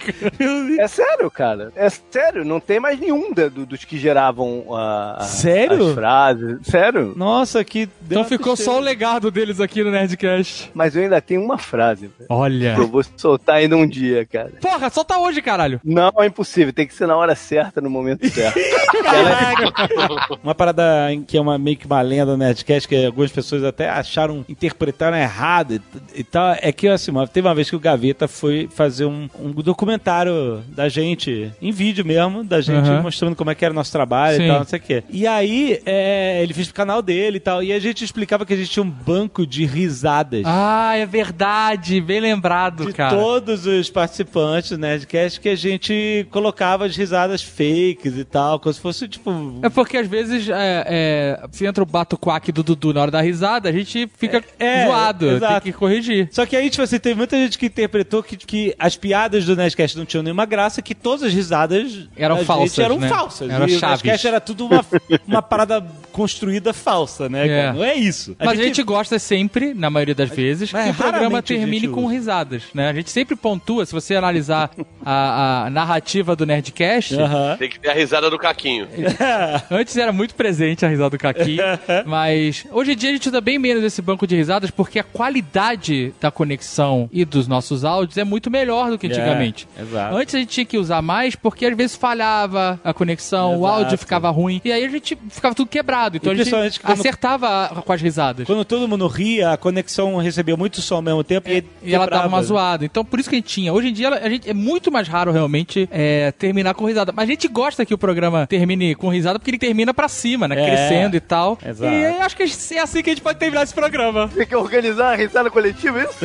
[0.79, 1.73] É sério, cara.
[1.77, 5.89] É sério, não tem mais nenhum da- do- dos que geravam a, a- Sério?
[5.89, 6.59] as frases.
[6.63, 7.13] Sério?
[7.17, 10.71] Nossa, que Então ficou só o legado deles aqui no Nerdcast.
[10.75, 12.07] Mas eu ainda tenho uma frase.
[12.19, 12.27] velho.
[12.29, 12.75] Olha.
[12.75, 14.53] que Eu vou soltar ainda um dia, cara.
[14.61, 15.81] Porra, solta hoje, caralho.
[15.85, 16.73] Não, é impossível.
[16.73, 18.59] Tem que ser na hora certa, no momento certo.
[20.43, 23.65] Uma parada em que é uma, meio que uma lenda do Nerdcast, que algumas pessoas
[23.65, 25.81] até acharam, interpretaram errado e,
[26.21, 29.29] e tal, é que assim, uma- teve uma vez que o Gaveta foi fazer um,
[29.39, 33.03] um documentário da gente, em vídeo mesmo, da gente Aham.
[33.03, 34.45] mostrando como é que era o nosso trabalho Sim.
[34.45, 35.05] e tal, não sei o quê.
[35.11, 38.53] E aí, é, ele fez pro canal dele e tal, e a gente explicava que
[38.53, 40.43] a gente tinha um banco de risadas.
[40.45, 42.01] Ah, é verdade.
[42.01, 43.17] Bem lembrado, de cara.
[43.17, 48.73] todos os participantes do Nerdcast que a gente colocava as risadas fakes e tal, como
[48.73, 49.31] se fosse tipo.
[49.63, 53.21] É porque às vezes é, é, se entra o batuquaque do Dudu na hora da
[53.21, 55.31] risada, a gente fica É, zoado.
[55.31, 55.63] exato.
[55.63, 56.29] Tem que corrigir.
[56.31, 59.57] Só que aí, tipo assim, teve muita gente que interpretou que, que as piadas do
[59.57, 63.09] Nerdcast não tinham nenhuma graça, que todas as risadas Eram falsas, eram né?
[63.09, 63.51] falsas.
[63.51, 64.03] Eram e o chaves.
[64.03, 64.85] Nerdcast era tudo uma,
[65.27, 65.85] uma parada
[66.15, 67.49] construída falsa, né?
[67.49, 67.73] É.
[67.73, 68.37] Não é isso.
[68.39, 71.81] Mas a gente gosta sempre, na maioria das vezes, que Mas o programa a termine
[71.81, 72.15] gente com usa.
[72.15, 72.89] risadas, né?
[72.89, 74.71] A gente sempre pontua, se você analisar
[75.05, 77.17] a, a narrativa do Nerdcast,
[77.59, 78.87] Tem que ter a risada do caquinho.
[79.69, 81.59] Antes era muito presente a risada do Kaki,
[82.07, 85.05] mas hoje em dia a gente usa bem menos esse banco de risadas porque a
[85.05, 89.67] qualidade da conexão e dos nossos áudios é muito melhor do que antigamente.
[89.77, 90.17] É, exato.
[90.17, 93.75] Antes a gente tinha que usar mais porque às vezes falhava a conexão, o Exato.
[93.75, 96.04] áudio ficava ruim e aí a gente ficava tudo quebrado.
[96.17, 98.47] Então E a gente quando- acertava com as risadas.
[98.47, 102.07] Quando todo mundo ria, a conexão recebia muito som ao mesmo tempo e, E ela
[102.07, 102.85] dava uma zoada.
[102.85, 103.73] Então, por isso que a gente tinha.
[103.73, 107.13] Hoje em dia, a gente, é muito mais raro, realmente, é, terminar com risada.
[107.15, 110.47] Mas a gente gosta que o programa termine com risada, porque ele termina pra cima,
[110.49, 110.61] né?
[110.61, 110.65] É.
[110.67, 111.59] Crescendo e tal.
[111.65, 111.93] Exato.
[111.93, 114.29] E aí, acho que é assim que a gente pode terminar esse programa.
[114.35, 116.15] Tem que organizar a risada coletiva, é isso?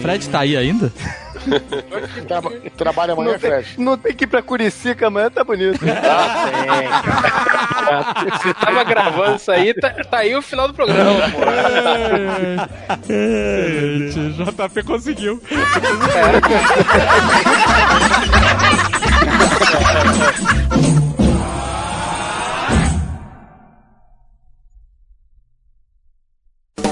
[0.00, 0.92] Fred tá aí ainda?
[2.26, 3.74] Traba- trabalha amanhã, não, tem, Fred?
[3.78, 5.78] não tem que ir pra Curicica amanhã, tá bonito.
[5.78, 5.94] Você
[8.54, 11.38] tava gravando isso aí, tá, tá aí o final do programa, pô.
[14.68, 15.40] JP conseguiu.